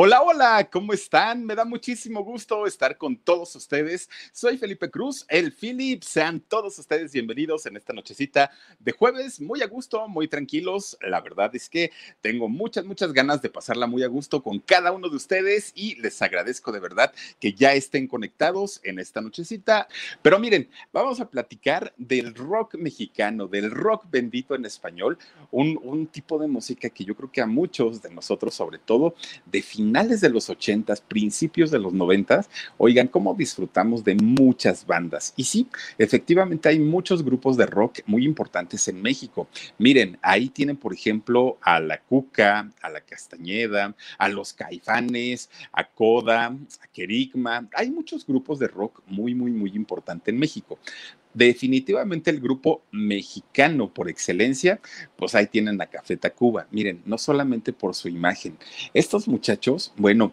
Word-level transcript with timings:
Hola, 0.00 0.22
hola, 0.22 0.68
¿cómo 0.70 0.92
están? 0.92 1.44
Me 1.44 1.56
da 1.56 1.64
muchísimo 1.64 2.22
gusto 2.22 2.68
estar 2.68 2.96
con 2.96 3.16
todos 3.16 3.56
ustedes. 3.56 4.08
Soy 4.30 4.56
Felipe 4.56 4.88
Cruz, 4.92 5.26
el 5.28 5.52
Philip. 5.52 6.04
Sean 6.04 6.38
todos 6.38 6.78
ustedes 6.78 7.10
bienvenidos 7.10 7.66
en 7.66 7.76
esta 7.76 7.92
nochecita 7.92 8.52
de 8.78 8.92
jueves, 8.92 9.40
muy 9.40 9.60
a 9.60 9.66
gusto, 9.66 10.06
muy 10.06 10.28
tranquilos. 10.28 10.96
La 11.00 11.20
verdad 11.20 11.50
es 11.56 11.68
que 11.68 11.90
tengo 12.20 12.48
muchas, 12.48 12.84
muchas 12.84 13.12
ganas 13.12 13.42
de 13.42 13.50
pasarla 13.50 13.88
muy 13.88 14.04
a 14.04 14.06
gusto 14.06 14.40
con 14.40 14.60
cada 14.60 14.92
uno 14.92 15.08
de 15.08 15.16
ustedes 15.16 15.72
y 15.74 15.96
les 15.96 16.22
agradezco 16.22 16.70
de 16.70 16.78
verdad 16.78 17.12
que 17.40 17.54
ya 17.54 17.72
estén 17.72 18.06
conectados 18.06 18.80
en 18.84 19.00
esta 19.00 19.20
nochecita. 19.20 19.88
Pero 20.22 20.38
miren, 20.38 20.68
vamos 20.92 21.20
a 21.20 21.28
platicar 21.28 21.92
del 21.96 22.36
rock 22.36 22.76
mexicano, 22.76 23.48
del 23.48 23.72
rock 23.72 24.04
bendito 24.08 24.54
en 24.54 24.64
español, 24.64 25.18
un, 25.50 26.06
tipo 26.06 26.38
de 26.38 26.46
música 26.46 26.88
que 26.88 27.04
yo 27.04 27.16
creo 27.16 27.32
que 27.32 27.40
a 27.40 27.46
muchos 27.46 28.00
de 28.00 28.10
nosotros, 28.10 28.54
sobre 28.54 28.78
todo, 28.78 29.16
finales 29.88 30.20
de 30.20 30.28
los 30.28 30.50
80, 30.50 30.94
principios 31.08 31.70
de 31.70 31.78
los 31.78 31.94
90, 31.94 32.44
oigan, 32.76 33.08
cómo 33.08 33.34
disfrutamos 33.34 34.04
de 34.04 34.16
muchas 34.16 34.84
bandas. 34.86 35.32
Y 35.34 35.44
sí, 35.44 35.66
efectivamente 35.96 36.68
hay 36.68 36.78
muchos 36.78 37.24
grupos 37.24 37.56
de 37.56 37.64
rock 37.64 38.00
muy 38.04 38.26
importantes 38.26 38.86
en 38.88 39.00
México. 39.00 39.48
Miren, 39.78 40.18
ahí 40.20 40.50
tienen, 40.50 40.76
por 40.76 40.92
ejemplo, 40.92 41.56
a 41.62 41.80
La 41.80 42.02
Cuca, 42.02 42.70
a 42.82 42.90
La 42.90 43.00
Castañeda, 43.00 43.94
a 44.18 44.28
Los 44.28 44.52
Caifanes, 44.52 45.48
a 45.72 45.84
Coda, 45.84 46.48
a 46.48 46.86
Kerigma. 46.92 47.66
Hay 47.72 47.90
muchos 47.90 48.26
grupos 48.26 48.58
de 48.58 48.68
rock 48.68 49.00
muy, 49.06 49.34
muy, 49.34 49.52
muy 49.52 49.70
importantes 49.70 50.28
en 50.28 50.38
México 50.38 50.78
definitivamente 51.38 52.30
el 52.30 52.40
grupo 52.40 52.82
mexicano 52.90 53.92
por 53.94 54.08
excelencia, 54.08 54.80
pues 55.16 55.34
ahí 55.34 55.46
tienen 55.46 55.80
a 55.80 55.86
Café 55.86 56.16
Tacuba. 56.16 56.66
Miren, 56.70 57.00
no 57.06 57.16
solamente 57.16 57.72
por 57.72 57.94
su 57.94 58.08
imagen, 58.08 58.58
estos 58.92 59.28
muchachos, 59.28 59.92
bueno, 59.96 60.32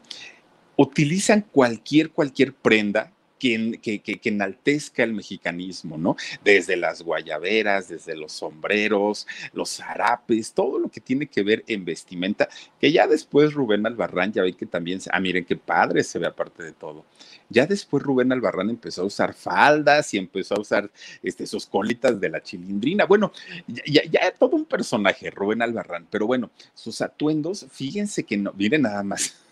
utilizan 0.76 1.46
cualquier, 1.52 2.10
cualquier 2.10 2.54
prenda 2.54 3.12
que, 3.40 4.20
enaltezca 4.24 5.04
el 5.04 5.14
mexicanismo, 5.14 5.98
¿no? 5.98 6.16
Desde 6.44 6.76
las 6.76 7.02
guayaberas, 7.02 7.90
desde 7.90 8.16
los 8.16 8.32
sombreros, 8.32 9.28
los 9.54 9.78
zarapes, 9.78 10.54
todo 10.54 10.80
lo 10.80 10.90
que 10.90 11.02
tiene 11.02 11.28
que 11.28 11.44
ver 11.44 11.64
en 11.68 11.86
vestimenta, 11.86 12.50
que 12.80 12.92
ya 12.92 13.08
después 13.08 13.54
Rubén 13.54 13.86
Albarrán, 13.86 14.32
ya 14.34 14.44
ve 14.44 14.54
que 14.54 14.66
también, 14.66 15.00
ah, 15.12 15.20
miren 15.20 15.46
qué 15.46 15.56
padre 15.56 16.04
se 16.04 16.20
ve 16.20 16.28
aparte 16.28 16.64
de 16.64 16.74
todo. 16.74 17.06
Ya 17.50 17.66
después 17.68 18.04
Rubén 18.04 18.32
Albarrán 18.32 18.70
empezó 18.70 19.04
a 19.04 19.06
usar 19.06 19.34
faldas 19.34 20.14
y 20.14 20.18
empezó 20.18 20.56
a 20.56 20.62
usar 20.62 20.90
este, 21.22 21.46
sus 21.46 21.66
colitas 21.66 22.20
de 22.20 22.30
la 22.30 22.42
chilindrina. 22.42 23.06
Bueno, 23.06 23.32
ya, 23.68 24.04
ya 24.06 24.32
todo 24.32 24.56
un 24.56 24.66
personaje, 24.66 25.30
Rubén 25.30 25.62
Albarrán, 25.62 26.08
pero 26.10 26.26
bueno, 26.26 26.50
sus 26.74 27.02
atuendos, 27.02 27.68
fíjense 27.72 28.24
que 28.24 28.38
no, 28.38 28.54
miren 28.54 28.84
nada 28.84 29.04
más 29.04 29.45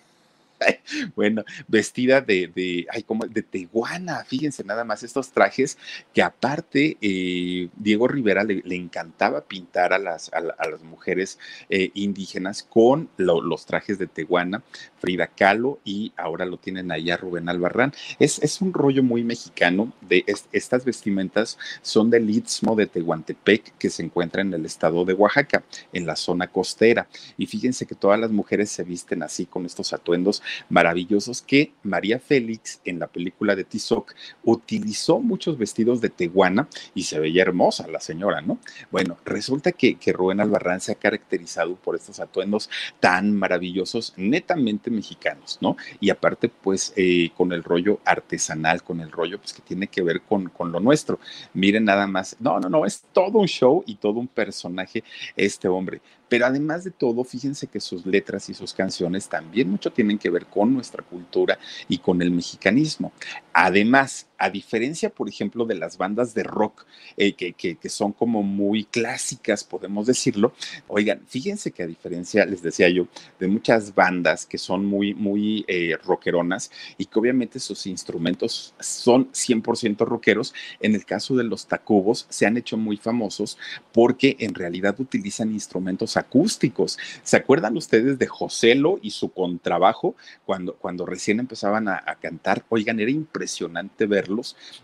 bueno, 1.16 1.44
vestida 1.68 2.22
de, 2.22 2.52
de, 2.54 2.86
ay, 2.90 3.04
como 3.04 3.26
de 3.26 3.42
teguana, 3.42 4.24
fíjense 4.26 4.64
nada 4.64 4.84
más 4.84 5.04
estos 5.04 5.32
trajes 5.32 5.78
que 6.14 6.22
aparte 6.22 6.98
eh, 7.02 7.70
Diego 7.76 8.08
Rivera 8.08 8.44
le, 8.44 8.62
encantaba 8.76 9.42
pintar 9.42 9.94
a 9.94 10.00
las, 10.00 10.32
a, 10.34 10.42
las 10.42 10.84
mujeres 10.84 11.40
eh, 11.70 11.92
indígenas 11.94 12.64
con 12.64 13.10
los 13.18 13.66
trajes 13.66 14.00
de 14.00 14.08
teguana, 14.08 14.64
Frida 15.00 15.28
Kahlo 15.28 15.80
y 15.84 16.12
ahora 16.18 16.46
lo 16.46 16.58
tienen 16.58 16.92
ahí 16.92 17.12
a 17.12 17.18
Rubén 17.18 17.50
Albarrán. 17.50 17.94
Es, 18.20 18.40
es 18.40 18.62
un 18.62 18.74
rollo 18.74 19.04
muy 19.04 19.24
mexicano 19.24 19.94
de 20.02 20.26
estas 20.52 20.86
vestimentas 20.86 21.58
son 21.82 22.10
del 22.10 22.30
Istmo 22.30 22.76
de 22.76 22.88
Tehuantepec 22.88 23.78
que 23.78 23.90
se 23.90 24.04
encuentra 24.04 24.42
en 24.42 24.54
el 24.54 24.66
estado 24.66 25.06
de 25.06 25.14
Oaxaca, 25.14 25.64
en 25.92 26.06
la 26.06 26.16
zona 26.16 26.48
costera. 26.48 27.08
Y 27.38 27.46
fíjense 27.46 27.86
que 27.86 27.96
todas 27.96 28.20
las 28.20 28.32
mujeres 28.32 28.70
se 28.70 28.84
visten 28.84 29.24
así 29.24 29.46
con 29.46 29.66
estos 29.66 29.94
atuendos 29.94 30.42
maravillosos 30.70 31.42
que 31.42 31.74
María 31.84 32.20
Félix 32.20 32.82
en 32.86 33.00
la 33.00 33.08
película 33.08 33.56
de 33.56 33.64
Tizoc 33.64 34.14
utilizó 34.44 35.20
muchos 35.20 35.58
vestidos 35.58 36.02
de 36.02 36.10
teguana 36.10 36.68
y 36.94 37.04
se 37.04 37.20
veía 37.20 37.42
hermosa 37.42 37.88
la 37.88 38.00
señora, 38.00 38.42
¿no? 38.42 38.60
Bueno, 38.92 39.18
resulta 39.26 39.72
que, 39.72 39.98
Rubén 40.14 40.42
Albarrán 40.42 40.80
se 40.80 40.92
ha 40.92 40.96
caracterizado 40.96 41.76
por 41.76 41.96
estos 41.96 42.20
atuendos 42.20 42.70
tan 43.00 43.34
maravillosos, 43.36 44.14
netamente 44.16 44.92
mexicanos, 44.92 45.58
¿no? 45.62 45.76
Y 46.00 46.10
aparte, 46.10 46.50
pues, 46.50 46.94
eh, 46.96 47.32
con 47.36 47.52
el 47.52 47.64
rollo 47.64 48.00
artesanal, 48.06 48.84
con 48.84 49.00
el 49.00 49.12
rollo, 49.12 49.40
pues, 49.40 49.54
que 49.54 49.62
tiene 49.62 49.88
que 49.88 50.04
ver 50.04 50.22
con, 50.22 50.50
con 50.50 50.72
lo 50.72 50.80
nuestro. 50.80 51.20
Miren 51.54 51.86
nada 51.86 52.06
más, 52.08 52.36
no, 52.40 52.60
no, 52.60 52.70
no, 52.70 52.86
es 52.86 53.04
todo 53.12 53.40
un 53.40 53.48
show 53.48 53.84
y 53.88 53.96
todo 53.96 54.20
un 54.20 54.28
personaje 54.28 55.04
este 55.36 55.68
hombre. 55.68 56.02
Pero 56.34 56.48
además 56.48 56.84
de 56.84 56.90
todo, 56.90 57.24
fíjense 57.24 57.68
que 57.68 57.80
sus 57.80 58.08
letras 58.08 58.50
y 58.50 58.56
sus 58.56 58.74
canciones 58.74 59.30
también 59.30 59.70
mucho 59.70 59.92
tienen 59.92 60.18
que 60.18 60.32
ver 60.32 60.48
con 60.48 60.74
nuestra 60.74 61.04
cultura 61.04 61.60
y 61.88 62.00
con 62.00 62.24
el 62.24 62.32
mexicanismo. 62.32 63.12
Además, 63.54 64.26
a 64.44 64.50
diferencia, 64.50 65.10
por 65.10 65.30
ejemplo, 65.30 65.64
de 65.64 65.76
las 65.76 65.98
bandas 65.98 66.34
de 66.34 66.44
rock 66.44 66.86
eh, 67.16 67.32
que, 67.32 67.54
que, 67.54 67.78
son 67.88 68.12
como 68.12 68.44
muy 68.44 68.84
clásicas, 68.84 69.64
podemos 69.64 70.06
decirlo, 70.06 70.52
oigan, 70.90 71.22
fíjense 71.28 71.72
que 71.72 71.84
a 71.84 71.88
diferencia, 71.88 72.46
les 72.46 72.62
decía 72.62 72.90
yo, 72.90 73.08
de 73.40 73.48
muchas 73.48 73.96
bandas 73.96 74.46
que 74.46 74.58
son 74.58 74.86
muy, 74.86 75.14
muy 75.14 75.64
eh, 75.70 75.96
rockeronas 76.04 76.72
y 76.98 77.06
que 77.06 77.18
obviamente 77.18 77.58
sus 77.58 77.88
instrumentos 77.88 78.76
son 78.82 79.32
100% 79.32 80.06
rockeros, 80.06 80.54
en 80.82 80.94
el 80.94 81.06
caso 81.06 81.38
de 81.38 81.46
los 81.46 81.66
tacubos 81.66 82.26
se 82.28 82.46
han 82.46 82.58
hecho 82.58 82.76
muy 82.76 82.98
famosos 82.98 83.58
porque 83.94 84.36
en 84.40 84.56
realidad 84.56 85.00
utilizan 85.00 85.54
instrumentos 85.54 86.18
acústicos. 86.18 87.00
¿Se 87.24 87.38
acuerdan 87.38 87.78
ustedes 87.78 88.20
de 88.20 88.28
Joselo 88.28 89.00
y 89.02 89.12
su 89.12 89.32
contrabajo 89.32 90.18
cuando, 90.46 90.76
cuando 90.76 91.06
recién 91.06 91.40
empezaban 91.40 91.88
a, 91.88 92.04
a 92.06 92.16
cantar? 92.16 92.66
Oigan, 92.68 93.00
era 93.00 93.10
impresionante 93.10 94.06
verlo 94.06 94.33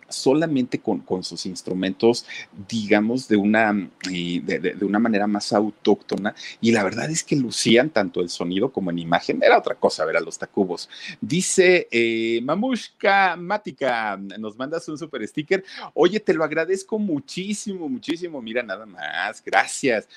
solamente 0.08 0.80
con, 0.80 1.00
con 1.00 1.24
sus 1.24 1.46
instrumentos, 1.46 2.26
digamos, 2.68 3.28
de 3.28 3.38
una, 3.38 3.90
eh, 4.12 4.42
de, 4.44 4.86
una 4.86 5.00
manera 5.00 5.28
más 5.28 5.54
autóctona. 5.54 6.36
Y 6.62 6.72
la 6.72 6.84
verdad 6.84 7.10
es 7.10 7.24
que 7.24 7.36
lucían 7.36 7.90
tanto 7.90 8.22
el 8.22 8.30
sonido 8.30 8.72
como 8.72 8.92
en 8.92 9.00
imagen. 9.00 9.42
Era 9.44 9.58
otra 9.58 9.76
cosa 9.76 10.06
ver 10.06 10.18
a 10.18 10.22
los 10.22 10.38
tacubos. 10.38 10.90
Dice 11.22 11.88
eh, 11.92 12.40
Mamushka 12.44 13.36
Mática, 13.36 14.18
nos 14.18 14.58
mandas 14.58 14.88
un 14.90 14.98
super 14.98 15.26
sticker. 15.28 15.64
Oye, 15.94 16.20
te 16.20 16.34
lo 16.34 16.44
agradezco 16.44 17.00
muchísimo, 17.00 17.90
muchísimo. 17.90 18.42
Mira, 18.42 18.64
nada 18.64 18.86
más. 18.86 19.44
Gracias. 19.44 20.08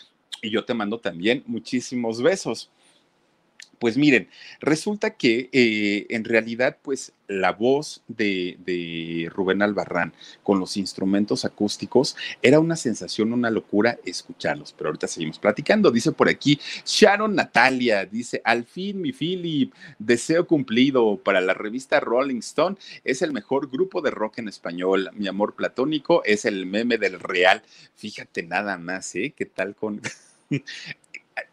Y 0.41 0.51
yo 0.51 0.65
te 0.65 0.75
mando 0.75 0.99
también 0.99 1.43
muchísimos 1.47 2.21
besos. 2.21 2.71
Pues 3.83 3.97
miren, 3.97 4.29
resulta 4.61 5.17
que 5.17 5.51
eh, 5.51 6.07
en 6.11 6.23
realidad, 6.23 6.79
pues 6.83 7.15
la 7.27 7.51
voz 7.51 8.05
de, 8.07 9.29
Rubén 9.35 9.61
Albarrán 9.61 10.13
con 10.45 10.61
los 10.61 10.77
instrumentos 10.77 11.45
acústicos 11.45 12.15
era 12.43 12.61
una 12.61 12.77
sensación, 12.77 13.33
una 13.33 13.51
locura 13.51 13.99
escucharlos. 14.05 14.73
Pero 14.73 14.91
ahorita 14.91 15.09
seguimos 15.09 15.41
platicando. 15.41 15.91
Dice 15.91 16.13
por 16.13 16.29
aquí 16.29 16.61
Sharon 16.87 17.35
Natalia, 17.35 18.07
dice, 18.07 18.41
al 18.45 18.67
fin 18.67 19.01
mi 19.01 19.11
Philip, 19.13 19.75
deseo 19.99 20.47
cumplido 20.47 21.17
para 21.17 21.41
la 21.41 21.53
revista 21.53 21.99
Rolling 21.99 22.39
Stone. 22.39 22.77
Es 23.03 23.21
el 23.21 23.33
mejor 23.33 23.69
grupo 23.69 24.01
de 24.01 24.13
rock 24.13 24.39
en 24.39 24.47
español. 24.47 25.11
Mi 25.15 25.27
amor 25.27 25.57
platónico 25.57 26.23
es 26.25 26.45
el 26.45 26.67
meme 26.67 26.99
del 26.99 27.19
real. 27.19 27.65
Fíjate 27.97 28.45
nada 28.45 28.79
más, 28.79 29.13
¿eh? 29.17 29.35
¿Qué 29.37 29.47
tal 29.47 29.75
con... 29.75 30.01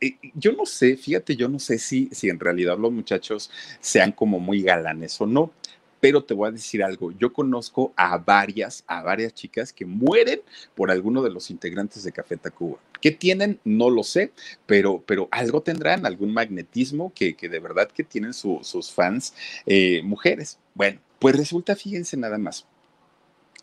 eh, 0.01 0.17
yo 0.33 0.53
no 0.53 0.65
sé, 0.65 0.97
fíjate, 0.97 1.35
yo 1.35 1.47
no 1.47 1.59
sé 1.59 1.77
si, 1.77 2.09
si 2.11 2.29
en 2.29 2.39
realidad 2.39 2.77
los 2.77 2.91
muchachos 2.91 3.51
sean 3.79 4.11
como 4.11 4.39
muy 4.39 4.61
galanes 4.61 5.19
o 5.21 5.25
no, 5.25 5.51
pero 5.99 6.23
te 6.23 6.33
voy 6.33 6.47
a 6.47 6.51
decir 6.51 6.83
algo, 6.83 7.11
yo 7.11 7.33
conozco 7.33 7.93
a 7.95 8.17
varias, 8.17 8.83
a 8.87 9.01
varias 9.01 9.33
chicas 9.33 9.73
que 9.73 9.85
mueren 9.85 10.41
por 10.75 10.91
alguno 10.91 11.21
de 11.21 11.29
los 11.29 11.49
integrantes 11.49 12.03
de 12.03 12.11
Café 12.11 12.37
Tacuba. 12.37 12.79
¿Qué 13.01 13.11
tienen? 13.11 13.59
No 13.63 13.89
lo 13.89 14.03
sé, 14.03 14.31
pero, 14.65 15.03
pero 15.05 15.27
algo 15.31 15.61
tendrán, 15.61 16.05
algún 16.05 16.33
magnetismo 16.33 17.13
que, 17.13 17.35
que 17.35 17.49
de 17.49 17.59
verdad 17.59 17.89
que 17.89 18.03
tienen 18.03 18.33
sus 18.33 18.91
fans 18.91 19.33
eh, 19.65 20.01
mujeres. 20.03 20.59
Bueno, 20.73 20.99
pues 21.19 21.35
resulta, 21.35 21.75
fíjense 21.75 22.17
nada 22.17 22.37
más, 22.37 22.65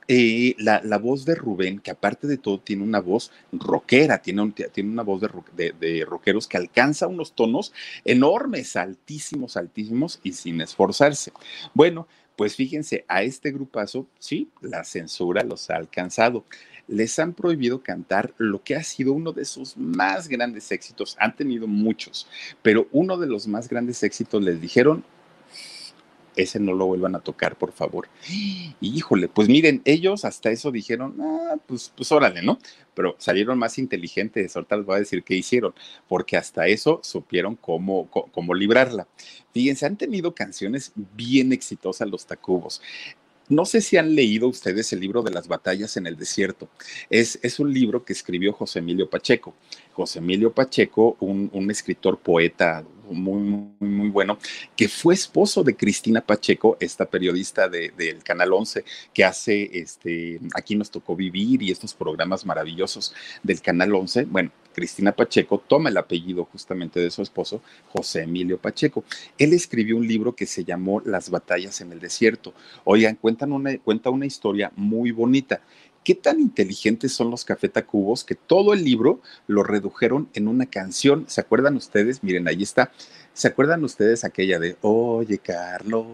eh, 0.08 0.54
la, 0.58 0.80
la, 0.84 0.98
voz 0.98 1.24
de 1.24 1.34
Rubén, 1.34 1.80
que 1.80 1.90
aparte 1.90 2.26
de 2.26 2.38
todo 2.38 2.60
tiene 2.60 2.84
una 2.84 3.00
voz 3.00 3.32
rockera, 3.52 4.22
tiene, 4.22 4.52
tiene 4.72 4.90
una 4.90 5.02
voz 5.02 5.20
de, 5.56 5.74
de, 5.78 6.04
rockeros 6.04 6.46
que 6.46 6.56
alcanza 6.56 7.08
unos 7.08 7.32
tonos 7.32 7.72
enormes, 8.04 8.76
altísimos, 8.76 9.56
altísimos 9.56 10.20
y 10.22 10.32
sin 10.32 10.60
esforzarse. 10.60 11.32
Bueno, 11.74 12.06
pues 12.36 12.54
fíjense, 12.54 13.04
a 13.08 13.22
este 13.22 13.50
grupazo, 13.50 14.06
sí, 14.18 14.50
la 14.60 14.84
censura 14.84 15.42
los 15.42 15.70
ha 15.70 15.76
alcanzado. 15.76 16.44
Les 16.86 17.18
han 17.18 17.32
prohibido 17.32 17.82
cantar 17.82 18.32
lo 18.36 18.62
que 18.62 18.76
ha 18.76 18.84
sido 18.84 19.12
uno 19.12 19.32
de 19.32 19.44
sus 19.44 19.76
más 19.76 20.28
grandes 20.28 20.70
éxitos. 20.70 21.16
Han 21.18 21.34
tenido 21.34 21.66
muchos, 21.66 22.28
pero 22.62 22.86
uno 22.92 23.16
de 23.16 23.26
los 23.26 23.48
más 23.48 23.68
grandes 23.68 24.02
éxitos 24.02 24.42
les 24.42 24.60
dijeron, 24.60 25.04
ese 26.36 26.60
no 26.60 26.74
lo 26.74 26.86
vuelvan 26.86 27.16
a 27.16 27.20
tocar, 27.20 27.56
por 27.56 27.72
favor. 27.72 28.08
Híjole, 28.80 29.28
pues 29.28 29.48
miren, 29.48 29.82
ellos 29.84 30.24
hasta 30.24 30.50
eso 30.50 30.70
dijeron, 30.70 31.16
ah, 31.20 31.56
pues, 31.66 31.92
pues 31.96 32.12
órale, 32.12 32.42
¿no? 32.42 32.58
Pero 32.94 33.16
salieron 33.18 33.58
más 33.58 33.78
inteligentes, 33.78 34.54
ahorita 34.54 34.76
les 34.76 34.86
voy 34.86 34.96
a 34.96 35.00
decir 35.00 35.22
qué 35.22 35.34
hicieron, 35.34 35.74
porque 36.08 36.36
hasta 36.36 36.66
eso 36.66 37.00
supieron 37.02 37.56
cómo, 37.56 38.08
cómo 38.10 38.54
librarla. 38.54 39.08
Fíjense, 39.52 39.86
han 39.86 39.96
tenido 39.96 40.34
canciones 40.34 40.92
bien 40.94 41.52
exitosas 41.52 42.08
los 42.08 42.26
Tacubos. 42.26 42.80
No 43.48 43.64
sé 43.64 43.80
si 43.80 43.96
han 43.96 44.14
leído 44.14 44.48
ustedes 44.48 44.92
el 44.92 45.00
libro 45.00 45.22
de 45.22 45.30
las 45.30 45.46
batallas 45.46 45.96
en 45.96 46.06
el 46.06 46.16
desierto. 46.16 46.68
Es, 47.10 47.38
es 47.42 47.60
un 47.60 47.72
libro 47.72 48.04
que 48.04 48.12
escribió 48.12 48.52
José 48.52 48.80
Emilio 48.80 49.08
Pacheco. 49.08 49.54
José 49.96 50.19
Emilio 50.19 50.52
Pacheco, 50.52 51.16
un, 51.20 51.70
escritor 51.70 52.19
poeta 52.19 52.84
muy, 53.10 53.40
muy, 53.40 53.88
muy, 53.88 54.08
bueno, 54.10 54.37
que 54.76 54.90
fue 54.90 55.14
esposo 55.14 55.64
de 55.64 55.75
Cristina 55.75 56.20
Pacheco, 56.20 56.76
esta 56.81 57.06
periodista 57.06 57.66
del 57.66 57.96
de, 57.96 58.19
Canal 58.22 58.52
11, 58.52 58.84
que 59.14 59.25
hace 59.25 59.70
este, 59.72 60.38
Aquí 60.54 60.76
nos 60.76 60.90
tocó 60.90 61.16
vivir 61.16 61.62
y 61.62 61.70
estos 61.70 61.94
programas 61.94 62.44
maravillosos 62.44 63.14
del 63.43 63.62
Canal 63.62 63.94
11. 63.94 64.26
Bueno, 64.26 64.50
Cristina 64.75 65.12
Pacheco 65.12 65.64
toma 65.66 65.88
el 65.88 65.96
apellido 65.96 66.44
justamente 66.44 67.00
de 67.00 67.10
su 67.10 67.22
esposo, 67.22 67.62
José 67.88 68.25
Emilio 68.25 68.58
Pacheco. 68.58 69.02
Él 69.38 69.54
escribió 69.54 69.96
un 69.96 70.06
libro 70.06 70.37
que 70.37 70.44
se 70.44 70.64
llamó 70.64 71.00
Las 71.00 71.31
batallas 71.31 71.81
en 71.81 71.92
el 71.92 72.00
desierto. 72.00 72.52
Oigan, 72.84 73.14
cuentan 73.16 73.52
una, 73.52 73.78
cuenta 73.78 74.10
una 74.10 74.26
historia 74.26 74.70
muy 74.76 75.12
bonita. 75.12 75.62
¿Qué 76.06 76.14
tan 76.14 76.38
inteligentes 76.38 77.12
son 77.12 77.32
los 77.32 77.44
cafetacubos 77.44 78.22
que 78.22 78.36
todo 78.36 78.74
el 78.74 78.84
libro 78.84 79.20
lo 79.48 79.64
redujeron 79.64 80.28
en 80.34 80.46
una 80.46 80.66
canción? 80.66 81.24
¿Se 81.26 81.40
acuerdan 81.40 81.74
ustedes? 81.74 82.22
Miren, 82.22 82.46
ahí 82.46 82.62
está. 82.62 82.92
¿Se 83.32 83.48
acuerdan 83.48 83.82
ustedes 83.82 84.22
aquella 84.22 84.60
de, 84.60 84.76
oye 84.82 85.38
Carlos, 85.38 86.06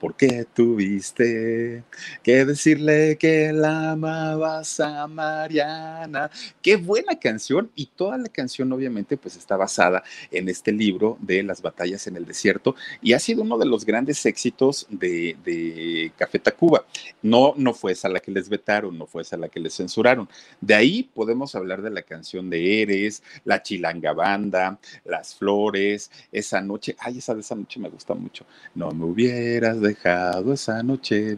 ¿por 0.00 0.16
qué 0.16 0.44
tuviste 0.54 1.84
que 2.22 2.44
decirle 2.44 3.16
que 3.18 3.52
la 3.52 3.92
amabas 3.92 4.80
a 4.80 5.06
Mariana? 5.06 6.30
Qué 6.62 6.76
buena 6.76 7.18
canción 7.18 7.70
y 7.74 7.86
toda 7.86 8.18
la 8.18 8.28
canción 8.28 8.72
obviamente 8.72 9.16
pues 9.16 9.36
está 9.36 9.56
basada 9.56 10.02
en 10.30 10.48
este 10.48 10.72
libro 10.72 11.18
de 11.20 11.42
las 11.42 11.62
batallas 11.62 12.06
en 12.06 12.16
el 12.16 12.26
desierto 12.26 12.74
y 13.02 13.12
ha 13.12 13.18
sido 13.18 13.42
uno 13.42 13.58
de 13.58 13.66
los 13.66 13.84
grandes 13.84 14.24
éxitos 14.26 14.86
de, 14.90 15.36
de 15.44 16.12
Café 16.16 16.38
Tacuba. 16.38 16.84
No, 17.22 17.54
no 17.56 17.74
fue 17.74 17.92
esa 17.92 18.08
la 18.08 18.20
que 18.20 18.30
les 18.30 18.48
vetaron, 18.48 18.96
no 18.98 19.06
fue 19.06 19.22
esa 19.22 19.36
la 19.36 19.48
que 19.48 19.60
les 19.60 19.74
censuraron. 19.74 20.28
De 20.60 20.74
ahí 20.74 21.02
podemos 21.02 21.54
hablar 21.54 21.82
de 21.82 21.90
la 21.90 22.02
canción 22.02 22.50
de 22.50 22.82
Eres, 22.82 23.22
la 23.44 23.62
Chilanga 23.62 24.12
Banda, 24.12 24.78
Las 25.04 25.34
Flores, 25.34 26.10
esa 26.32 26.60
noche, 26.60 26.96
ay, 26.98 27.18
esa 27.18 27.34
de 27.34 27.40
esa 27.40 27.54
noche 27.54 27.80
me 27.80 27.88
gusta 27.88 28.14
mucho. 28.14 28.46
No 28.74 28.90
me 28.90 29.04
hubieras 29.40 29.80
dejado 29.80 30.52
esa 30.52 30.82
noche, 30.82 31.36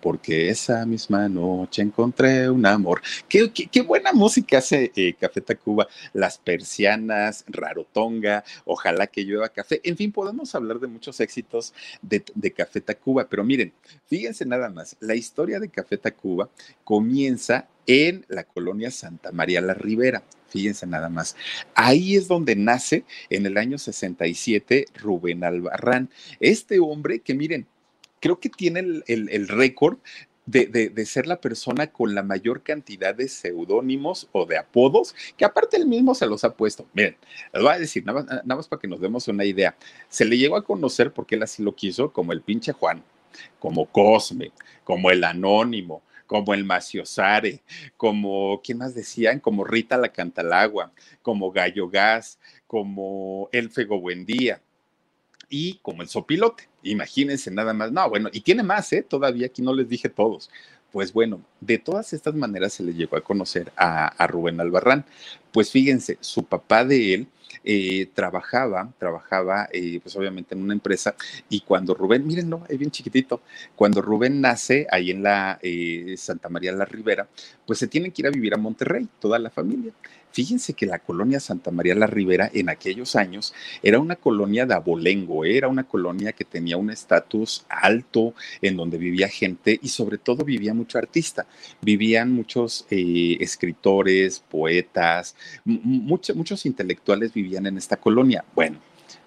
porque 0.00 0.48
esa 0.48 0.84
misma 0.86 1.28
noche 1.28 1.82
encontré 1.82 2.50
un 2.50 2.66
amor. 2.66 3.02
Qué, 3.28 3.50
qué, 3.52 3.80
buena 3.82 4.12
música 4.12 4.58
hace 4.58 4.92
eh, 4.96 5.14
Café 5.14 5.40
Tacuba, 5.40 5.88
las 6.12 6.38
persianas, 6.38 7.44
Rarotonga, 7.48 8.44
ojalá 8.64 9.06
que 9.06 9.24
llueva 9.24 9.48
café. 9.48 9.80
En 9.84 9.96
fin, 9.96 10.12
podemos 10.12 10.54
hablar 10.54 10.78
de 10.78 10.86
muchos 10.86 11.20
éxitos 11.20 11.74
de, 12.02 12.24
de 12.34 12.52
Café 12.52 12.80
Tacuba, 12.80 13.28
pero 13.28 13.44
miren, 13.44 13.72
fíjense 14.06 14.44
nada 14.44 14.68
más, 14.68 14.96
la 15.00 15.14
historia 15.14 15.60
de 15.60 15.68
Café 15.68 15.96
Tacuba 15.98 16.48
comienza 16.84 17.68
en 17.88 18.24
la 18.28 18.44
colonia 18.44 18.92
Santa 18.92 19.32
María 19.32 19.60
la 19.60 19.74
Ribera. 19.74 20.22
Fíjense 20.48 20.86
nada 20.86 21.08
más. 21.08 21.36
Ahí 21.74 22.14
es 22.16 22.28
donde 22.28 22.54
nace 22.54 23.04
en 23.30 23.46
el 23.46 23.58
año 23.58 23.78
67 23.78 24.86
Rubén 24.94 25.42
Albarrán. 25.42 26.10
Este 26.38 26.78
hombre 26.78 27.20
que 27.20 27.34
miren, 27.34 27.66
creo 28.20 28.38
que 28.38 28.50
tiene 28.50 29.02
el, 29.06 29.48
récord 29.48 29.98
de, 30.46 31.06
ser 31.06 31.26
la 31.26 31.40
persona 31.40 31.88
con 31.88 32.14
la 32.14 32.22
mayor 32.22 32.62
cantidad 32.62 33.14
de 33.14 33.28
seudónimos 33.28 34.28
o 34.32 34.46
de 34.46 34.58
apodos, 34.58 35.14
que 35.36 35.44
aparte 35.44 35.76
él 35.76 35.86
mismo 35.86 36.14
se 36.14 36.26
los 36.26 36.44
ha 36.44 36.54
puesto. 36.54 36.86
Miren, 36.92 37.16
les 37.52 37.62
voy 37.62 37.72
a 37.72 37.78
decir, 37.78 38.04
nada 38.04 38.22
más, 38.22 38.26
nada 38.26 38.56
más 38.56 38.68
para 38.68 38.80
que 38.80 38.88
nos 38.88 39.00
demos 39.00 39.28
una 39.28 39.44
idea. 39.44 39.76
Se 40.08 40.24
le 40.24 40.36
llegó 40.36 40.56
a 40.56 40.64
conocer, 40.64 41.12
porque 41.12 41.36
él 41.36 41.42
así 41.42 41.62
lo 41.62 41.74
quiso, 41.74 42.12
como 42.12 42.32
el 42.32 42.42
pinche 42.42 42.72
Juan, 42.72 43.02
como 43.58 43.86
Cosme, 43.86 44.52
como 44.84 45.10
el 45.10 45.24
Anónimo, 45.24 46.02
como 46.28 46.54
el 46.54 46.62
Maciosare, 46.62 47.62
como, 47.96 48.60
¿quién 48.62 48.78
más 48.78 48.94
decían? 48.94 49.40
Como 49.40 49.64
Rita 49.64 49.96
la 49.96 50.12
Cantalagua, 50.12 50.92
como 51.22 51.50
Gallo 51.50 51.88
Gas, 51.88 52.38
como 52.68 53.48
El 53.50 53.70
Fego 53.70 53.98
Buendía 53.98 54.60
y 55.48 55.78
como 55.78 56.02
el 56.02 56.08
Sopilote. 56.08 56.68
Imagínense 56.82 57.50
nada 57.50 57.72
más. 57.72 57.90
No, 57.90 58.08
bueno, 58.10 58.28
y 58.30 58.42
tiene 58.42 58.62
más, 58.62 58.92
¿eh? 58.92 59.02
Todavía 59.02 59.46
aquí 59.46 59.62
no 59.62 59.74
les 59.74 59.88
dije 59.88 60.10
todos. 60.10 60.50
Pues 60.92 61.12
bueno, 61.12 61.42
de 61.60 61.78
todas 61.78 62.12
estas 62.14 62.34
maneras 62.34 62.72
se 62.72 62.82
le 62.82 62.94
llegó 62.94 63.16
a 63.16 63.20
conocer 63.20 63.72
a, 63.76 64.26
Rubén 64.26 64.60
Albarrán. 64.60 65.04
Pues 65.52 65.70
fíjense, 65.70 66.16
su 66.20 66.44
papá 66.44 66.84
de 66.84 67.14
él 67.14 67.26
eh, 67.64 68.08
trabajaba, 68.14 68.92
trabajaba 68.98 69.68
eh, 69.72 70.00
pues 70.02 70.16
obviamente 70.16 70.54
en 70.54 70.62
una 70.62 70.72
empresa 70.72 71.14
y 71.50 71.60
cuando 71.60 71.94
Rubén, 71.94 72.26
mírenlo, 72.26 72.64
es 72.68 72.78
bien 72.78 72.90
chiquitito, 72.90 73.42
cuando 73.76 74.00
Rubén 74.00 74.40
nace 74.40 74.86
ahí 74.90 75.10
en 75.10 75.22
la 75.22 75.58
eh, 75.62 76.14
Santa 76.16 76.48
María 76.48 76.72
la 76.72 76.84
Ribera, 76.86 77.28
pues 77.66 77.78
se 77.78 77.86
tienen 77.88 78.12
que 78.12 78.22
ir 78.22 78.26
a 78.26 78.30
vivir 78.30 78.54
a 78.54 78.58
Monterrey, 78.58 79.08
toda 79.20 79.38
la 79.38 79.50
familia. 79.50 79.92
Fíjense 80.32 80.74
que 80.74 80.86
la 80.86 80.98
colonia 80.98 81.40
Santa 81.40 81.70
María 81.70 81.94
la 81.94 82.06
Ribera 82.06 82.50
en 82.52 82.68
aquellos 82.68 83.16
años 83.16 83.54
era 83.82 83.98
una 83.98 84.16
colonia 84.16 84.66
de 84.66 84.74
abolengo, 84.74 85.44
¿eh? 85.44 85.56
era 85.56 85.68
una 85.68 85.84
colonia 85.84 86.32
que 86.32 86.44
tenía 86.44 86.76
un 86.76 86.90
estatus 86.90 87.64
alto 87.68 88.34
en 88.60 88.76
donde 88.76 88.98
vivía 88.98 89.28
gente 89.28 89.78
y 89.82 89.88
sobre 89.88 90.18
todo 90.18 90.44
vivía 90.44 90.74
mucho 90.74 90.98
artista. 90.98 91.46
Vivían 91.80 92.32
muchos 92.32 92.86
eh, 92.90 93.36
escritores, 93.40 94.40
poetas, 94.40 95.34
muchos, 95.64 96.66
intelectuales 96.66 97.32
vivían 97.32 97.66
en 97.66 97.78
esta 97.78 97.96
colonia. 97.96 98.44
Bueno, 98.54 98.78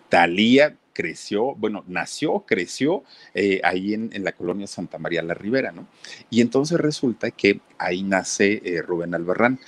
Talía 0.09 0.75
creció, 0.93 1.55
bueno, 1.55 1.83
nació, 1.87 2.41
creció 2.41 3.03
eh, 3.33 3.61
ahí 3.63 3.93
en, 3.93 4.11
la 4.23 4.33
colonia 4.33 4.67
Santa 4.67 4.97
María 4.97 5.21
la 5.23 5.33
Ribera, 5.33 5.71
¿no? 5.71 5.87
Y 6.29 6.41
entonces 6.41 6.79
resulta 6.79 7.31
que 7.31 7.61
ahí 7.77 8.03
nace 8.03 8.61
Rubén 8.85 9.15
Albarrán 9.15 9.59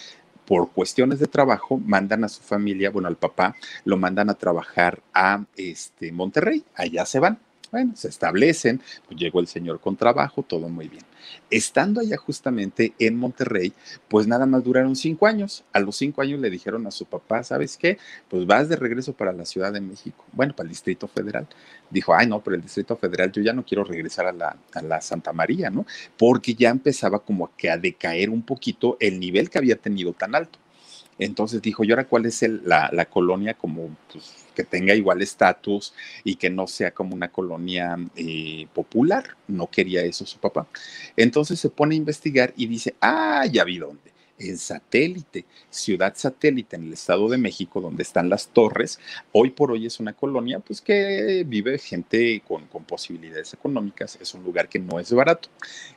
por 0.45 0.71
cuestiones 0.71 1.19
de 1.19 1.27
trabajo, 1.27 1.77
mandan 1.77 2.23
a 2.23 2.29
su 2.29 2.41
familia, 2.41 2.89
bueno, 2.89 3.07
al 3.07 3.15
papá, 3.15 3.55
lo 3.85 3.97
mandan 3.97 4.29
a 4.29 4.35
trabajar 4.35 5.01
a 5.13 5.43
este, 5.55 6.11
Monterrey, 6.11 6.63
allá 6.75 7.05
se 7.05 7.19
van. 7.19 7.39
Bueno, 7.73 7.95
se 7.95 8.07
establecen, 8.07 8.79
pues 9.07 9.19
llegó 9.19 9.39
el 9.39 9.47
señor 9.47 9.79
con 9.79 9.95
trabajo, 9.95 10.43
todo 10.43 10.69
muy 10.69 10.87
bien. 10.87 11.03
Estando 11.49 12.01
allá 12.01 12.17
justamente 12.17 12.93
en 12.99 13.17
Monterrey, 13.17 13.73
pues 14.07 14.27
nada 14.27 14.45
más 14.45 14.63
duraron 14.63 14.95
cinco 14.95 15.25
años. 15.25 15.63
A 15.73 15.79
los 15.79 15.95
cinco 15.95 16.21
años 16.21 16.39
le 16.39 16.51
dijeron 16.51 16.85
a 16.85 16.91
su 16.91 17.05
papá, 17.05 17.43
¿sabes 17.43 17.75
qué? 17.75 17.97
Pues 18.29 18.45
vas 18.45 18.69
de 18.69 18.75
regreso 18.75 19.13
para 19.13 19.33
la 19.33 19.43
Ciudad 19.43 19.73
de 19.73 19.81
México, 19.81 20.23
bueno, 20.33 20.55
para 20.55 20.65
el 20.65 20.69
Distrito 20.69 21.07
Federal. 21.07 21.47
Dijo, 21.89 22.13
ay, 22.13 22.27
no, 22.27 22.43
pero 22.43 22.55
el 22.55 22.61
Distrito 22.61 22.95
Federal 22.95 23.31
yo 23.31 23.41
ya 23.41 23.53
no 23.53 23.65
quiero 23.65 23.83
regresar 23.83 24.27
a 24.27 24.33
la, 24.33 24.55
a 24.71 24.81
la 24.83 25.01
Santa 25.01 25.33
María, 25.33 25.71
¿no? 25.71 25.87
Porque 26.15 26.53
ya 26.53 26.69
empezaba 26.69 27.25
como 27.25 27.49
que 27.57 27.71
a 27.71 27.77
decaer 27.79 28.29
un 28.29 28.43
poquito 28.43 28.97
el 28.99 29.19
nivel 29.19 29.49
que 29.49 29.57
había 29.57 29.77
tenido 29.77 30.13
tan 30.13 30.35
alto. 30.35 30.59
Entonces 31.23 31.61
dijo, 31.61 31.83
¿y 31.83 31.91
ahora 31.91 32.05
cuál 32.05 32.25
es 32.25 32.41
la, 32.41 32.89
la, 32.91 33.05
colonia 33.05 33.53
como 33.53 33.95
pues, 34.11 34.45
que 34.55 34.63
tenga 34.63 34.93
igual 34.93 35.21
estatus 35.21 35.93
y 36.23 36.35
que 36.35 36.49
no 36.49 36.67
sea 36.67 36.91
como 36.91 37.15
una 37.15 37.29
colonia 37.29 37.97
eh, 38.15 38.67
popular? 38.73 39.35
No 39.47 39.67
quería 39.67 40.03
eso 40.03 40.25
su 40.25 40.37
papá. 40.39 40.67
Entonces 41.15 41.59
se 41.59 41.69
pone 41.69 41.95
a 41.95 41.97
investigar 41.97 42.53
y 42.57 42.67
dice, 42.67 42.95
ah, 43.01 43.45
ya 43.51 43.63
vi 43.63 43.77
dónde. 43.79 44.12
En 44.39 44.57
satélite, 44.57 45.45
ciudad 45.69 46.13
satélite 46.15 46.75
en 46.75 46.87
el 46.87 46.93
Estado 46.93 47.29
de 47.29 47.37
México, 47.37 47.81
donde 47.81 48.03
están 48.03 48.29
las 48.29 48.47
torres. 48.47 48.99
Hoy 49.31 49.51
por 49.51 49.71
hoy 49.71 49.85
es 49.85 49.99
una 49.99 50.13
colonia 50.13 50.59
pues 50.59 50.81
que 50.81 51.43
vive 51.47 51.77
gente 51.77 52.41
con, 52.47 52.63
posibilidades 52.85 53.53
económicas, 53.53 54.17
es 54.21 54.33
un 54.33 54.43
lugar 54.43 54.67
que 54.67 54.79
no 54.79 54.99
es 54.99 55.11
barato. 55.13 55.49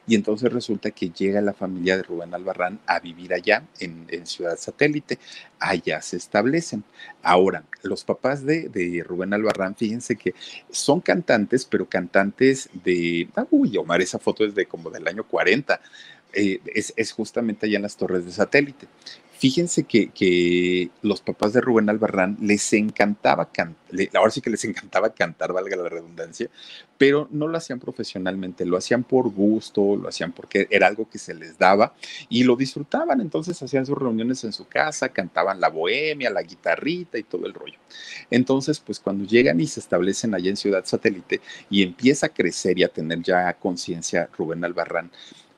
Y 0.07 0.15
entonces 0.15 0.53
resulta 0.53 0.91
que 0.91 1.11
llega 1.11 1.41
la 1.41 1.53
familia 1.53 1.97
de 1.97 2.03
Rubén 2.03 2.35
Albarrán 2.35 2.81
a 2.87 3.01
vivir 3.01 3.35
allá 3.35 3.65
en, 3.81 4.07
en 4.09 4.27
ciudad 4.27 4.57
satélite, 4.59 5.19
allá 5.59 6.01
se 6.03 6.17
establecen. 6.17 6.85
Ahora, 7.23 7.65
los 7.83 8.05
papás 8.05 8.45
de, 8.45 8.69
de, 8.69 9.03
Rubén 9.03 9.35
Albarrán, 9.35 9.75
fíjense 9.75 10.17
que 10.17 10.35
son 10.71 11.01
cantantes, 11.01 11.65
pero 11.65 11.89
cantantes 11.89 12.69
de, 12.85 13.29
ah, 13.37 13.47
uy, 13.51 13.77
Omar, 13.77 14.01
esa 14.01 14.19
foto 14.19 14.45
es 14.45 14.55
de 14.55 14.67
como 14.67 14.91
del 14.91 15.09
año 15.09 15.25
40, 15.27 15.81
eh, 16.33 16.61
es, 16.75 16.93
es, 16.97 17.13
justamente 17.13 17.67
allá 17.67 17.77
en 17.77 17.83
las 17.83 17.97
torres 17.97 18.25
de 18.25 18.33
satélite. 18.33 18.87
Fíjense 19.39 19.85
que, 19.85 20.09
que 20.09 20.89
los 21.03 21.21
papás 21.21 21.53
de 21.53 21.61
Rubén 21.61 21.91
Albarrán 21.91 22.39
les 22.41 22.73
encantaba 22.73 23.53
cantar, 23.53 23.77
ahora 24.15 24.31
sí 24.31 24.41
que 24.41 24.49
les 24.49 24.65
encantaba 24.65 25.11
cantar, 25.11 25.53
valga 25.53 25.77
la 25.77 25.91
redundancia, 25.91 26.49
pero 26.97 27.29
no 27.31 27.47
lo 27.47 27.59
hacían 27.59 27.79
profesionalmente, 27.79 28.65
lo 28.65 28.79
hacían 28.79 29.05
por 29.05 29.29
gusto, 29.29 29.97
lo 29.97 30.09
hacían 30.09 30.33
porque 30.33 30.67
era 30.71 30.87
algo 30.87 31.11
que 31.11 31.19
se 31.19 31.35
les 31.35 31.59
daba 31.59 31.95
y 32.31 32.45
lo 32.45 32.57
disfrutaban, 32.57 33.21
entonces 33.21 33.63
hacían 33.63 33.85
sus 33.85 33.99
reuniones 33.99 34.43
en 34.45 34.55
su 34.55 34.67
casa, 34.67 35.11
cantaban 35.11 35.61
la 35.61 35.69
bohemia, 35.69 36.31
la 36.31 36.43
guitarrita 36.43 37.19
y 37.19 37.23
todo 37.23 37.45
el 37.45 37.53
rollo. 37.53 37.79
Entonces, 38.31 38.81
pues 38.81 39.01
cuando 39.01 39.27
llegan 39.27 39.61
y 39.61 39.67
se 39.67 39.81
establecen 39.81 40.35
allá 40.35 40.49
en 40.49 40.57
Ciudad 40.57 40.87
Satélite 40.87 41.43
y 41.69 41.83
empieza 41.83 42.27
a 42.27 42.31
crecer 42.31 42.79
y 42.79 42.85
a 42.85 42.89
tener 42.89 43.23
ya 43.23 43.53
conciencia 43.53 44.31
Rubén 44.37 44.65
Albarrán, 44.65 45.11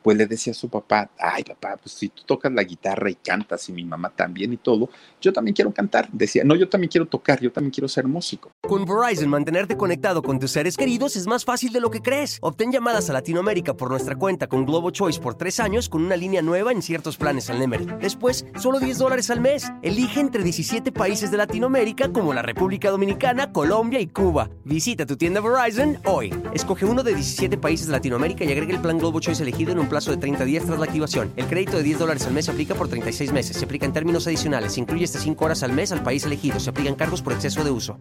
pues 0.09 0.17
le 0.17 0.27
decía 0.27 0.53
a 0.53 0.55
su 0.55 0.71
papá, 0.71 1.11
ay 1.19 1.45
papá, 1.45 1.77
pues 1.77 1.93
si 1.93 2.09
tú 2.09 2.23
tocas 2.25 2.51
la 2.51 2.63
guitarra 2.63 3.11
y 3.11 3.15
cantas 3.17 3.69
y 3.69 3.73
mi 3.73 3.85
mamá 3.85 4.09
también 4.09 4.51
y 4.55 4.57
todo, 4.57 4.89
yo 5.21 5.35
también 5.35 5.55
quiero 5.55 5.71
cantar. 5.71 6.09
Decía, 6.11 6.45
no, 6.45 6.55
yo 6.55 6.67
también 6.67 6.89
quiero 6.89 7.05
tocar, 7.05 7.39
yo 7.43 7.53
también 7.53 7.71
quiero 7.71 7.89
ser 7.89 8.09
músico. 8.09 8.51
Con 8.67 8.87
Verizon, 8.87 9.29
mantenerte 9.29 9.77
conectado 9.77 10.23
con 10.23 10.39
tus 10.39 10.53
seres 10.53 10.79
queridos 10.79 11.15
es 11.17 11.27
más 11.27 11.45
fácil 11.45 11.75
de 11.75 11.81
lo 11.81 11.91
que 11.91 12.01
crees. 12.01 12.39
Obtén 12.41 12.73
llamadas 12.73 13.11
a 13.11 13.13
Latinoamérica 13.13 13.75
por 13.75 13.91
nuestra 13.91 14.17
cuenta 14.17 14.47
con 14.47 14.65
Globo 14.65 14.91
Choice 14.91 15.21
por 15.21 15.35
tres 15.35 15.61
años 15.61 15.91
con 15.91 16.03
una 16.03 16.17
línea 16.17 16.41
nueva 16.41 16.73
en 16.73 16.81
ciertos 16.81 17.19
planes 17.19 17.51
al 17.51 17.59
Nemery. 17.59 17.85
Después, 18.01 18.47
solo 18.59 18.81
10 18.81 18.97
dólares 18.97 19.29
al 19.29 19.43
mes. 19.43 19.71
Elige 19.83 20.21
entre 20.21 20.43
17 20.43 20.91
países 20.91 21.31
de 21.31 21.37
Latinoamérica 21.37 22.11
como 22.15 22.33
la 22.33 22.41
República 22.41 22.91
Dominicana, 22.91 23.53
Colombia 23.53 24.01
y 24.01 24.07
Cuba. 24.07 24.49
Visita 24.65 25.05
tu 25.05 25.19
tienda 25.19 25.43
Verizon 25.43 25.99
hoy. 26.07 26.35
Escoge 26.55 26.87
uno 26.87 27.03
de 27.03 27.15
17 27.15 27.59
países 27.59 27.89
de 27.89 27.93
Latinoamérica 27.93 28.45
y 28.45 28.53
agrega 28.53 28.73
el 28.73 28.81
plan 28.81 28.97
Globo 28.97 29.21
Choice 29.21 29.43
elegido 29.43 29.73
en 29.73 29.81
un 29.81 29.98
plazo 29.99 30.13
de 30.13 30.19
30 30.19 30.45
días 30.45 30.65
tras 30.65 30.79
la 30.79 30.85
activación. 30.85 31.33
El 31.35 31.47
crédito 31.47 31.77
de 31.77 31.83
10 31.83 31.99
dólares 31.99 32.25
al 32.25 32.33
mes 32.33 32.45
se 32.45 32.53
aplica 32.53 32.77
por 32.77 32.87
36 32.87 33.33
meses. 33.33 33.57
Se 33.57 33.65
aplica 33.65 33.85
en 33.85 33.93
términos 33.93 34.29
adicionales. 34.29 34.79
Incluye 34.79 35.05
hasta 35.05 35.19
5 35.19 35.45
horas 35.45 35.65
al 35.65 35.73
mes 35.73 35.91
al 35.91 36.05
país 36.05 36.25
elegido. 36.25 36.61
Se 36.61 36.71
aplican 36.71 36.95
cargos 36.95 37.21
por 37.21 37.33
exceso 37.33 37.65
de 37.65 37.73
uso. 37.73 37.99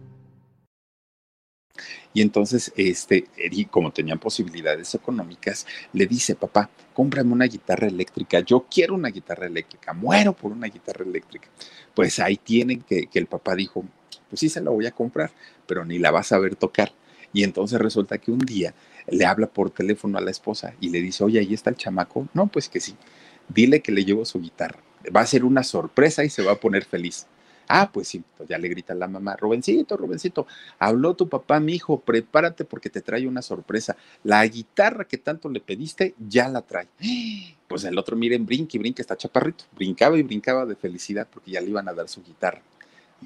Y 2.14 2.22
entonces, 2.22 2.72
este, 2.76 3.26
como 3.68 3.90
tenían 3.90 4.20
posibilidades 4.20 4.94
económicas, 4.94 5.66
le 5.92 6.06
dice, 6.06 6.36
papá, 6.36 6.70
cómprame 6.94 7.32
una 7.32 7.46
guitarra 7.46 7.88
eléctrica. 7.88 8.38
Yo 8.40 8.66
quiero 8.70 8.94
una 8.94 9.08
guitarra 9.08 9.48
eléctrica. 9.48 9.92
Muero 9.92 10.34
por 10.34 10.52
una 10.52 10.68
guitarra 10.68 11.04
eléctrica. 11.04 11.48
Pues 11.96 12.20
ahí 12.20 12.36
tienen 12.36 12.82
que, 12.82 13.08
que 13.08 13.18
el 13.18 13.26
papá 13.26 13.56
dijo, 13.56 13.84
pues 14.30 14.38
sí 14.38 14.48
se 14.48 14.60
la 14.60 14.70
voy 14.70 14.86
a 14.86 14.92
comprar, 14.92 15.32
pero 15.66 15.84
ni 15.84 15.98
la 15.98 16.12
vas 16.12 16.30
a 16.30 16.38
ver 16.38 16.54
tocar. 16.54 16.92
Y 17.32 17.42
entonces 17.42 17.80
resulta 17.80 18.18
que 18.18 18.30
un 18.30 18.38
día 18.38 18.72
le 19.10 19.26
habla 19.26 19.46
por 19.46 19.70
teléfono 19.70 20.18
a 20.18 20.20
la 20.20 20.30
esposa 20.30 20.74
y 20.80 20.90
le 20.90 21.00
dice, 21.00 21.24
oye, 21.24 21.38
ahí 21.38 21.54
está 21.54 21.70
el 21.70 21.76
chamaco. 21.76 22.28
No, 22.34 22.46
pues 22.46 22.68
que 22.68 22.80
sí. 22.80 22.94
Dile 23.48 23.80
que 23.80 23.92
le 23.92 24.04
llevo 24.04 24.24
su 24.24 24.40
guitarra. 24.40 24.78
Va 25.14 25.20
a 25.20 25.26
ser 25.26 25.44
una 25.44 25.62
sorpresa 25.62 26.24
y 26.24 26.30
se 26.30 26.42
va 26.42 26.52
a 26.52 26.60
poner 26.60 26.84
feliz. 26.84 27.26
Ah, 27.70 27.90
pues 27.92 28.08
sí, 28.08 28.24
ya 28.48 28.56
le 28.56 28.68
grita 28.68 28.94
la 28.94 29.08
mamá, 29.08 29.36
Rubencito, 29.36 29.98
Rubencito, 29.98 30.46
habló 30.78 31.14
tu 31.14 31.28
papá, 31.28 31.60
mi 31.60 31.74
hijo, 31.74 32.00
prepárate 32.00 32.64
porque 32.64 32.88
te 32.88 33.02
trae 33.02 33.26
una 33.26 33.42
sorpresa. 33.42 33.94
La 34.24 34.46
guitarra 34.46 35.04
que 35.04 35.18
tanto 35.18 35.50
le 35.50 35.60
pediste 35.60 36.14
ya 36.18 36.48
la 36.48 36.62
trae. 36.62 36.88
Pues 37.68 37.84
el 37.84 37.98
otro, 37.98 38.16
miren, 38.16 38.46
brinque 38.46 38.78
y 38.78 38.80
brinque, 38.80 39.02
está 39.02 39.18
chaparrito. 39.18 39.64
Brincaba 39.76 40.16
y 40.16 40.22
brincaba 40.22 40.64
de 40.64 40.76
felicidad 40.76 41.28
porque 41.30 41.50
ya 41.50 41.60
le 41.60 41.68
iban 41.68 41.88
a 41.88 41.92
dar 41.92 42.08
su 42.08 42.22
guitarra 42.22 42.62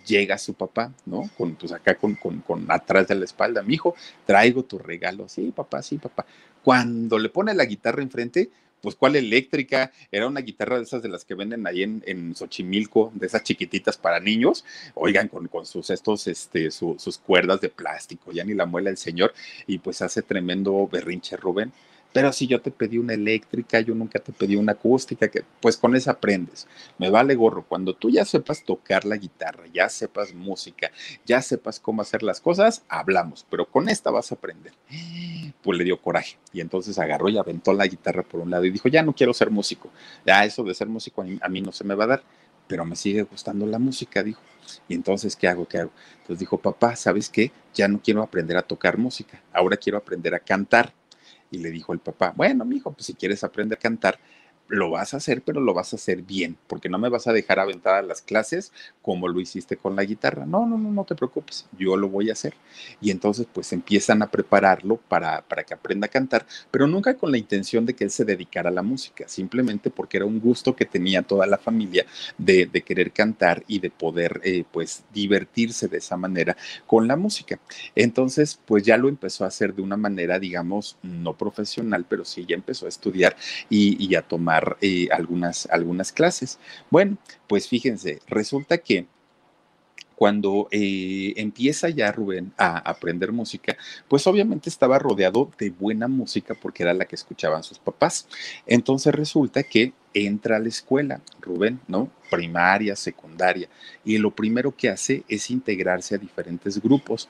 llega 0.07 0.39
su 0.39 0.55
papá, 0.55 0.93
¿no? 1.07 1.31
Con, 1.37 1.55
pues 1.55 1.73
acá 1.73 1.95
con, 1.97 2.15
con, 2.15 2.41
con 2.41 2.71
atrás 2.71 3.09
de 3.09 3.15
la 3.15 3.25
espalda, 3.25 3.63
mi 3.63 3.75
hijo, 3.75 3.95
traigo 4.27 4.65
tu 4.65 4.79
regalo. 4.79 5.29
Sí, 5.29 5.53
papá, 5.55 5.83
sí, 5.83 5.99
papá. 5.99 6.27
Cuando 6.63 7.19
le 7.19 7.29
pone 7.29 7.55
la 7.55 7.65
guitarra 7.65 8.03
enfrente, 8.03 8.51
pues 8.81 8.97
cuál 8.97 9.15
eléctrica, 9.17 9.93
era 10.11 10.27
una 10.27 10.41
guitarra 10.41 10.77
de 10.77 10.83
esas 10.83 11.03
de 11.03 11.09
las 11.09 11.25
que 11.25 11.35
venden 11.35 11.67
ahí 11.67 11.85
en, 11.85 12.03
en 12.05 12.35
Xochimilco, 12.35 13.13
de 13.15 13.27
esas 13.27 13.45
chiquititas 13.45 13.97
para 13.97 14.19
niños, 14.19 14.65
oigan, 14.95 15.29
con, 15.29 15.47
con 15.47 15.65
sus 15.67 15.89
estos, 15.91 16.27
este, 16.27 16.71
sus 16.71 17.19
cuerdas 17.25 17.61
de 17.61 17.69
plástico, 17.69 18.33
ya 18.33 18.45
ni 18.45 18.55
la 18.55 18.67
muela 18.67 18.91
el 18.91 18.97
señor, 18.97 19.33
y 19.69 19.79
pues 19.79 20.03
hace 20.03 20.23
tremendo 20.23 20.89
berrinche 20.89 21.37
Rubén 21.37 21.73
pero 22.13 22.33
si 22.33 22.47
yo 22.47 22.61
te 22.61 22.71
pedí 22.71 22.99
una 22.99 23.15
eléctrica, 23.15 23.81
yo 23.81 23.95
nunca 23.95 24.19
te 24.19 24.33
pedí 24.33 24.57
una 24.57 24.73
acústica, 24.73 25.29
que 25.29 25.45
pues 25.61 25.77
con 25.77 25.97
esa 25.97 26.13
aprendes. 26.13 26.69
Me 26.99 27.11
vale 27.11 27.35
gorro. 27.35 27.65
Cuando 27.67 27.95
tú 27.95 28.11
ya 28.11 28.25
sepas 28.25 28.65
tocar 28.65 29.05
la 29.05 29.17
guitarra, 29.17 29.65
ya 29.73 29.89
sepas 29.89 30.35
música, 30.35 30.91
ya 31.25 31.41
sepas 31.41 31.81
cómo 31.81 32.03
hacer 32.03 32.23
las 32.23 32.41
cosas, 32.41 32.85
hablamos, 32.89 33.47
pero 33.49 33.67
con 33.67 33.89
esta 33.89 34.11
vas 34.11 34.31
a 34.31 34.35
aprender. 34.35 34.73
Pues 35.63 35.79
le 35.79 35.85
dio 35.85 36.01
coraje 36.01 36.37
y 36.53 36.61
entonces 36.61 36.99
agarró 36.99 37.29
y 37.29 37.39
aventó 37.39 37.73
la 37.73 37.87
guitarra 37.87 38.23
por 38.23 38.41
un 38.41 38.51
lado 38.51 38.65
y 38.65 38.71
dijo, 38.71 38.89
ya 38.89 39.03
no 39.03 39.15
quiero 39.15 39.33
ser 39.33 39.51
músico. 39.51 39.91
Ya 40.27 40.45
eso 40.45 40.63
de 40.65 40.75
ser 40.75 40.89
músico 40.89 41.25
a 41.41 41.49
mí, 41.49 41.63
no 41.63 41.73
se 41.73 41.85
me 41.85 41.95
va 41.95 42.05
a 42.05 42.09
dar, 42.09 42.23
pero 42.67 42.85
me 42.85 42.97
sigue 42.97 43.23
gustando 43.23 43.65
la 43.67 43.79
música, 43.79 44.23
dijo. 44.23 44.41
Y 44.89 44.95
entonces, 44.95 45.35
¿qué 45.35 45.49
hago? 45.49 45.67
¿Qué 45.67 45.79
hago? 45.79 45.93
Entonces 46.19 46.39
dijo, 46.39 46.59
papá, 46.59 46.95
¿sabes 46.97 47.29
qué? 47.29 47.53
Ya 47.75 47.89
no 47.89 48.01
quiero 48.03 48.23
aprender 48.23 48.57
a 48.57 48.63
tocar 48.63 48.99
música, 48.99 49.41
ahora 49.53 49.77
quiero 49.77 49.99
aprender 49.99 50.35
a 50.35 50.39
cantar. 50.39 50.93
Y 51.53 51.59
le 51.59 51.71
dijo 51.71 51.93
el 51.93 52.01
papá, 52.01 52.33
bueno, 52.35 52.65
mi 52.65 52.77
hijo, 52.77 52.93
pues 52.93 53.07
si 53.07 53.15
quieres 53.15 53.45
aprender 53.45 53.79
a 53.79 53.81
cantar, 53.81 54.19
lo 54.73 54.91
vas 54.91 55.13
a 55.13 55.19
hacer, 55.19 55.43
pero 55.43 55.61
lo 55.61 55.75
vas 55.75 55.93
a 55.93 55.97
hacer 55.97 56.23
bien, 56.23 56.57
porque 56.67 56.89
no 56.89 56.99
me 56.99 57.11
vas 57.11 57.27
a 57.27 57.33
dejar 57.35 57.61
aventar 57.61 58.03
las 58.05 58.23
clases 58.23 58.73
como 59.03 59.29
lo 59.29 59.39
hiciste 59.39 59.77
con 59.77 59.95
la 59.95 60.05
guitarra. 60.05 60.47
No, 60.47 60.67
no, 60.67 60.79
no, 60.79 60.91
no 60.91 61.05
te 61.05 61.15
preocupes, 61.15 61.67
yo 61.79 61.95
lo 61.95 62.09
voy 62.09 62.31
a 62.31 62.33
hacer. 62.33 62.55
Y 62.99 63.11
entonces 63.11 63.47
pues 63.53 63.71
empiezan 63.75 64.23
a 64.23 64.31
prepararlo 64.31 64.97
para, 64.97 65.43
para 65.43 65.65
que 65.65 65.75
aprenda 65.75 66.07
a 66.07 66.11
cantar, 66.11 66.47
pero 66.71 66.87
nunca 66.87 67.19
con 67.19 67.31
la 67.31 67.37
intención 67.37 67.85
de 67.85 67.95
que 67.95 68.05
él 68.05 68.11
se 68.11 68.25
dedicara 68.25 68.71
a 68.71 68.73
la 68.73 68.83
música, 68.83 69.29
simplemente 69.29 69.91
porque 69.91 70.17
era 70.17 70.25
un 70.25 70.41
gusto 70.41 70.75
que 70.75 70.87
tenía 70.87 71.21
toda 71.21 71.47
la 71.47 71.59
familia 71.59 72.07
de, 72.39 72.65
de 72.65 72.81
querer 72.81 73.13
cantar 73.13 73.63
y 73.67 73.79
de 73.79 73.91
poder 73.91 74.41
eh, 74.43 74.65
pues 74.73 75.05
divertirse 75.13 75.87
de 75.87 75.99
esa 75.99 76.17
manera 76.17 76.57
con 76.87 77.07
la 77.07 77.17
música. 77.17 77.61
Entonces 77.95 78.59
pues 78.65 78.85
ya 78.85 78.97
lo 78.97 79.11
empezó 79.11 79.45
a 79.45 79.49
hacer 79.49 79.75
de 79.75 79.83
una 79.83 79.99
manera, 79.99 80.39
digamos, 80.39 80.97
no 81.03 81.37
profesional, 81.37 82.07
pero 82.09 82.25
sí 82.25 82.47
ya 82.49 82.55
empezó 82.55 82.87
a 82.87 82.89
estudiar 82.89 83.37
y 83.69 84.15
a 84.15 84.23
tomar 84.23 84.62
eh, 84.81 85.09
algunas, 85.11 85.67
algunas 85.71 86.13
clases. 86.13 86.59
Bueno, 86.91 87.19
pues 87.47 87.69
fíjense, 87.69 88.21
resulta 88.27 88.79
que 88.79 89.07
cuando 90.23 90.69
eh, 90.71 91.33
empieza 91.37 91.89
ya 91.89 92.13
Rubén 92.13 92.53
a 92.57 92.79
aprender 92.79 93.33
música, 93.33 93.77
pues 94.07 94.25
obviamente 94.29 94.69
estaba 94.69 94.97
rodeado 95.01 95.51
de 95.59 95.71
buena 95.71 96.07
música 96.07 96.55
porque 96.55 96.85
era 96.85 96.95
la 96.95 97.07
que 97.07 97.17
escuchaban 97.17 97.65
sus 97.65 97.81
papás. 97.81 98.29
Entonces 98.65 99.13
resulta 99.13 99.65
que 99.65 99.93
entra 100.15 100.59
a 100.59 100.61
la 100.61 100.69
escuela, 100.69 101.21
Rubén, 101.41 101.81
¿no? 101.89 102.09
Primaria, 102.31 102.95
secundaria, 102.95 103.69
y 104.05 104.19
lo 104.19 104.31
primero 104.31 104.77
que 104.77 104.91
hace 104.91 105.25
es 105.29 105.51
integrarse 105.51 106.15
a 106.15 106.19
diferentes 106.19 106.81
grupos 106.81 107.29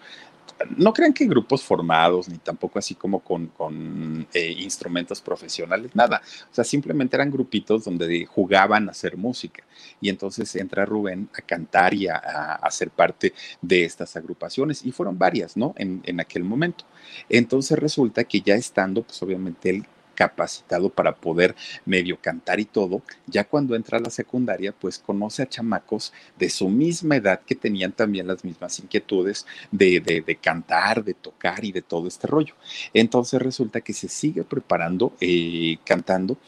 no 0.77 0.93
crean 0.93 1.13
que 1.13 1.27
grupos 1.27 1.63
formados, 1.63 2.29
ni 2.29 2.39
tampoco 2.39 2.79
así 2.79 2.95
como 2.95 3.21
con, 3.21 4.27
eh, 4.33 4.55
instrumentos 4.59 5.21
profesionales, 5.21 5.91
nada. 5.95 6.23
O 6.51 6.55
sea, 6.55 6.65
simplemente 6.65 7.17
eran 7.17 7.31
grupitos 7.31 7.85
donde 7.85 8.27
jugaban 8.27 8.89
a 8.89 8.93
hacer 8.93 9.17
música. 9.17 9.65
Y 10.01 10.09
entonces 10.09 10.55
entra 10.57 10.85
Rubén 10.85 11.29
a 11.37 11.43
cantar 11.43 11.95
y 11.95 12.09
a, 12.09 12.17
a, 12.17 12.71
ser 12.71 12.91
parte 12.91 13.33
de 13.61 13.85
estas 13.85 14.17
agrupaciones. 14.17 14.85
Y 14.85 14.93
fueron 14.93 15.19
varias, 15.19 15.57
¿no? 15.57 15.75
En, 15.77 16.03
en 16.05 16.21
aquel 16.21 16.45
momento. 16.45 16.85
Entonces 17.29 17.79
resulta 17.79 18.25
que 18.25 18.41
ya 18.41 18.55
estando, 18.55 19.03
pues 19.03 19.23
obviamente 19.23 19.71
él 19.71 19.87
capacitado 20.15 20.91
para 20.91 21.15
poder 21.15 21.55
medio 21.85 22.19
cantar 22.21 22.61
y 22.61 22.65
todo, 22.65 23.03
ya 23.27 23.45
cuando 23.45 23.75
entra 23.75 23.99
a 23.99 24.01
la 24.01 24.11
secundaria, 24.11 24.73
pues 24.73 24.99
conoce 24.99 25.43
a 25.43 25.49
chamacos 25.49 26.13
de 26.39 26.51
su 26.51 26.69
misma 26.69 27.17
edad 27.17 27.41
que 27.41 27.55
tenían 27.55 27.93
también 27.93 28.27
las 28.27 28.45
mismas 28.45 28.79
inquietudes 28.79 29.47
de, 29.71 30.01
de, 30.01 30.21
de 30.21 30.37
cantar, 30.37 31.05
de 31.05 31.15
tocar 31.15 31.65
y 31.65 31.73
de 31.73 31.83
todo 31.83 32.09
este 32.09 32.27
rollo. 32.27 32.55
Entonces 32.95 33.41
resulta 33.41 33.81
que 33.81 33.93
se 33.93 34.09
sigue 34.09 34.45
preparando, 34.45 35.15
eh, 35.21 35.77
cantando 35.85 36.39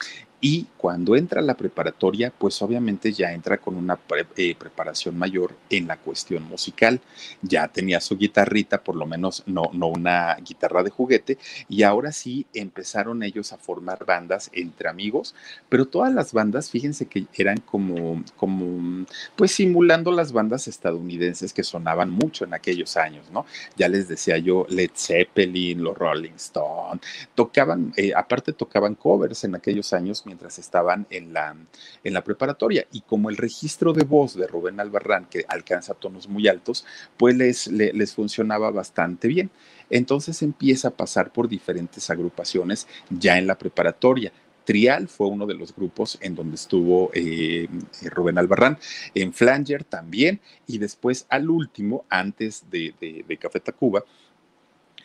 Y 0.47 0.67
cuando 0.77 1.17
entra 1.17 1.41
la 1.41 1.57
preparatoria, 1.57 2.31
pues 2.31 2.61
obviamente 2.61 3.15
ya 3.15 3.33
entra 3.33 3.57
con 3.57 3.77
una 3.77 3.99
eh, 4.37 4.55
preparación 4.55 5.17
mayor 5.17 5.57
en 5.71 5.87
la 5.87 5.97
cuestión 5.97 6.43
musical. 6.43 7.01
Ya 7.41 7.67
tenía 7.69 7.99
su 7.99 8.19
guitarrita, 8.19 8.85
por 8.85 8.95
lo 8.95 9.07
menos 9.07 9.43
no, 9.47 9.71
no 9.73 9.87
una 9.87 10.35
guitarra 10.35 10.83
de 10.83 10.91
juguete, 10.91 11.39
y 11.71 11.83
ahora 11.83 12.13
sí 12.13 12.45
empezaron 12.53 13.23
ellos 13.23 13.55
a 13.55 13.57
formar 13.57 14.05
bandas 14.05 14.51
entre 14.53 14.91
amigos, 14.91 15.35
pero 15.71 15.87
todas 15.87 16.13
las 16.13 16.35
bandas, 16.35 16.69
fíjense 16.69 17.07
que 17.07 17.25
eran 17.39 17.57
como, 17.61 18.23
como 18.37 19.07
pues 19.37 19.53
simulando 19.53 20.13
las 20.13 20.33
bandas 20.33 20.69
estadounidenses 20.69 21.55
que 21.55 21.65
sonaban 21.65 22.11
mucho 22.11 22.45
en 22.45 22.53
aquellos 22.53 22.99
años, 22.99 23.31
¿no? 23.31 23.47
Ya 23.79 23.89
les 23.89 24.09
decía 24.09 24.37
yo, 24.37 24.67
Led 24.69 24.91
Zeppelin, 24.95 25.83
los 25.83 25.97
Rolling 25.97 26.35
Stone, 26.37 27.01
tocaban, 27.35 27.95
eh, 27.97 28.13
aparte 28.15 28.53
tocaban 28.53 28.95
covers 28.95 29.45
en 29.45 29.55
aquellos 29.55 29.95
años 29.95 30.23
mientras 30.35 30.59
estaban 30.59 31.07
en 31.11 31.33
la, 31.33 31.55
en 32.03 32.13
la 32.13 32.25
preparatoria. 32.25 32.85
Y 32.91 33.03
como 33.03 33.31
el 33.31 33.37
registro 33.37 33.93
de 33.93 34.05
voz 34.05 34.35
de 34.35 34.49
Rubén 34.49 34.81
Albarrán, 34.81 35.27
que 35.27 35.45
alcanza 35.47 35.95
tonos 35.95 36.29
muy 36.29 36.49
altos, 36.49 36.85
pues 37.17 37.37
les, 37.37 37.69
les, 37.69 38.13
funcionaba 38.13 38.73
bastante 38.73 39.29
bien. 39.29 39.51
Entonces 39.91 40.43
empieza 40.43 40.89
a 40.89 40.91
pasar 40.91 41.33
por 41.33 41.49
diferentes 41.49 42.11
agrupaciones 42.11 42.89
ya 43.11 43.39
en 43.39 43.47
la 43.47 43.57
preparatoria. 43.57 44.33
Trial 44.65 45.07
fue 45.07 45.29
uno 45.29 45.47
de 45.47 45.55
los 45.55 45.73
grupos 45.73 46.19
en 46.21 46.35
donde 46.35 46.57
estuvo 46.57 47.11
eh, 47.15 47.69
Rubén 48.07 48.39
Albarrán, 48.39 48.79
en 49.15 49.33
Flanger 49.33 49.85
también, 49.85 50.41
y 50.67 50.79
después 50.79 51.27
al 51.29 51.49
último, 51.49 52.07
antes 52.09 52.65
de, 52.71 52.93
de, 53.01 53.25
de 53.29 53.37
Café 53.37 53.61
Tacuba, 53.61 54.03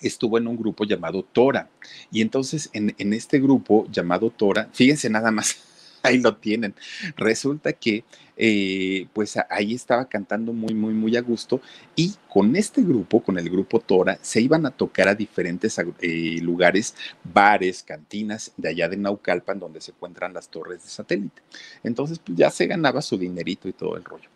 estuvo 0.01 0.37
en 0.37 0.47
un 0.47 0.57
grupo 0.57 0.85
llamado 0.85 1.23
Tora. 1.23 1.69
Y 2.11 2.21
entonces 2.21 2.69
en, 2.73 2.93
este 3.13 3.39
grupo 3.39 3.87
llamado 3.91 4.29
Tora, 4.29 4.69
fíjense 4.73 5.09
nada 5.09 5.31
más, 5.31 5.57
ahí 6.03 6.17
lo 6.19 6.35
tienen. 6.37 6.73
Resulta 7.17 7.73
que 7.73 8.03
eh, 8.37 9.07
pues 9.11 9.37
ahí 9.49 9.73
estaba 9.73 10.07
cantando 10.07 10.53
muy, 10.53 10.73
muy, 10.73 10.93
muy 10.93 11.17
a 11.17 11.21
gusto 11.21 11.61
y 11.95 12.13
con 12.29 12.55
este 12.55 12.81
grupo, 12.81 13.21
con 13.21 13.37
el 13.37 13.49
grupo 13.49 13.81
Tora, 13.81 14.17
se 14.21 14.39
iban 14.39 14.65
a 14.65 14.71
tocar 14.71 15.09
a 15.09 15.15
diferentes 15.15 15.77
eh, 15.77 16.39
lugares, 16.41 16.95
bares, 17.23 17.83
cantinas 17.83 18.53
de 18.55 18.69
allá 18.69 18.87
de 18.87 18.95
Naucalpan, 18.95 19.59
donde 19.59 19.81
se 19.81 19.91
encuentran 19.91 20.33
las 20.33 20.47
torres 20.49 20.83
de 20.83 20.89
satélite. 20.89 21.41
Entonces 21.83 22.19
pues 22.19 22.37
ya 22.37 22.49
se 22.49 22.65
ganaba 22.67 23.01
su 23.01 23.17
dinerito 23.17 23.67
y 23.67 23.73
todo 23.73 23.97
el 23.97 24.05
rollo. 24.05 24.29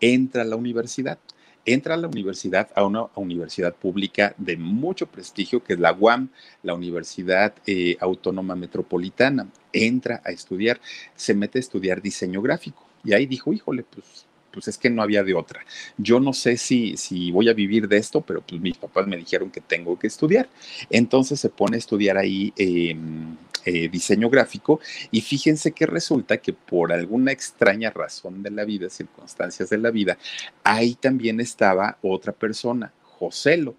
Entra 0.00 0.42
a 0.42 0.44
la 0.44 0.56
universidad 0.56 1.18
entra 1.66 1.94
a 1.94 1.98
la 1.98 2.08
universidad, 2.08 2.70
a 2.74 2.84
una 2.84 3.06
universidad 3.16 3.74
pública 3.74 4.34
de 4.38 4.56
mucho 4.56 5.06
prestigio, 5.06 5.62
que 5.62 5.74
es 5.74 5.78
la 5.78 5.92
UAM, 5.92 6.30
la 6.62 6.74
Universidad 6.74 7.54
eh, 7.66 7.96
Autónoma 8.00 8.54
Metropolitana. 8.54 9.48
Entra 9.72 10.22
a 10.24 10.30
estudiar, 10.30 10.80
se 11.14 11.34
mete 11.34 11.58
a 11.58 11.60
estudiar 11.60 12.00
diseño 12.00 12.40
gráfico. 12.40 12.86
Y 13.04 13.12
ahí 13.12 13.26
dijo, 13.26 13.52
híjole, 13.52 13.82
pues 13.82 14.26
pues 14.56 14.68
es 14.68 14.78
que 14.78 14.88
no 14.88 15.02
había 15.02 15.22
de 15.22 15.34
otra. 15.34 15.60
Yo 15.98 16.18
no 16.18 16.32
sé 16.32 16.56
si, 16.56 16.96
si 16.96 17.30
voy 17.30 17.50
a 17.50 17.52
vivir 17.52 17.88
de 17.88 17.98
esto, 17.98 18.22
pero 18.22 18.40
pues 18.40 18.58
mis 18.58 18.78
papás 18.78 19.06
me 19.06 19.18
dijeron 19.18 19.50
que 19.50 19.60
tengo 19.60 19.98
que 19.98 20.06
estudiar. 20.06 20.48
Entonces 20.88 21.38
se 21.38 21.50
pone 21.50 21.76
a 21.76 21.78
estudiar 21.78 22.16
ahí 22.16 22.54
em, 22.56 23.36
eh, 23.66 23.88
diseño 23.88 24.30
gráfico 24.30 24.80
y 25.10 25.20
fíjense 25.20 25.72
que 25.72 25.86
resulta 25.86 26.38
que 26.38 26.52
por 26.52 26.92
alguna 26.92 27.32
extraña 27.32 27.90
razón 27.90 28.42
de 28.42 28.50
la 28.50 28.64
vida, 28.64 28.88
circunstancias 28.88 29.68
de 29.68 29.78
la 29.78 29.90
vida, 29.90 30.16
ahí 30.64 30.94
también 30.94 31.40
estaba 31.40 31.98
otra 32.00 32.32
persona, 32.32 32.92
Joselo. 33.02 33.74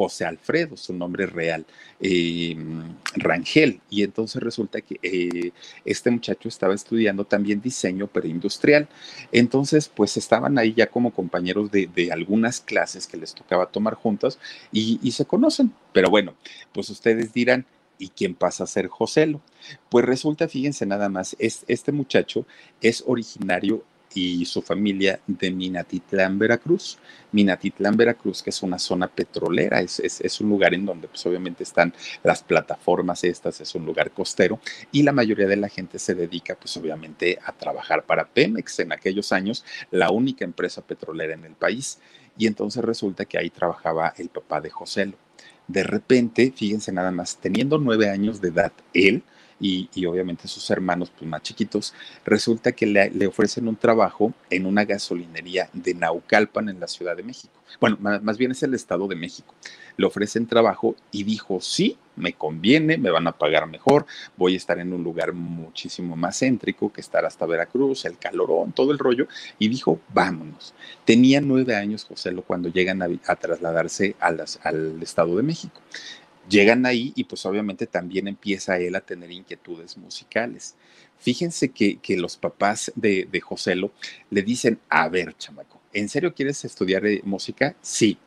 José 0.00 0.24
Alfredo, 0.24 0.78
su 0.78 0.94
nombre 0.94 1.26
real, 1.26 1.66
eh, 2.00 2.56
Rangel. 3.16 3.82
Y 3.90 4.02
entonces 4.02 4.42
resulta 4.42 4.80
que 4.80 4.98
eh, 5.02 5.52
este 5.84 6.10
muchacho 6.10 6.48
estaba 6.48 6.74
estudiando 6.74 7.26
también 7.26 7.60
diseño, 7.60 8.06
pero 8.06 8.26
industrial. 8.26 8.88
Entonces, 9.30 9.90
pues 9.94 10.16
estaban 10.16 10.56
ahí 10.56 10.72
ya 10.72 10.86
como 10.86 11.12
compañeros 11.12 11.70
de, 11.70 12.08
algunas 12.10 12.62
clases 12.62 13.06
que 13.06 13.18
les 13.18 13.34
tocaba 13.34 13.66
tomar 13.66 13.92
juntos 13.92 14.38
y, 14.72 14.98
y 15.02 15.12
se 15.12 15.26
conocen. 15.26 15.70
Pero 15.92 16.08
bueno, 16.08 16.32
pues 16.72 16.88
ustedes 16.88 17.34
dirán, 17.34 17.66
¿Y 18.00 18.08
quién 18.08 18.34
pasa 18.34 18.64
a 18.64 18.66
ser 18.66 18.88
Joselo? 18.88 19.42
Pues 19.90 20.06
resulta, 20.06 20.48
fíjense 20.48 20.86
nada 20.86 21.10
más, 21.10 21.36
es, 21.38 21.64
este 21.68 21.92
muchacho 21.92 22.46
es 22.80 23.04
originario 23.06 23.84
y 24.14 24.46
su 24.46 24.62
familia 24.62 25.20
de 25.26 25.50
Minatitlán, 25.50 26.38
Veracruz. 26.38 26.98
Minatitlán, 27.30 27.98
Veracruz, 27.98 28.42
que 28.42 28.48
es 28.48 28.62
una 28.62 28.78
zona 28.78 29.06
petrolera, 29.06 29.82
es, 29.82 30.00
es, 30.00 30.40
un 30.40 30.48
lugar 30.48 30.72
en 30.72 30.86
donde 30.86 31.08
pues 31.08 31.24
obviamente 31.26 31.62
están 31.62 31.92
las 32.24 32.42
plataformas 32.42 33.22
estas, 33.22 33.60
es 33.60 33.74
un 33.74 33.84
lugar 33.84 34.10
costero 34.12 34.58
y 34.90 35.02
la 35.02 35.12
mayoría 35.12 35.46
de 35.46 35.56
la 35.56 35.68
gente 35.68 35.98
se 35.98 36.14
dedica 36.14 36.56
pues 36.56 36.74
obviamente 36.78 37.38
a 37.44 37.52
trabajar 37.52 38.04
para 38.04 38.26
Pemex 38.26 38.80
en 38.80 38.92
aquellos 38.92 39.30
años, 39.30 39.62
la 39.90 40.10
única 40.10 40.46
empresa 40.46 40.80
petrolera 40.80 41.34
en 41.34 41.44
el 41.44 41.54
país. 41.54 41.98
Y 42.38 42.46
entonces 42.46 42.82
resulta 42.82 43.26
que 43.26 43.36
ahí 43.36 43.50
trabajaba 43.50 44.14
el 44.16 44.30
papá 44.30 44.62
de 44.62 44.70
Joselo. 44.70 45.18
De 45.70 45.84
repente, 45.84 46.52
fíjense 46.54 46.90
nada 46.90 47.12
más, 47.12 47.36
teniendo 47.36 47.78
nueve 47.78 48.10
años 48.10 48.40
de 48.40 48.48
edad, 48.48 48.72
él, 48.92 49.22
y, 49.60 50.06
obviamente 50.06 50.48
sus 50.48 50.70
hermanos 50.70 51.12
pues, 51.16 51.28
más 51.28 51.42
chiquitos, 51.42 51.94
resulta 52.24 52.72
que 52.72 52.86
le, 52.86 53.26
ofrecen 53.26 53.68
un 53.68 53.76
trabajo 53.76 54.32
en 54.48 54.66
una 54.66 54.84
gasolinería 54.84 55.68
de 55.72 55.94
Naucalpan 55.94 56.68
en 56.68 56.80
la 56.80 56.88
Ciudad 56.88 57.16
de 57.16 57.22
México. 57.22 57.52
Bueno, 57.80 57.98
más, 58.00 58.38
bien 58.38 58.50
es 58.50 58.62
el 58.62 58.74
Estado 58.74 59.06
de 59.06 59.14
México. 59.14 59.54
Le 59.96 60.06
ofrecen 60.06 60.46
trabajo 60.46 60.96
y 61.12 61.24
dijo, 61.24 61.60
sí, 61.60 61.98
me 62.16 62.32
conviene, 62.32 62.98
me 62.98 63.10
van 63.10 63.28
a 63.28 63.32
pagar 63.32 63.66
mejor, 63.68 64.06
voy 64.36 64.54
a 64.54 64.56
estar 64.56 64.78
en 64.78 64.92
un 64.92 65.04
lugar 65.04 65.32
muchísimo 65.32 66.16
más 66.16 66.40
céntrico 66.40 66.92
que 66.92 67.00
estar 67.00 67.24
hasta 67.24 67.46
Veracruz, 67.46 68.04
el 68.06 68.18
calorón, 68.18 68.72
todo 68.72 68.92
el 68.92 68.98
rollo, 68.98 69.28
y 69.58 69.68
dijo, 69.68 70.00
vámonos. 70.12 70.74
Tenía 71.04 71.40
nueve 71.40 71.76
años 71.76 72.04
José 72.04 72.34
cuando 72.46 72.68
llegan 72.68 73.02
a, 73.02 73.36
trasladarse 73.36 74.16
al 74.20 75.02
Estado 75.02 75.36
de 75.36 75.42
México. 75.42 75.80
Llegan 76.50 76.84
ahí 76.84 77.12
y 77.14 77.24
pues 77.24 77.46
obviamente 77.46 77.86
también 77.86 78.26
empieza 78.26 78.76
él 78.78 78.96
a 78.96 79.00
tener 79.00 79.30
inquietudes 79.30 79.96
musicales. 79.96 80.74
Fíjense 81.18 81.68
que, 81.68 81.98
que 81.98 82.16
los 82.16 82.36
papás 82.36 82.90
de, 82.96 83.28
de 83.30 83.40
Joselo 83.40 83.92
le 84.30 84.42
dicen, 84.42 84.80
a 84.88 85.08
ver, 85.08 85.36
chamaco, 85.38 85.80
¿en 85.92 86.08
serio 86.08 86.34
quieres 86.34 86.64
estudiar 86.64 87.06
eh, 87.06 87.20
música? 87.24 87.76
Sí. 87.80 88.18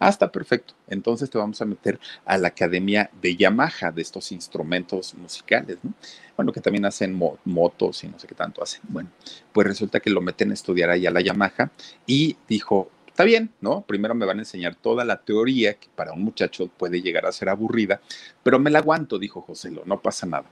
Ah, 0.00 0.08
está 0.08 0.30
perfecto. 0.30 0.74
Entonces 0.88 1.28
te 1.30 1.38
vamos 1.38 1.60
a 1.60 1.64
meter 1.64 1.98
a 2.24 2.36
la 2.38 2.48
academia 2.48 3.10
de 3.20 3.36
Yamaha, 3.36 3.90
de 3.92 4.02
estos 4.02 4.30
instrumentos 4.32 5.14
musicales, 5.14 5.78
¿no? 5.82 5.92
Bueno, 6.36 6.52
que 6.52 6.60
también 6.60 6.84
hacen 6.84 7.20
motos 7.44 8.04
y 8.04 8.08
no 8.08 8.18
sé 8.18 8.28
qué 8.28 8.34
tanto 8.34 8.62
hacen. 8.62 8.80
Bueno, 8.88 9.10
pues 9.52 9.66
resulta 9.66 10.00
que 10.00 10.10
lo 10.10 10.20
meten 10.20 10.50
a 10.52 10.54
estudiar 10.54 10.90
ahí 10.90 11.06
a 11.06 11.10
la 11.10 11.20
Yamaha 11.20 11.72
y 12.06 12.36
dijo, 12.48 12.90
Está 13.18 13.24
bien, 13.24 13.50
¿no? 13.60 13.82
Primero 13.82 14.14
me 14.14 14.26
van 14.26 14.38
a 14.38 14.42
enseñar 14.42 14.76
toda 14.76 15.04
la 15.04 15.16
teoría 15.16 15.74
que 15.74 15.88
para 15.96 16.12
un 16.12 16.22
muchacho 16.22 16.68
puede 16.68 17.02
llegar 17.02 17.26
a 17.26 17.32
ser 17.32 17.48
aburrida, 17.48 18.00
pero 18.44 18.60
me 18.60 18.70
la 18.70 18.78
aguanto, 18.78 19.18
dijo 19.18 19.40
José, 19.40 19.72
no 19.72 20.00
pasa 20.00 20.24
nada. 20.24 20.44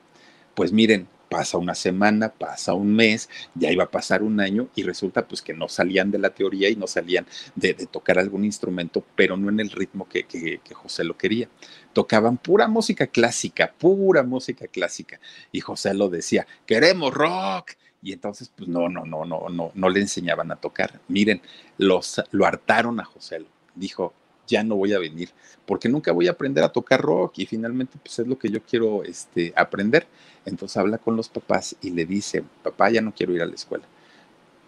Pues 0.56 0.72
miren, 0.72 1.06
pasa 1.28 1.58
una 1.58 1.76
semana, 1.76 2.28
pasa 2.28 2.74
un 2.74 2.92
mes, 2.92 3.30
ya 3.54 3.70
iba 3.70 3.84
a 3.84 3.90
pasar 3.92 4.24
un 4.24 4.40
año 4.40 4.68
y 4.74 4.82
resulta 4.82 5.28
pues 5.28 5.42
que 5.42 5.54
no 5.54 5.68
salían 5.68 6.10
de 6.10 6.18
la 6.18 6.30
teoría 6.30 6.68
y 6.68 6.74
no 6.74 6.88
salían 6.88 7.24
de, 7.54 7.74
tocar 7.74 8.18
algún 8.18 8.44
instrumento, 8.44 9.04
pero 9.14 9.36
no 9.36 9.48
en 9.48 9.60
el 9.60 9.70
ritmo 9.70 10.08
que, 10.08 10.24
que, 10.24 10.58
que, 10.58 10.74
José 10.74 11.04
lo 11.04 11.16
quería. 11.16 11.48
Tocaban 11.92 12.36
pura 12.36 12.66
música 12.66 13.06
clásica, 13.06 13.74
pura 13.78 14.24
música 14.24 14.66
clásica. 14.66 15.20
Y 15.52 15.60
José 15.60 15.94
lo 15.94 16.08
decía, 16.08 16.48
queremos 16.66 17.14
rock, 17.14 17.74
y 18.06 18.12
entonces 18.12 18.52
pues 18.54 18.68
no, 18.68 18.88
no, 18.88 19.04
no, 19.04 19.24
no, 19.24 19.48
no, 19.48 19.72
no 19.74 19.88
le 19.88 20.00
enseñaban 20.00 20.52
a 20.52 20.56
tocar. 20.56 21.00
Miren, 21.08 21.42
los, 21.76 22.22
lo 22.30 22.46
hartaron 22.46 23.00
a 23.00 23.04
José. 23.04 23.44
Dijo, 23.74 24.14
ya 24.46 24.62
no 24.62 24.76
voy 24.76 24.92
a 24.92 25.00
venir, 25.00 25.30
porque 25.66 25.88
nunca 25.88 26.12
voy 26.12 26.28
a 26.28 26.30
aprender 26.30 26.62
a 26.62 26.68
tocar 26.68 27.00
rock 27.00 27.40
y 27.40 27.46
finalmente 27.46 27.98
pues 28.00 28.16
es 28.20 28.28
lo 28.28 28.38
que 28.38 28.48
yo 28.48 28.62
quiero 28.62 29.02
este, 29.02 29.52
aprender. 29.56 30.06
Entonces 30.44 30.76
habla 30.76 30.98
con 30.98 31.16
los 31.16 31.28
papás 31.28 31.74
y 31.82 31.90
le 31.90 32.06
dice, 32.06 32.44
papá, 32.62 32.90
ya 32.90 33.00
no 33.00 33.12
quiero 33.12 33.34
ir 33.34 33.42
a 33.42 33.46
la 33.46 33.56
escuela. 33.56 33.84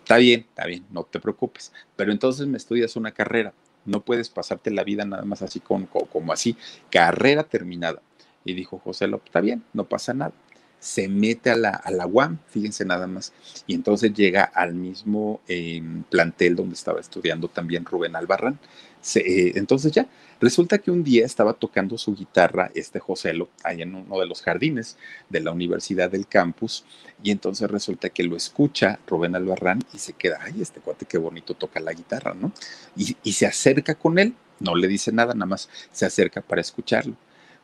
Está 0.02 0.16
bien, 0.16 0.40
está 0.40 0.66
bien, 0.66 0.84
no 0.90 1.04
te 1.04 1.20
preocupes, 1.20 1.72
pero 1.94 2.10
entonces 2.10 2.48
me 2.48 2.56
estudias 2.56 2.96
una 2.96 3.12
carrera. 3.12 3.54
No 3.84 4.00
puedes 4.00 4.30
pasarte 4.30 4.72
la 4.72 4.82
vida 4.82 5.04
nada 5.04 5.24
más 5.24 5.42
así 5.42 5.60
como, 5.60 5.86
como 5.86 6.32
así, 6.32 6.56
carrera 6.90 7.44
terminada. 7.44 8.02
Y 8.44 8.54
dijo 8.54 8.80
José, 8.80 9.08
está 9.24 9.40
bien, 9.40 9.62
no 9.72 9.84
pasa 9.84 10.12
nada 10.12 10.32
se 10.80 11.08
mete 11.08 11.50
a 11.50 11.56
la, 11.56 11.70
a 11.70 11.90
la 11.90 12.06
UAM, 12.06 12.38
fíjense 12.48 12.84
nada 12.84 13.06
más, 13.06 13.32
y 13.66 13.74
entonces 13.74 14.12
llega 14.12 14.44
al 14.44 14.74
mismo 14.74 15.40
em, 15.48 16.04
plantel 16.04 16.56
donde 16.56 16.74
estaba 16.74 17.00
estudiando 17.00 17.48
también 17.48 17.84
Rubén 17.84 18.16
Albarrán. 18.16 18.58
Eh, 19.14 19.52
entonces 19.54 19.92
ya, 19.92 20.08
resulta 20.40 20.78
que 20.78 20.90
un 20.90 21.04
día 21.04 21.24
estaba 21.24 21.52
tocando 21.52 21.96
su 21.98 22.14
guitarra 22.14 22.70
este 22.74 22.98
Joselo 22.98 23.48
ahí 23.64 23.82
en 23.82 23.94
uno 23.94 24.18
de 24.18 24.26
los 24.26 24.42
jardines 24.42 24.96
de 25.28 25.40
la 25.40 25.52
Universidad 25.52 26.10
del 26.10 26.26
Campus, 26.26 26.84
y 27.22 27.30
entonces 27.30 27.70
resulta 27.70 28.10
que 28.10 28.22
lo 28.22 28.36
escucha 28.36 29.00
Rubén 29.06 29.34
Albarrán 29.34 29.80
y 29.92 29.98
se 29.98 30.12
queda, 30.12 30.38
ay, 30.42 30.60
este 30.60 30.80
cuate 30.80 31.06
qué 31.06 31.18
bonito 31.18 31.54
toca 31.54 31.80
la 31.80 31.92
guitarra, 31.92 32.34
¿no? 32.34 32.52
Y, 32.96 33.16
y 33.22 33.32
se 33.32 33.46
acerca 33.46 33.94
con 33.96 34.18
él, 34.18 34.34
no 34.60 34.74
le 34.74 34.88
dice 34.88 35.12
nada, 35.12 35.34
nada 35.34 35.46
más 35.46 35.68
se 35.92 36.06
acerca 36.06 36.40
para 36.40 36.60
escucharlo 36.60 37.16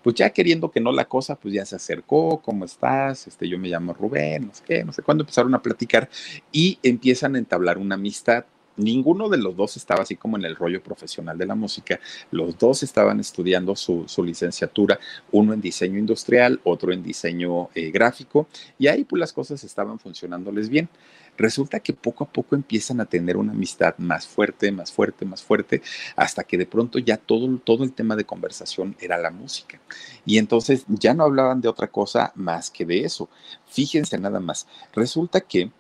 pues 0.05 0.17
ya 0.17 0.29
queriendo 0.29 0.71
que 0.71 0.81
no 0.81 0.93
la 0.93 1.07
cosa, 1.07 1.35
pues 1.35 1.55
ya 1.55 1.65
se 1.65 1.77
acercó, 1.77 2.43
¿cómo 2.43 2.67
estás? 2.67 3.27
Este, 3.27 3.49
yo 3.49 3.59
me 3.59 3.69
llamo 3.69 3.95
Rubén, 3.95 4.49
no 4.49 4.55
sé 4.55 4.63
qué, 4.63 4.85
no 4.85 4.93
sé 4.93 5.01
cuándo 5.01 5.23
empezaron 5.23 5.55
a 5.55 5.63
platicar 5.63 6.11
y 6.53 6.79
empiezan 6.83 7.37
a 7.37 7.39
entablar 7.39 7.79
una 7.79 7.95
amistad 7.95 8.45
ninguno 8.77 9.29
de 9.29 9.39
los 9.39 9.57
dos 9.57 9.77
estaba 9.77 10.03
así 10.03 10.17
como 10.17 10.37
en 10.37 10.45
el 10.45 10.57
rollo 10.57 10.83
profesional 10.83 11.39
de 11.39 11.47
la 11.47 11.55
música. 11.55 12.01
Los 12.31 12.59
dos 12.59 12.83
estaban 12.83 13.21
estudiando 13.21 13.77
su, 13.77 14.07
licenciatura, 14.25 14.99
uno 15.33 15.53
en 15.53 15.61
diseño 15.61 15.99
industrial, 15.99 16.61
otro 16.65 16.93
en 16.93 17.03
diseño 17.03 17.71
eh, 17.75 17.91
gráfico, 17.91 18.49
y 18.79 18.87
ahí 18.87 19.05
pues 19.05 19.21
las 19.21 19.33
cosas 19.33 19.63
estaban 19.65 19.99
funcionándoles 19.99 20.69
bien. 20.69 20.89
Resulta 21.37 21.81
que 21.81 21.93
poco 21.93 22.25
a 22.25 22.29
poco 22.29 22.55
empiezan 22.55 23.01
a 23.01 23.07
tener 23.07 23.37
una 23.37 23.53
amistad 23.53 23.97
más 23.99 24.27
fuerte, 24.27 24.71
más 24.71 24.93
fuerte, 24.93 25.25
más 25.25 25.43
fuerte, 25.43 25.83
hasta 26.15 26.45
que 26.45 26.57
de 26.57 26.67
pronto 26.67 26.99
ya 26.99 27.17
todo, 27.17 27.59
todo 27.59 27.83
el 27.83 27.93
tema 27.93 28.15
de 28.15 28.25
conversación 28.25 28.97
era 29.01 29.19
la 29.19 29.31
música. 29.31 29.81
Y 30.25 30.39
entonces 30.39 30.85
ya 30.89 31.13
no 31.13 31.25
hablaban 31.25 31.61
de 31.61 31.69
otra 31.69 31.89
cosa 31.89 32.33
más 32.37 32.71
que 32.71 32.85
de 32.85 33.01
eso. 33.01 33.29
Fíjense 33.67 34.17
nada 34.19 34.39
más. 34.39 34.69
Resulta 34.95 35.41
que 35.41 35.71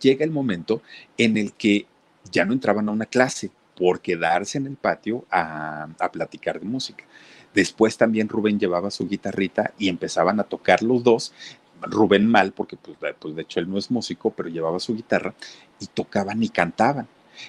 llega 0.00 0.24
el 0.24 0.30
momento 0.30 0.82
en 1.16 1.36
el 1.36 1.52
que 1.52 1.86
ya 2.30 2.44
no 2.44 2.52
entraban 2.52 2.88
a 2.88 2.92
una 2.92 3.06
clase 3.06 3.50
por 3.76 4.00
quedarse 4.00 4.58
en 4.58 4.66
el 4.66 4.76
patio 4.76 5.24
a, 5.30 5.88
platicar 6.12 6.58
de 6.58 6.66
música. 6.66 7.04
Después 7.54 7.96
también 7.96 8.28
Rubén 8.28 8.58
llevaba 8.58 8.90
su 8.90 9.08
guitarrita 9.08 9.72
y 9.78 9.88
empezaban 9.88 10.40
a 10.40 10.44
tocar 10.44 10.82
los 10.82 11.02
dos. 11.02 11.32
Rubén 11.80 12.26
mal, 12.26 12.52
porque 12.52 12.76
pues, 12.76 12.98
pues, 13.18 13.36
de 13.36 13.42
hecho 13.42 13.60
él 13.60 13.70
no 13.70 13.78
es 13.78 13.90
músico, 13.90 14.30
pero 14.30 14.48
llevaba 14.48 14.80
su 14.80 14.96
guitarra 14.96 15.34
y 15.78 15.86
tocaban 15.86 16.42
y 16.42 16.48
cantaban. 16.48 17.06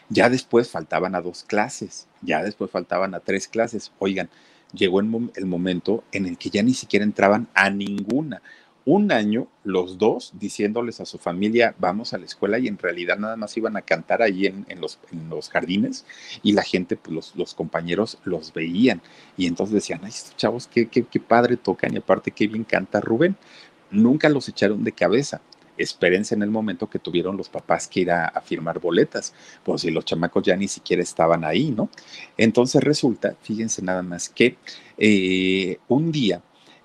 Ya 0.08 0.30
después 0.30 0.70
faltaban 0.70 1.16
a 1.16 1.22
dos 1.22 1.44
clases, 1.44 2.08
ya 2.22 2.44
después 2.44 2.70
faltaban 2.70 3.16
a 3.16 3.22
tres 3.22 3.48
clases. 3.48 3.92
Oigan, 3.98 4.30
llegó 4.72 5.00
el 5.00 5.46
momento 5.48 6.04
en 6.12 6.28
el 6.28 6.38
que 6.38 6.52
ya 6.52 6.62
ni 6.62 6.76
siquiera 6.76 7.04
entraban 7.04 7.48
a 7.56 7.72
ninguna 7.72 8.44
un 8.90 9.12
año 9.12 9.48
los 9.64 10.00
dos 10.00 10.34
diciéndoles 10.40 11.00
a 11.00 11.06
su 11.06 11.20
familia 11.20 11.76
vamos 11.78 12.16
a 12.16 12.18
la 12.18 12.26
escuela 12.26 12.58
y 12.58 12.68
en 12.68 12.80
realidad 12.80 13.20
nada 13.20 13.36
más 13.36 13.56
iban 13.56 13.78
a 13.78 13.84
cantar 13.84 14.24
ahí 14.24 14.48
en, 14.48 14.66
los, 14.82 14.98
los, 15.30 15.50
jardines 15.50 16.08
y 16.42 16.54
la 16.54 16.64
gente, 16.64 16.98
pues 16.98 17.14
los, 17.14 17.36
los, 17.36 17.54
compañeros 17.54 18.18
los 18.24 18.52
veían 18.52 19.00
y 19.38 19.46
entonces 19.46 19.76
decían, 19.76 20.00
ay, 20.02 20.10
estos 20.10 20.36
chavos, 20.38 20.66
qué, 20.66 20.88
qué, 20.88 21.04
qué 21.04 21.20
padre 21.20 21.56
tocan 21.56 21.94
y 21.94 21.98
aparte 21.98 22.32
qué 22.32 22.48
bien 22.48 22.64
canta 22.64 23.00
Rubén. 23.00 23.38
Nunca 23.92 24.28
los 24.28 24.50
echaron 24.50 24.84
de 24.84 24.92
cabeza 24.92 25.40
espérense 25.78 26.36
en 26.36 26.42
el 26.42 26.50
momento 26.50 26.90
que 26.90 27.00
tuvieron 27.00 27.38
los 27.38 27.48
papás 27.48 27.88
que 27.88 28.02
ir 28.02 28.12
a, 28.12 28.42
firmar 28.42 28.80
boletas, 28.80 29.34
pues 29.64 29.82
si 29.82 29.92
los 29.92 30.04
chamacos 30.04 30.44
ya 30.44 30.56
ni 30.58 30.68
siquiera 30.68 31.02
estaban 31.02 31.46
ahí, 31.46 31.72
¿no? 31.72 31.90
Entonces 32.38 32.84
resulta, 32.84 33.36
fíjense 33.42 33.82
nada 33.82 34.02
más 34.02 34.28
que 34.28 34.58
eh, 34.98 35.78
un 35.88 36.12
día 36.12 36.42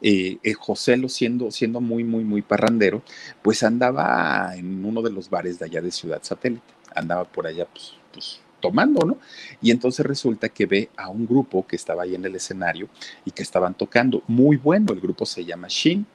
eh, 0.07 0.37
eh, 0.43 0.53
José, 0.53 0.99
lo 0.99 1.09
siendo, 1.09 1.51
siendo 1.51 1.81
muy, 1.81 2.05
muy, 2.05 2.25
muy 2.25 2.43
parrandero, 2.43 3.03
pues 3.41 3.63
andaba 3.63 4.55
en 4.55 4.85
uno 4.85 5.01
de 5.01 5.11
los 5.11 5.31
bares 5.31 5.59
de 5.59 5.65
allá 5.65 5.81
de 5.81 5.91
Ciudad 5.91 6.19
Satélite, 6.23 6.63
andaba 6.95 7.25
por 7.25 7.47
allá, 7.47 7.67
pues, 7.73 7.95
pues 8.13 8.39
tomando, 8.61 9.07
¿no? 9.07 9.17
Y 9.63 9.71
entonces 9.71 10.05
resulta 10.05 10.51
que 10.51 10.67
ve 10.67 10.91
a 10.99 11.09
un 11.09 11.27
grupo 11.27 11.67
que 11.67 11.77
estaba 11.77 12.03
ahí 12.03 12.15
en 12.15 12.25
el 12.27 12.37
escenario 12.37 12.91
y 13.25 13.31
que 13.31 13.43
estaban 13.43 13.73
tocando. 13.73 14.23
Muy 14.27 14.59
bueno, 14.59 14.93
el 14.93 15.01
grupo 15.01 15.25
se 15.25 15.43
llama 15.43 15.69
Shin. 15.71 16.07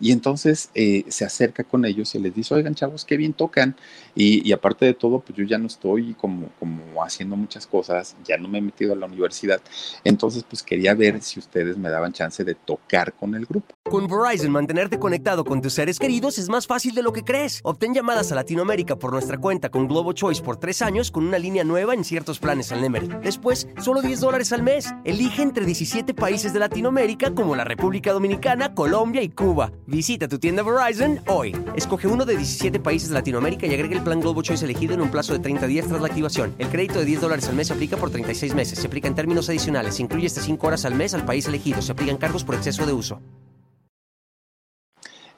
Y 0.00 0.12
entonces 0.12 0.70
eh, 0.74 1.04
se 1.08 1.24
acerca 1.24 1.64
con 1.64 1.84
ellos 1.84 2.14
y 2.14 2.18
les 2.18 2.34
dice, 2.34 2.54
oigan 2.54 2.74
chavos, 2.74 3.04
qué 3.04 3.16
bien 3.16 3.32
tocan. 3.32 3.76
Y, 4.14 4.52
aparte 4.52 4.86
de 4.86 4.94
todo, 4.94 5.20
pues 5.20 5.36
yo 5.36 5.44
ya 5.44 5.58
no 5.58 5.66
estoy 5.66 6.14
como, 6.14 6.48
como 6.60 7.02
haciendo 7.02 7.36
muchas 7.36 7.66
cosas, 7.66 8.14
ya 8.24 8.36
no 8.36 8.48
me 8.48 8.58
he 8.58 8.60
metido 8.60 8.92
a 8.92 8.96
la 8.96 9.06
universidad. 9.06 9.60
Entonces, 10.04 10.44
pues 10.48 10.62
quería 10.62 10.94
ver 10.94 11.20
si 11.22 11.40
ustedes 11.40 11.76
me 11.76 11.90
daban 11.90 12.12
chance 12.12 12.44
de 12.44 12.54
tocar 12.54 13.12
con 13.12 13.34
el 13.34 13.46
grupo. 13.46 13.74
Con 13.90 14.06
Verizon, 14.06 14.50
mantenerte 14.50 14.98
conectado 14.98 15.44
con 15.44 15.60
tus 15.60 15.74
seres 15.74 15.98
queridos 15.98 16.38
es 16.38 16.48
más 16.48 16.66
fácil 16.66 16.94
de 16.94 17.02
lo 17.02 17.12
que 17.12 17.24
crees. 17.24 17.60
Obtén 17.64 17.94
llamadas 17.94 18.30
a 18.32 18.34
Latinoamérica 18.34 18.96
por 18.96 19.12
nuestra 19.12 19.38
cuenta 19.38 19.68
con 19.68 19.88
Globo 19.88 20.12
Choice 20.12 20.42
por 20.42 20.56
tres 20.56 20.80
años 20.80 21.10
con 21.10 21.26
una 21.26 21.38
línea 21.38 21.64
nueva 21.64 21.94
en 21.94 22.04
ciertos 22.04 22.38
planes 22.38 22.72
al 22.72 22.80
Nemery. 22.80 23.08
Después, 23.22 23.68
solo 23.80 24.00
10 24.00 24.20
dólares 24.20 24.52
al 24.52 24.62
mes. 24.62 24.94
Elige 25.04 25.42
entre 25.42 25.66
17 25.66 26.14
países 26.14 26.52
de 26.52 26.60
Latinoamérica 26.60 27.34
como 27.34 27.56
la 27.56 27.64
República 27.64 28.12
Dominicana, 28.12 28.74
Colombia 28.74 29.22
y 29.22 29.28
Cuba. 29.28 29.72
Visita 29.86 30.28
tu 30.28 30.38
tienda 30.38 30.62
Verizon 30.62 31.20
hoy. 31.26 31.54
Escoge 31.76 32.08
uno 32.08 32.24
de 32.24 32.36
17 32.36 32.80
países 32.80 33.10
de 33.10 33.14
Latinoamérica 33.14 33.66
y 33.66 33.74
agrega 33.74 33.96
el 33.96 34.02
plan 34.02 34.20
Globo 34.20 34.42
Choice 34.42 34.64
elegido 34.64 34.94
en 34.94 35.02
un 35.02 35.10
plazo 35.10 35.34
de 35.34 35.40
30 35.40 35.66
días 35.66 35.86
tras 35.86 36.00
la 36.00 36.06
activación. 36.06 36.54
El 36.58 36.68
crédito 36.68 37.00
de 37.00 37.04
10 37.04 37.20
dólares 37.20 37.48
al 37.48 37.54
mes 37.54 37.66
se 37.66 37.74
aplica 37.74 37.98
por 37.98 38.10
36 38.10 38.54
meses. 38.54 38.78
Se 38.78 38.86
aplica 38.86 39.08
en 39.08 39.14
términos 39.14 39.48
adicionales. 39.50 39.96
Se 39.96 40.02
incluye 40.02 40.26
hasta 40.26 40.40
5 40.40 40.66
horas 40.66 40.86
al 40.86 40.94
mes 40.94 41.12
al 41.12 41.26
país 41.26 41.46
elegido. 41.46 41.82
Se 41.82 41.92
aplican 41.92 42.16
cargos 42.16 42.44
por 42.44 42.54
exceso 42.54 42.86
de 42.86 42.94
uso 42.94 43.20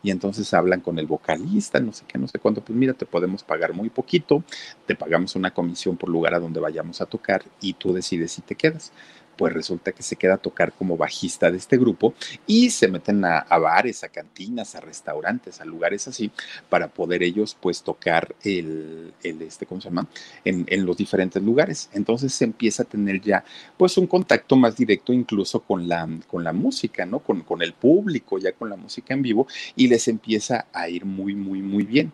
y 0.07 0.13
entonces 0.13 0.55
hablan 0.55 0.83
con 0.83 1.01
el 1.01 1.07
vocalista, 1.07 1.81
no 1.81 1.93
sé 1.93 2.05
qué, 2.07 2.17
no 2.17 2.29
sé 2.29 2.39
cuánto, 2.39 2.61
pues 2.61 2.79
mira, 2.79 2.93
te 2.93 3.07
podemos 3.07 3.43
pagar 3.43 3.75
muy 3.75 3.91
poquito, 3.91 4.45
te 4.87 4.95
pagamos 4.95 5.35
una 5.35 5.53
comisión 5.53 5.97
por 5.97 6.09
lugar 6.09 6.33
a 6.33 6.39
donde 6.39 6.61
vayamos 6.61 7.01
a 7.01 7.07
tocar 7.07 7.43
y 7.61 7.73
tú 7.73 7.93
decides 7.93 8.31
si 8.31 8.43
te 8.43 8.55
quedas 8.55 8.93
pues 9.37 9.53
resulta 9.53 9.93
que 9.93 10.03
se 10.03 10.17
queda 10.17 10.35
a 10.35 10.39
tocar 10.39 10.73
como 10.73 10.97
bajista 10.97 11.51
de 11.51 11.59
este 11.59 11.77
grupo 11.77 12.15
y 12.47 12.71
se 12.71 12.89
meten 12.89 13.25
a, 13.25 13.45
bares, 13.59 14.05
a 14.05 14.09
cantinas, 14.09 14.75
a 14.75 14.81
restaurantes, 14.81 15.61
a 15.61 15.65
lugares 15.65 16.09
así, 16.09 16.31
para 16.69 16.89
poder 16.89 17.23
ellos 17.23 17.57
pues 17.61 17.83
tocar 17.83 18.35
el, 18.43 19.13
este, 19.23 19.67
¿cómo 19.67 19.81
se 19.81 19.89
llama? 19.89 20.07
En, 20.45 20.67
los 20.87 20.97
diferentes 20.97 21.43
lugares. 21.43 21.91
Entonces 21.93 22.33
se 22.33 22.45
empieza 22.45 22.83
a 22.83 22.87
tener 22.87 23.21
ya 23.21 23.45
pues 23.77 23.97
un 23.99 24.07
contacto 24.07 24.57
más 24.57 24.77
directo 24.77 25.13
incluso 25.13 25.61
con 25.61 25.89
la, 25.89 26.09
con 26.27 26.45
la 26.45 26.53
música, 26.53 27.05
¿no? 27.07 27.19
Con, 27.21 27.41
con 27.43 27.63
el 27.63 27.73
público, 27.73 28.39
ya 28.39 28.53
con 28.53 28.71
la 28.71 28.77
música 28.77 29.15
en 29.15 29.23
vivo 29.23 29.47
y 29.75 29.89
les 29.89 30.07
empieza 30.09 30.67
a 30.73 30.89
ir 30.89 31.05
muy, 31.05 31.35
muy, 31.35 31.63
muy 31.63 31.85
bien. 31.85 32.13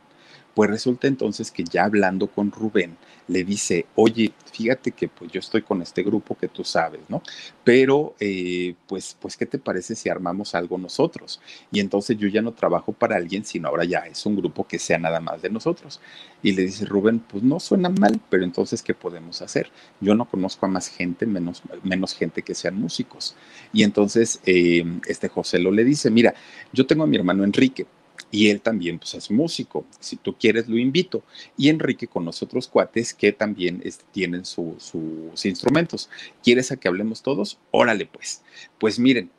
Pues 0.55 0.69
resulta 0.69 1.07
entonces 1.07 1.51
que 1.51 1.65
ya 1.65 1.85
hablando 1.85 2.27
con 2.27 2.51
Rubén, 2.51 2.97
le 3.29 3.45
dice, 3.45 3.87
oye, 3.95 4.33
fíjate 4.53 4.93
que 4.93 5.09
pues 5.09 5.31
yo 5.33 5.41
estoy 5.41 5.63
con 5.63 5.83
este 5.83 6.03
grupo 6.03 6.37
que 6.37 6.49
tú 6.49 6.65
sabes, 6.65 7.01
¿no? 7.09 7.23
Pero 7.65 8.15
eh, 8.21 8.75
pues, 8.87 9.17
pues, 9.19 9.37
¿qué 9.37 9.47
te 9.47 9.59
parece 9.59 9.95
si 9.95 10.09
armamos 10.09 10.55
algo 10.55 10.79
nosotros? 10.79 11.41
Y 11.71 11.81
entonces 11.81 12.17
yo 12.19 12.29
ya 12.29 12.43
no 12.43 12.53
trabajo 12.53 12.93
para 12.93 13.17
alguien, 13.17 13.45
sino 13.45 13.69
ahora 13.69 13.85
ya 13.85 14.01
es 14.01 14.25
un 14.27 14.37
grupo 14.37 14.67
que 14.67 14.79
sea 14.79 14.99
nada 14.99 15.21
más 15.21 15.43
de 15.43 15.51
nosotros. 15.51 16.01
Y 16.43 16.53
le 16.53 16.63
dice 16.63 16.85
Rubén, 16.85 17.21
pues 17.21 17.43
no 17.43 17.61
suena 17.61 17.89
mal, 17.89 18.21
pero 18.29 18.45
entonces, 18.45 18.83
¿qué 18.83 18.95
podemos 18.95 19.43
hacer? 19.43 19.71
Yo 20.01 20.15
no 20.15 20.27
conozco 20.29 20.67
a 20.67 20.69
más 20.69 20.89
gente, 20.89 21.27
menos, 21.27 21.63
menos 21.83 22.15
gente 22.15 22.43
que 22.43 22.55
sean 22.55 22.75
músicos. 22.75 23.37
Y 23.73 23.85
entonces 23.85 24.41
eh, 24.45 24.85
este 25.07 25.29
José 25.29 25.59
lo 25.59 25.71
le 25.71 25.85
dice, 25.85 26.11
mira, 26.11 26.35
yo 26.73 26.87
tengo 26.87 27.05
a 27.05 27.07
mi 27.07 27.17
hermano 27.17 27.45
Enrique, 27.45 27.87
y 28.33 28.49
él 28.49 28.61
también 28.62 28.99
pues, 28.99 29.14
es 29.14 29.31
músico. 29.31 29.87
Si 30.01 30.16
tú 30.16 30.37
quieres, 30.37 30.66
lo 30.66 30.79
invito. 30.79 31.23
Y 31.57 31.68
Enrique 31.68 32.09
con 32.09 32.25
los 32.25 32.42
otros 32.42 32.66
cuates 32.66 33.12
que 33.14 33.31
también 33.31 33.83
este, 33.85 34.05
tienen 34.11 34.45
sus 34.47 35.45
instrumentos. 35.45 36.09
¿Quieres 36.42 36.73
a 36.73 36.77
que 36.77 36.88
hablemos 36.88 37.23
todos? 37.23 37.59
Órale, 37.71 38.07
pues. 38.07 38.42
Pues 38.79 38.99
miren, 38.99 39.31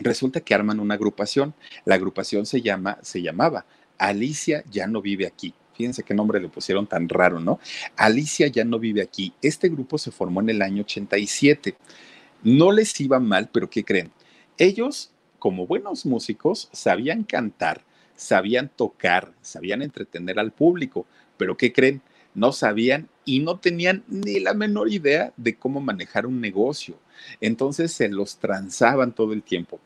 resulta 0.00 0.40
que 0.40 0.52
arman 0.52 0.80
una 0.80 0.94
agrupación. 0.94 1.54
La 1.84 1.94
agrupación 1.94 2.44
se, 2.44 2.60
llama, 2.60 2.98
se 3.02 3.22
llamaba 3.22 3.64
Alicia 3.98 4.64
ya 4.68 4.88
no 4.88 5.00
vive 5.00 5.26
aquí. 5.26 5.54
Fíjense 5.74 6.02
qué 6.02 6.12
nombre 6.12 6.40
le 6.40 6.48
pusieron 6.48 6.86
tan 6.86 7.08
raro, 7.08 7.38
¿no? 7.38 7.60
Alicia 7.96 8.48
ya 8.48 8.64
no 8.64 8.80
vive 8.80 9.00
aquí. 9.00 9.32
Este 9.42 9.68
grupo 9.68 9.96
se 9.96 10.10
formó 10.10 10.40
en 10.40 10.50
el 10.50 10.62
año 10.62 10.82
87. 10.82 11.76
No 12.42 12.72
les 12.72 13.00
iba 13.00 13.20
mal, 13.20 13.48
pero 13.52 13.70
¿qué 13.70 13.84
creen? 13.84 14.10
Ellos, 14.58 15.10
como 15.38 15.66
buenos 15.66 16.04
músicos, 16.04 16.68
sabían 16.72 17.22
cantar 17.22 17.84
sabían 18.16 18.70
tocar, 18.74 19.32
sabían 19.42 19.82
entretener 19.82 20.38
al 20.38 20.52
público, 20.52 21.06
pero 21.36 21.56
¿qué 21.56 21.72
creen? 21.72 22.02
No 22.34 22.52
sabían 22.52 23.08
y 23.24 23.40
no 23.40 23.58
tenían 23.58 24.04
ni 24.08 24.40
la 24.40 24.54
menor 24.54 24.92
idea 24.92 25.32
de 25.36 25.56
cómo 25.56 25.80
manejar 25.80 26.26
un 26.26 26.40
negocio. 26.40 26.98
Entonces 27.40 27.92
se 27.92 28.08
los 28.08 28.38
transaban 28.38 29.14
todo 29.14 29.32
el 29.32 29.42
tiempo. 29.42 29.80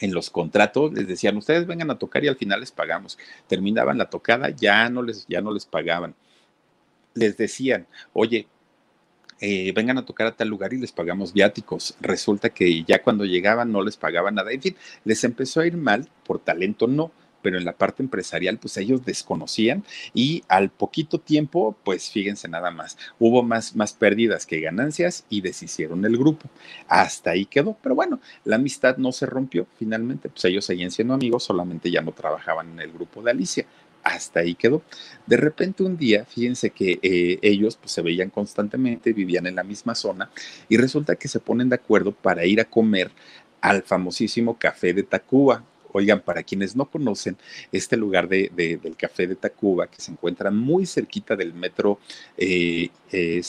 En 0.00 0.12
los 0.12 0.28
contratos 0.28 0.92
les 0.92 1.08
decían, 1.08 1.36
ustedes 1.38 1.66
vengan 1.66 1.90
a 1.90 1.98
tocar 1.98 2.22
y 2.24 2.28
al 2.28 2.36
final 2.36 2.60
les 2.60 2.72
pagamos. 2.72 3.18
Terminaban 3.46 3.96
la 3.96 4.10
tocada, 4.10 4.50
ya 4.50 4.88
no 4.90 5.02
les, 5.02 5.26
ya 5.26 5.40
no 5.40 5.52
les 5.52 5.64
pagaban. 5.64 6.14
Les 7.14 7.38
decían, 7.38 7.86
oye, 8.12 8.46
eh, 9.40 9.72
vengan 9.74 9.96
a 9.96 10.04
tocar 10.04 10.26
a 10.26 10.36
tal 10.36 10.48
lugar 10.48 10.74
y 10.74 10.78
les 10.78 10.92
pagamos 10.92 11.32
viáticos. 11.32 11.96
Resulta 12.00 12.50
que 12.50 12.84
ya 12.84 13.02
cuando 13.02 13.24
llegaban 13.24 13.72
no 13.72 13.82
les 13.82 13.96
pagaban 13.96 14.34
nada. 14.34 14.52
En 14.52 14.60
fin, 14.60 14.76
les 15.04 15.24
empezó 15.24 15.60
a 15.60 15.66
ir 15.66 15.78
mal, 15.78 16.08
por 16.24 16.38
talento 16.38 16.86
no 16.86 17.10
pero 17.46 17.58
en 17.58 17.64
la 17.64 17.76
parte 17.76 18.02
empresarial, 18.02 18.58
pues 18.58 18.76
ellos 18.76 19.04
desconocían 19.04 19.84
y 20.12 20.42
al 20.48 20.68
poquito 20.68 21.20
tiempo, 21.20 21.76
pues 21.84 22.10
fíjense 22.10 22.48
nada 22.48 22.72
más, 22.72 22.98
hubo 23.20 23.44
más, 23.44 23.76
más 23.76 23.92
pérdidas 23.92 24.46
que 24.46 24.58
ganancias 24.58 25.24
y 25.30 25.42
deshicieron 25.42 26.04
el 26.04 26.16
grupo. 26.16 26.50
Hasta 26.88 27.30
ahí 27.30 27.46
quedó, 27.46 27.78
pero 27.80 27.94
bueno, 27.94 28.18
la 28.42 28.56
amistad 28.56 28.96
no 28.96 29.12
se 29.12 29.26
rompió 29.26 29.68
finalmente, 29.78 30.28
pues 30.28 30.44
ellos 30.46 30.64
seguían 30.64 30.90
siendo 30.90 31.14
amigos, 31.14 31.44
solamente 31.44 31.88
ya 31.88 32.02
no 32.02 32.10
trabajaban 32.10 32.68
en 32.70 32.80
el 32.80 32.90
grupo 32.90 33.22
de 33.22 33.30
Alicia 33.30 33.66
hasta 34.02 34.40
ahí 34.40 34.56
quedó. 34.56 34.82
De 35.24 35.36
repente 35.36 35.84
un 35.84 35.96
día, 35.96 36.24
fíjense 36.24 36.70
que 36.70 36.98
eh, 37.00 37.38
ellos 37.42 37.76
pues, 37.76 37.92
se 37.92 38.02
veían 38.02 38.30
constantemente, 38.30 39.12
vivían 39.12 39.46
en 39.46 39.54
la 39.54 39.62
misma 39.62 39.94
zona 39.94 40.30
y 40.68 40.78
resulta 40.78 41.14
que 41.14 41.28
se 41.28 41.38
ponen 41.38 41.68
de 41.68 41.76
acuerdo 41.76 42.10
para 42.10 42.44
ir 42.44 42.60
a 42.60 42.64
comer 42.64 43.12
al 43.60 43.84
famosísimo 43.84 44.58
Café 44.58 44.92
de 44.92 45.04
Tacuba. 45.04 45.64
Oigan, 45.96 46.20
para 46.20 46.42
quienes 46.42 46.76
no 46.76 46.90
conocen 46.90 47.38
este 47.72 47.96
lugar 47.96 48.28
de, 48.28 48.50
del 48.54 48.96
Café 48.96 49.26
de 49.26 49.34
Tacuba, 49.34 49.86
que 49.86 49.98
se 49.98 50.12
encuentra 50.12 50.50
muy 50.50 50.84
cerquita 50.84 51.34
del 51.34 51.54
metro 51.54 52.00
eh, 52.36 52.90
eh 53.10 53.40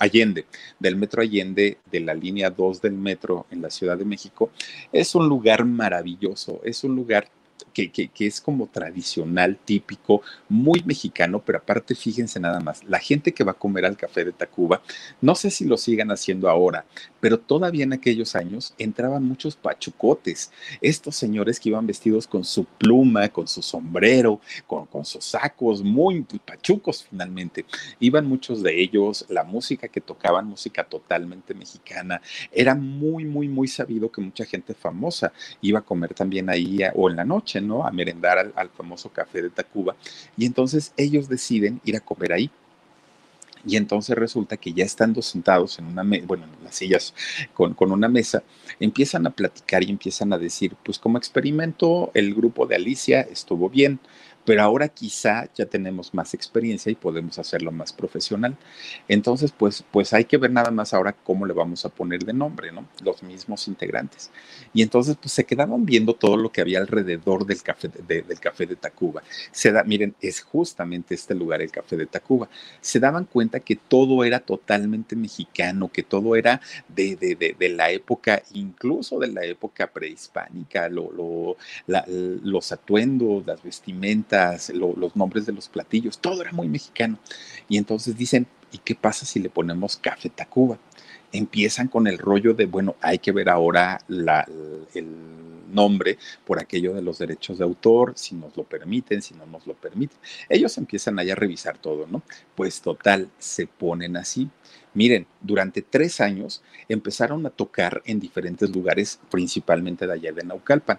Allende, 0.00 0.46
del 0.78 0.96
metro 0.96 1.20
Allende, 1.20 1.76
de 1.84 2.00
la 2.00 2.14
línea 2.14 2.48
2 2.48 2.80
del 2.80 2.94
metro 2.94 3.44
en 3.50 3.60
la 3.60 3.68
Ciudad 3.68 3.98
de 3.98 4.06
México, 4.06 4.50
es 4.90 5.14
un 5.14 5.28
lugar 5.28 5.66
maravilloso, 5.66 6.62
es 6.64 6.82
un 6.82 6.96
lugar 6.96 7.28
que, 7.72 8.10
es 8.18 8.40
como 8.40 8.66
tradicional, 8.66 9.58
típico, 9.64 10.22
muy 10.48 10.82
mexicano, 10.84 11.42
pero 11.44 11.58
aparte 11.58 11.94
fíjense 11.94 12.40
nada 12.40 12.60
más, 12.60 12.82
la 12.84 12.98
gente 12.98 13.32
que 13.32 13.44
va 13.44 13.52
a 13.52 13.58
comer 13.58 13.84
al 13.84 13.96
café 13.96 14.24
de 14.24 14.32
Tacuba, 14.32 14.82
no 15.20 15.34
sé 15.34 15.50
si 15.50 15.64
lo 15.64 15.76
sigan 15.76 16.10
haciendo 16.10 16.48
ahora, 16.48 16.84
pero 17.20 17.38
todavía 17.38 17.84
en 17.84 17.92
aquellos 17.92 18.34
años 18.34 18.74
entraban 18.78 19.24
muchos 19.24 19.56
pachucotes, 19.56 20.50
estos 20.80 21.16
señores 21.16 21.60
que 21.60 21.70
iban 21.70 21.86
vestidos 21.86 22.26
con 22.26 22.44
su 22.44 22.64
pluma, 22.64 23.28
con 23.28 23.46
su 23.46 23.62
sombrero, 23.62 24.40
con, 24.66 24.86
con 24.86 25.04
sus 25.04 25.24
sacos, 25.24 25.82
muy 25.82 26.22
pachucos 26.44 27.06
finalmente. 27.08 27.64
Iban 28.00 28.26
muchos 28.26 28.62
de 28.62 28.80
ellos, 28.80 29.24
la 29.28 29.44
música 29.44 29.88
que 29.88 30.00
tocaban, 30.00 30.46
música 30.46 30.84
totalmente 30.84 31.54
mexicana, 31.54 32.20
era 32.52 32.74
muy, 32.74 33.24
muy, 33.24 33.48
muy 33.48 33.68
sabido 33.68 34.10
que 34.10 34.20
mucha 34.20 34.44
gente 34.44 34.74
famosa 34.74 35.32
iba 35.60 35.80
a 35.80 35.82
comer 35.82 36.14
también 36.14 36.48
ahí 36.50 36.78
o 36.94 37.10
en 37.10 37.16
la 37.16 37.24
noche, 37.24 37.47
¿no? 37.56 37.86
A 37.86 37.90
merendar 37.90 38.52
al, 38.54 38.70
famoso 38.70 39.10
café 39.10 39.42
de 39.42 39.50
Tacuba. 39.50 39.96
Y 40.36 40.46
entonces 40.46 40.92
ellos 40.96 41.28
deciden 41.28 41.80
ir 41.84 41.96
a 41.96 42.00
comer 42.00 42.32
ahí. 42.32 42.50
Y 43.66 43.76
entonces 43.76 44.16
resulta 44.16 44.56
que 44.56 44.72
ya 44.72 44.84
estando 44.84 45.20
sentados 45.20 45.78
en 45.78 45.86
una 45.86 46.04
mesa, 46.04 46.24
bueno, 46.26 46.44
en 46.44 46.64
las 46.64 46.76
sillas 46.76 47.12
con, 47.54 47.74
con, 47.74 47.90
una 47.90 48.08
mesa, 48.08 48.42
empiezan 48.78 49.26
a 49.26 49.30
platicar 49.30 49.82
y 49.82 49.90
empiezan 49.90 50.32
a 50.32 50.38
decir, 50.38 50.76
pues 50.84 50.98
como 50.98 51.18
experimento, 51.18 52.12
el 52.14 52.34
grupo 52.34 52.66
de 52.66 52.76
Alicia 52.76 53.22
estuvo 53.22 53.68
bien, 53.68 53.98
pero 54.48 54.62
ahora 54.62 54.88
quizá 54.88 55.46
ya 55.54 55.66
tenemos 55.66 56.14
más 56.14 56.32
experiencia 56.32 56.90
y 56.90 56.94
podemos 56.94 57.38
hacerlo 57.38 57.70
más 57.70 57.92
profesional. 57.92 58.56
Entonces, 59.06 59.52
pues, 59.52 59.84
pues 59.90 60.14
hay 60.14 60.24
que 60.24 60.38
ver 60.38 60.50
nada 60.50 60.70
más 60.70 60.94
ahora 60.94 61.12
cómo 61.12 61.44
le 61.44 61.52
vamos 61.52 61.84
a 61.84 61.90
poner 61.90 62.24
de 62.24 62.32
nombre, 62.32 62.72
¿no? 62.72 62.88
Los 63.04 63.22
mismos 63.22 63.68
integrantes. 63.68 64.30
Y 64.72 64.80
entonces, 64.80 65.18
pues 65.20 65.32
se 65.32 65.44
quedaban 65.44 65.84
viendo 65.84 66.14
todo 66.14 66.38
lo 66.38 66.50
que 66.50 66.62
había 66.62 66.78
alrededor 66.78 67.44
del 67.44 67.62
café 67.62 67.88
de, 67.88 68.22
del 68.22 68.40
café 68.40 68.64
de 68.64 68.76
Tacuba. 68.76 69.22
Se 69.52 69.70
da, 69.70 69.84
miren, 69.84 70.14
es 70.18 70.40
justamente 70.40 71.14
este 71.14 71.34
lugar, 71.34 71.60
el 71.60 71.70
café 71.70 71.98
de 71.98 72.06
Tacuba. 72.06 72.48
Se 72.80 72.98
daban 73.00 73.26
cuenta 73.26 73.60
que 73.60 73.76
todo 73.76 74.24
era 74.24 74.40
totalmente 74.40 75.14
mexicano, 75.14 75.90
que 75.92 76.02
todo 76.02 76.36
era 76.36 76.62
de, 76.88 77.16
de, 77.16 77.54
de 77.58 77.68
la 77.68 77.90
época, 77.90 78.42
incluso 78.54 79.18
de 79.18 79.28
la 79.28 79.44
época 79.44 79.88
prehispánica, 79.88 80.88
lo, 80.88 81.12
lo, 81.12 81.56
los 82.42 82.72
atuendos, 82.72 83.46
las 83.46 83.62
vestimentas, 83.62 84.37
los 84.72 85.16
nombres 85.16 85.46
de 85.46 85.52
los 85.52 85.68
platillos, 85.68 86.18
todo 86.18 86.42
era 86.42 86.52
muy 86.52 86.68
mexicano. 86.68 87.18
Y 87.68 87.76
entonces 87.76 88.16
dicen, 88.16 88.46
¿y 88.72 88.78
qué 88.78 88.94
pasa 88.94 89.26
si 89.26 89.40
le 89.40 89.50
ponemos 89.50 89.96
Café 89.96 90.28
Tacuba? 90.28 90.78
Empiezan 91.32 91.88
con 91.88 92.06
el 92.06 92.18
rollo 92.18 92.54
de, 92.54 92.66
bueno, 92.66 92.96
hay 93.00 93.18
que 93.18 93.32
ver 93.32 93.48
ahora 93.48 94.00
la, 94.08 94.46
el 94.94 95.06
nombre 95.70 96.18
por 96.44 96.58
aquello 96.58 96.94
de 96.94 97.02
los 97.02 97.18
derechos 97.18 97.58
de 97.58 97.64
autor, 97.64 98.12
si 98.16 98.34
nos 98.34 98.56
lo 98.56 98.64
permiten, 98.64 99.22
si 99.22 99.34
no 99.34 99.46
nos 99.46 99.66
lo 99.66 99.74
permiten. 99.74 100.18
Ellos 100.48 100.76
empiezan 100.78 101.18
allá 101.18 101.34
a 101.34 101.36
revisar 101.36 101.78
todo, 101.78 102.06
¿no? 102.06 102.22
Pues 102.54 102.80
total, 102.80 103.28
se 103.38 103.66
ponen 103.66 104.16
así. 104.16 104.48
Miren, 104.94 105.26
durante 105.40 105.82
tres 105.82 106.20
años 106.20 106.62
empezaron 106.88 107.44
a 107.46 107.50
tocar 107.50 108.02
en 108.04 108.18
diferentes 108.18 108.70
lugares, 108.70 109.20
principalmente 109.30 110.06
de 110.06 110.14
allá 110.14 110.32
de 110.32 110.44
Naucalpan. 110.44 110.98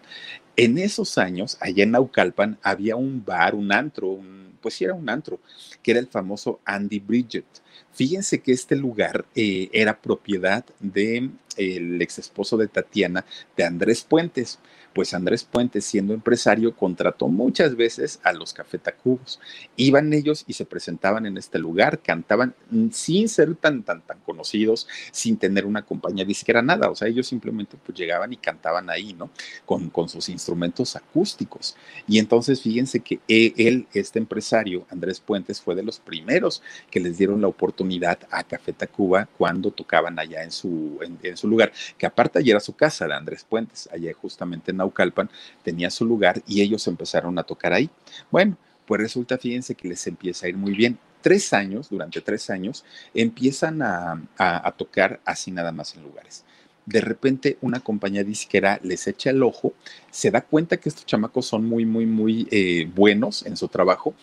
En 0.56 0.78
esos 0.78 1.18
años, 1.18 1.58
allá 1.60 1.84
en 1.84 1.92
Naucalpan, 1.92 2.60
había 2.62 2.96
un 2.96 3.24
bar, 3.26 3.56
un 3.56 3.74
antro, 3.74 4.20
pues 4.62 4.76
sí 4.76 4.86
era 4.86 4.94
un 4.94 5.10
antro, 5.10 5.40
que 5.82 5.92
era 5.92 6.00
el 6.00 6.08
famoso 6.08 6.60
Andy 6.66 7.00
Bridget. 7.00 7.46
Fíjense 7.94 8.40
que 8.40 8.52
este 8.52 8.76
lugar 8.76 9.26
eh, 9.36 9.70
era 9.74 10.00
propiedad 10.00 10.64
del 10.80 11.32
de, 11.68 12.04
ex 12.04 12.20
esposo 12.20 12.58
de 12.58 12.68
Tatiana, 12.68 13.26
de 13.56 13.64
Andrés 13.64 14.04
Puentes 14.04 14.60
pues 14.94 15.14
Andrés 15.14 15.44
Puente, 15.44 15.82
siendo 15.82 16.14
empresario, 16.14 16.76
contrató 16.76 17.28
muchas 17.28 17.76
veces 17.76 18.20
a 18.24 18.34
los 18.34 18.54
cafetacubos. 18.54 19.40
Iban 19.76 20.14
ellos 20.14 20.44
y 20.48 20.54
se 20.54 20.66
presentaban 20.66 21.26
en 21.26 21.38
este 21.38 21.60
lugar, 21.60 22.00
cantaban 22.00 22.56
sin 22.92 23.30
ser 23.30 23.56
tan, 23.56 23.84
tan, 23.84 24.02
tan 24.02 24.20
conocidos, 24.20 24.88
sin 25.12 25.38
tener 25.38 25.66
una 25.66 25.86
compañía 25.86 26.26
disquera, 26.26 26.62
nada. 26.62 26.90
O 26.90 26.96
sea, 26.96 27.08
ellos 27.08 27.28
simplemente 27.28 27.78
pues 27.86 27.98
llegaban 27.98 28.34
y 28.34 28.38
cantaban 28.38 28.90
ahí, 28.90 29.14
¿no? 29.14 29.30
Con, 29.66 29.90
con 29.90 30.10
sus 30.10 30.30
instrumentos 30.30 30.96
acústicos. 30.96 31.76
Y 32.08 32.20
entonces 32.20 32.62
fíjense 32.62 33.00
que 33.02 33.20
e, 33.28 33.54
él, 33.58 33.88
este 33.94 34.20
empresario, 34.20 34.86
Andrés 34.90 35.20
Puentes, 35.20 35.62
fue 35.62 35.76
de 35.76 35.84
los 35.84 36.00
primeros 36.00 36.64
que 36.90 37.00
les 37.00 37.18
dieron 37.18 37.42
la 37.42 37.48
oportunidad 37.48 38.20
a 38.32 38.44
Café 38.44 38.74
Tacuba 38.74 39.28
cuando 39.38 39.72
tocaban 39.72 40.18
allá 40.18 40.44
en 40.44 40.52
su, 40.52 41.00
en, 41.02 41.38
su 41.38 41.48
lugar, 41.50 41.72
que 41.98 42.06
aparte 42.06 42.40
allí 42.40 42.52
era 42.52 42.60
su 42.60 42.76
casa 42.76 43.08
de 43.08 43.14
Andrés 43.14 43.44
Puentes, 43.44 43.90
allá 43.92 44.12
justamente 44.14 44.72
en 44.72 44.78
Naucalpan, 44.78 45.30
tenía 45.64 45.90
su 45.90 46.06
lugar 46.06 46.42
y 46.48 46.62
ellos 46.62 46.88
empezaron 46.88 47.38
a 47.40 47.44
tocar 47.44 47.74
ahí. 47.74 47.90
Bueno, 48.32 48.58
pues 48.86 49.02
resulta, 49.02 49.38
fíjense 49.38 49.76
que 49.76 49.88
les 49.88 50.06
empieza 50.08 50.46
a 50.46 50.50
ir 50.50 50.58
muy 50.58 50.74
bien. 50.74 50.98
Tres 51.22 51.54
años, 51.54 51.90
durante 51.90 52.22
tres 52.22 52.50
años, 52.50 52.86
empiezan 53.14 53.82
a, 53.82 54.74
tocar 54.78 55.20
así 55.26 55.52
nada 55.52 55.72
más 55.72 55.96
en 55.96 56.04
lugares 56.04 56.46
de 56.86 57.02
repente 57.02 57.58
una 57.62 57.80
compañía 57.80 58.24
disquera 58.24 58.80
les 58.84 59.08
echa 59.08 59.30
el 59.30 59.44
ojo, 59.44 59.74
se 60.12 60.32
da 60.32 60.42
cuenta 60.42 60.78
que 60.78 60.90
estos 60.90 61.06
chamacos 61.06 61.46
son 61.46 61.66
muy, 61.66 61.86
muy, 61.86 62.06
muy 62.06 62.48
eh, 62.52 62.90
buenos 62.96 63.46
en 63.46 63.58
su 63.58 63.68
trabajo 63.68 64.14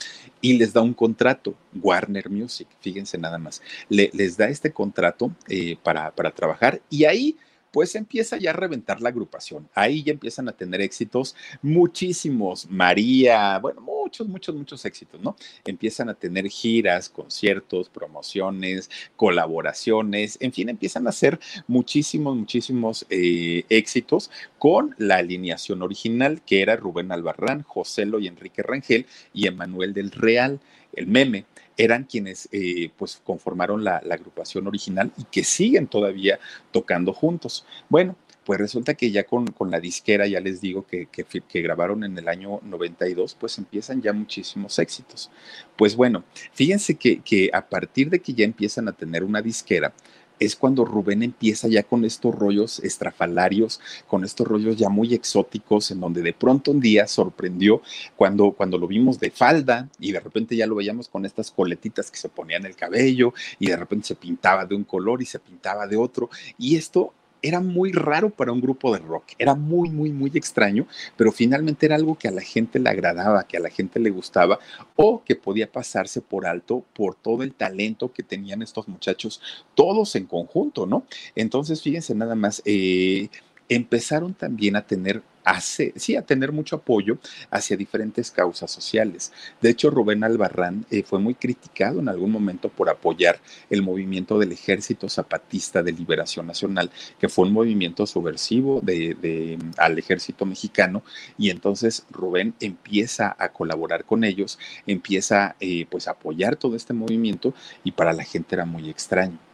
y 0.41 0.55
les 0.55 0.73
da 0.73 0.83
un 0.83 0.95
contrato, 0.95 1.55
Warner 1.81 2.29
Music, 2.31 2.69
fíjense 2.81 3.19
nada 3.19 3.39
más, 3.39 3.63
les 3.89 4.37
da 4.37 4.49
este 4.49 4.73
contrato 4.73 5.33
eh, 5.49 5.77
para, 5.83 6.11
para 6.11 6.31
trabajar 6.31 6.81
y 6.91 7.05
ahí 7.05 7.37
pues 7.77 7.95
empieza 7.95 8.39
ya 8.39 8.53
a 8.53 8.53
reventar 8.55 9.03
la 9.03 9.11
agrupación. 9.11 9.69
Ahí 9.75 10.03
ya 10.03 10.11
empiezan 10.11 10.49
a 10.49 10.53
tener 10.53 10.81
éxitos 10.81 11.37
muchísimos. 11.61 12.71
María, 12.71 13.59
bueno, 13.59 13.83
muchos, 13.83 14.27
muchos, 14.27 14.55
muchos 14.55 14.83
éxitos, 14.87 15.21
¿no? 15.21 15.37
Empiezan 15.63 16.09
a 16.09 16.15
tener 16.15 16.49
giras, 16.49 17.11
conciertos, 17.11 17.91
promociones, 17.91 18.89
colaboraciones, 19.15 20.39
en 20.41 20.55
fin, 20.55 20.71
empiezan 20.71 21.07
a 21.07 21.11
hacer 21.11 21.39
muchísimos, 21.67 22.35
muchísimos 22.35 23.05
eh, 23.11 23.65
éxitos 23.69 24.31
con 24.59 24.95
la 24.97 25.17
alineación 25.17 25.83
original 25.83 26.41
que 26.47 26.63
era 26.63 26.77
Rubén 26.77 27.13
Albarrán, 27.13 27.63
Joselo 27.63 28.21
y 28.21 28.27
Enrique 28.27 28.63
Rangel 28.63 29.05
y 29.35 29.49
Emanuel 29.49 29.93
del 29.93 30.13
Real, 30.13 30.61
el 30.95 31.09
meme 31.09 31.45
eran 31.77 32.05
quienes 32.05 32.49
eh, 32.53 32.91
pues 32.97 33.21
conformaron 33.25 33.85
la, 33.85 33.97
agrupación 34.11 34.67
original 34.67 35.13
y 35.17 35.25
que 35.25 35.45
siguen 35.45 35.87
todavía 35.87 36.39
tocando 36.73 37.13
juntos. 37.13 37.65
Bueno, 37.89 38.17
pues 38.45 38.61
resulta 38.61 38.95
que 38.95 39.11
ya 39.11 39.25
con, 39.25 39.47
la 39.71 39.81
disquera, 39.81 40.27
ya 40.27 40.41
les 40.41 40.61
digo 40.61 40.87
que, 40.87 41.09
que, 41.09 41.63
grabaron 41.63 42.05
en 42.05 42.17
el 42.17 42.29
año 42.29 42.61
92, 42.63 43.37
pues 43.39 43.59
empiezan 43.59 44.01
ya 44.01 44.13
muchísimos 44.13 44.79
éxitos. 44.79 45.31
Pues 45.77 45.97
bueno, 45.97 46.25
fíjense 46.53 46.95
que, 46.95 47.21
que 47.21 47.51
a 47.53 47.69
partir 47.69 48.09
de 48.09 48.21
que 48.21 48.35
ya 48.35 48.45
empiezan 48.45 48.87
a 48.89 48.93
tener 48.93 49.25
una 49.25 49.43
disquera, 49.43 49.93
es 50.39 50.57
cuando 50.57 50.85
Rubén 50.85 51.23
empieza 51.23 51.69
ya 51.69 51.83
con 51.83 52.05
estos 52.05 52.35
rollos 52.35 52.81
estrafalarios, 52.81 53.81
con 54.07 54.25
estos 54.25 54.47
rollos 54.47 54.77
ya 54.77 54.89
muy 54.89 55.15
exóticos, 55.15 55.91
en 55.91 56.01
donde 56.01 56.23
de 56.23 56.33
pronto 56.33 56.71
un 56.71 56.81
día 56.81 57.07
sorprendió 57.07 57.83
cuando, 58.17 58.53
cuando 58.53 58.79
lo 58.79 58.87
vimos 58.87 59.19
de 59.19 59.31
falda 59.31 59.89
y 59.99 60.13
de 60.13 60.21
repente 60.21 60.57
ya 60.57 60.67
lo 60.67 60.75
veíamos 60.75 61.09
con 61.09 61.25
estas 61.25 61.51
coletitas 61.51 62.11
que 62.11 62.19
se 62.19 62.29
ponían 62.29 62.63
en 62.63 62.67
el 62.67 62.77
cabello 62.77 63.35
y 63.59 63.67
de 63.67 63.77
repente 63.77 64.09
se 64.09 64.15
pintaba 64.15 64.65
de 64.65 64.75
un 64.75 64.85
color 64.85 65.23
y 65.23 65.27
se 65.27 65.39
pintaba 65.39 65.87
de 65.87 65.97
otro. 65.97 66.31
Y 66.59 66.77
esto 66.77 67.13
era 67.43 67.61
muy 67.61 67.93
raro 67.93 68.31
para 68.31 68.53
un 68.53 68.61
grupo 68.61 68.93
de 68.93 69.01
rock, 69.01 69.33
era 69.39 69.55
muy, 69.55 69.91
muy, 69.91 70.11
muy 70.11 70.31
extraño, 70.35 70.87
pero 71.17 71.33
finalmente 71.33 71.87
era 71.87 71.97
algo 71.97 72.17
que 72.17 72.29
a 72.29 72.33
la 72.33 72.41
gente 72.41 72.79
le 72.79 72.91
agradaba, 72.91 73.47
que 73.47 73.57
a 73.57 73.61
la 73.61 73.71
gente 73.71 74.01
le 74.01 74.11
gustaba 74.11 74.59
o 74.97 75.23
que 75.25 75.37
podía 75.37 75.71
pasarse 75.71 76.21
por 76.21 76.47
alto 76.47 76.85
por 76.95 77.15
todo 77.15 77.43
el 77.43 77.55
talento 77.55 78.13
que 78.13 78.23
tenían 78.23 78.63
estos 78.63 78.89
muchachos, 78.89 79.41
todos 79.75 80.17
en 80.17 80.27
conjunto, 80.27 80.87
¿no? 80.87 81.05
Entonces, 81.35 81.83
fíjense 81.83 82.15
nada 82.15 82.35
más, 82.35 82.63
eh, 82.65 83.29
empezaron 83.69 84.35
también 84.35 84.77
a 84.77 84.87
tener 84.87 85.23
hace, 85.47 85.93
sí, 85.95 86.17
a 86.17 86.23
tener 86.23 86.51
mucho 86.51 86.77
apoyo 86.77 87.19
hacia 87.53 87.77
diferentes 87.77 88.33
causas 88.33 88.69
sociales. 88.69 89.33
De 89.63 89.71
hecho, 89.71 89.91
Rubén 89.91 90.25
Albarrán 90.25 90.85
eh, 90.91 91.05
fue 91.05 91.21
muy 91.21 91.37
criticado 91.37 92.01
en 92.01 92.09
algún 92.09 92.33
momento 92.33 92.69
por 92.69 92.91
apoyar 92.91 93.39
el 93.71 93.81
movimiento 93.83 94.41
del 94.41 94.51
Ejército 94.51 95.09
Zapatista 95.09 95.85
de 95.85 95.93
Liberación 95.93 96.49
Nacional, 96.49 96.91
que 97.21 97.29
fue 97.29 97.47
un 97.47 97.53
movimiento 97.53 98.07
subversivo 98.07 98.81
de, 98.83 99.57
al 99.79 99.97
ejército 99.99 100.45
mexicano, 100.45 101.05
y 101.39 101.51
entonces 101.51 102.05
Rubén 102.11 102.55
empieza 102.59 103.37
a 103.39 103.51
colaborar 103.51 104.05
con 104.05 104.25
ellos, 104.25 104.59
empieza 104.85 105.55
eh, 105.61 105.87
pues 105.89 106.09
a 106.09 106.13
apoyar 106.13 106.57
todo 106.57 106.75
este 106.75 106.93
movimiento, 106.93 107.55
y 107.85 107.93
para 107.93 108.13
la 108.13 108.25
gente 108.25 108.57
era 108.57 108.65
muy 108.65 108.91
extraño. 108.91 109.46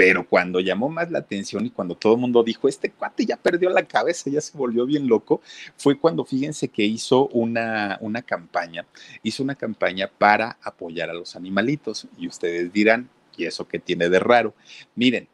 Pero 0.00 0.26
cuando 0.26 0.60
llamó 0.60 0.88
más 0.88 1.10
la 1.10 1.18
atención 1.18 1.66
y 1.66 1.70
cuando 1.70 1.94
todo 1.94 2.14
el 2.14 2.20
mundo 2.20 2.42
dijo, 2.42 2.68
este 2.68 2.90
cuate 2.90 3.26
ya 3.26 3.36
perdió 3.36 3.68
la 3.68 3.82
cabeza, 3.82 4.30
ya 4.30 4.40
se 4.40 4.56
volvió 4.56 4.86
bien 4.86 5.06
loco, 5.06 5.42
fue 5.76 5.98
cuando 5.98 6.24
fíjense 6.24 6.68
que 6.68 6.82
hizo 6.82 7.26
una, 7.26 7.98
una 8.00 8.22
campaña, 8.22 8.86
hizo 9.22 9.42
una 9.42 9.56
campaña 9.56 10.10
para 10.16 10.56
apoyar 10.62 11.10
a 11.10 11.12
los 11.12 11.36
animalitos. 11.36 12.08
Y 12.16 12.28
ustedes 12.28 12.72
dirán, 12.72 13.10
¿y 13.36 13.44
eso 13.44 13.68
qué 13.68 13.78
tiene 13.78 14.08
de 14.08 14.18
raro? 14.20 14.54
Miren, 14.94 15.28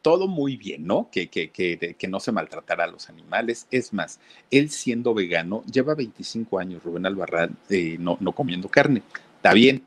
todo 0.00 0.26
muy 0.26 0.56
bien, 0.56 0.86
¿no? 0.86 1.10
Que, 1.12 1.28
que, 1.28 1.50
que, 1.50 1.94
que, 1.98 2.08
no 2.08 2.18
se 2.18 2.32
maltratara 2.32 2.84
a 2.84 2.86
los 2.86 3.10
animales. 3.10 3.66
Es 3.70 3.92
más, 3.92 4.20
él 4.50 4.70
siendo 4.70 5.12
vegano, 5.12 5.62
lleva 5.70 5.94
25 5.94 6.58
años, 6.58 6.82
Rubén 6.82 7.04
Albarrán, 7.04 7.58
eh, 7.68 7.98
no, 8.00 8.16
no 8.20 8.32
comiendo 8.32 8.70
carne. 8.70 9.02
Está 9.36 9.52
bien, 9.52 9.82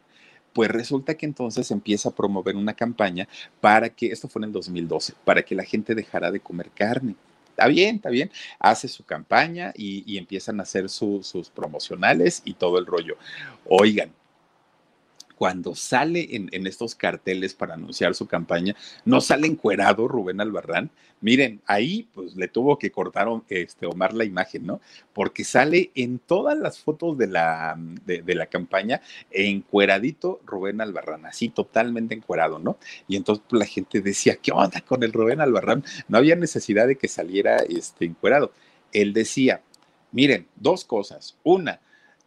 pues 0.54 0.70
resulta 0.70 1.16
que 1.16 1.26
entonces 1.26 1.72
empieza 1.72 2.10
a 2.10 2.16
promover 2.16 2.56
una 2.56 2.74
campaña 2.74 3.28
para 3.60 3.90
que, 3.90 4.08
esto 4.08 4.28
fue 4.28 4.42
en 4.42 4.46
el 4.46 4.52
2012, 4.52 5.14
para 5.26 5.44
que 5.44 5.56
la 5.56 5.64
gente 5.64 5.96
dejara 5.96 6.32
de 6.32 6.40
comer 6.40 6.70
carne. 6.72 7.16
Está 7.50 7.68
bien, 7.68 7.98
está 7.98 8.10
bien. 8.10 8.32
Hace 8.60 8.88
su 8.88 9.04
campaña 9.04 9.74
y, 9.76 10.18
empiezan 10.18 10.60
a 10.60 10.64
hacer 10.64 10.90
sus 10.90 11.52
promocionales 11.54 12.42
y 12.46 12.54
todo 12.54 12.80
el 12.80 12.86
rollo. 12.86 13.18
Oigan, 13.66 14.12
cuando 15.42 15.74
sale 15.74 16.28
en, 16.36 16.68
estos 16.68 16.94
carteles 16.94 17.56
para 17.56 17.74
anunciar 17.74 18.14
su 18.14 18.28
campaña, 18.28 18.76
no 19.06 19.22
sale 19.22 19.48
encuerado 19.48 20.08
Rubén 20.08 20.40
Albarrán. 20.40 20.92
Miren, 21.20 21.62
ahí 21.66 22.08
pues 22.14 22.36
le 22.36 22.48
tuvo 22.48 22.78
que 22.78 22.92
cortar 22.92 23.28
este, 23.50 23.88
Omar 23.88 24.14
la 24.14 24.24
imagen, 24.24 24.68
¿no? 24.68 24.82
Porque 25.14 25.44
sale 25.44 25.90
en 25.96 26.20
todas 26.20 26.56
las 26.56 26.78
fotos 26.78 27.18
de 27.18 27.26
la, 27.26 27.76
de, 28.06 28.36
la 28.36 28.46
campaña 28.46 29.02
encueradito 29.32 30.42
Rubén 30.46 30.80
Albarrán, 30.80 31.26
así 31.26 31.50
totalmente 31.50 32.14
encuerado, 32.14 32.60
¿no? 32.60 32.78
Y 33.08 33.16
entonces 33.16 33.44
pues, 33.50 33.60
la 33.62 33.66
gente 33.66 34.00
decía, 34.00 34.36
¿qué 34.36 34.52
onda 34.52 34.82
con 34.82 35.02
el 35.02 35.12
Rubén 35.12 35.42
Albarrán? 35.42 35.84
No 36.08 36.20
había 36.20 36.36
necesidad 36.36 36.86
de 36.86 36.98
que 36.98 37.08
saliera 37.08 37.58
este, 37.68 38.06
encuerado. 38.06 38.52
Él 38.94 39.12
decía, 39.12 39.64
miren, 40.12 40.46
dos 40.56 40.86
cosas. 40.86 41.36
Una, 41.42 41.80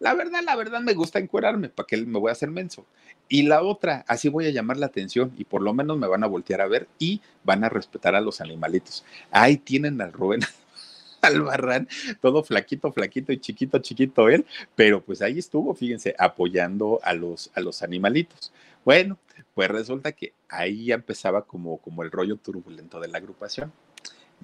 la 0.05 0.13
verdad, 0.13 0.43
la 0.45 0.55
verdad 0.55 0.83
me 0.83 0.93
gusta 0.93 1.19
encuerarme, 1.19 1.71
¿para 1.71 1.87
qué 1.87 1.97
me 1.97 2.19
voy 2.19 2.29
a 2.29 2.33
hacer 2.33 2.51
menso? 2.51 2.85
Y 3.27 3.45
la 3.45 3.63
otra, 3.63 4.05
así 4.07 4.29
voy 4.29 4.45
a 4.47 4.51
llamar 4.51 4.77
la 4.77 4.85
atención 4.85 5.33
y 5.39 5.45
por 5.45 5.63
lo 5.63 5.73
menos 5.73 5.97
me 5.97 6.07
van 6.07 6.23
a 6.23 6.27
voltear 6.27 6.61
a 6.61 6.67
ver 6.67 6.89
y 6.99 7.23
van 7.43 7.65
a 7.65 7.71
respetar 7.71 8.15
a 8.15 8.21
los 8.21 8.43
animalitos. 8.43 9.03
Ahí 9.31 9.57
tienen 9.57 9.99
al 10.03 10.13
Rubén 10.13 10.41
Albarrán, 11.23 11.89
todo 12.21 12.45
flaquito, 12.45 12.93
flaquito 12.93 13.33
y 13.33 13.39
chiquito, 13.39 13.79
chiquito 13.79 14.29
él, 14.29 14.45
pero 14.75 15.03
pues 15.03 15.23
ahí 15.23 15.39
estuvo, 15.39 15.75
fíjense, 15.75 16.15
apoyando 16.19 17.01
a 17.03 17.15
los, 17.15 17.51
a 17.55 17.63
los 17.63 17.83
animalitos. 17.83 18.53
Bueno, 18.85 19.17
pues 19.55 19.71
resulta 19.71 20.13
que 20.13 20.35
ahí 20.51 20.85
ya 20.85 20.97
empezaba 20.97 21.47
como, 21.47 21.79
como 21.79 22.03
el 22.03 22.11
rollo 22.11 22.37
turbulento 22.37 23.01
de 23.01 23.09
la 23.09 23.17
agrupación 23.17 23.73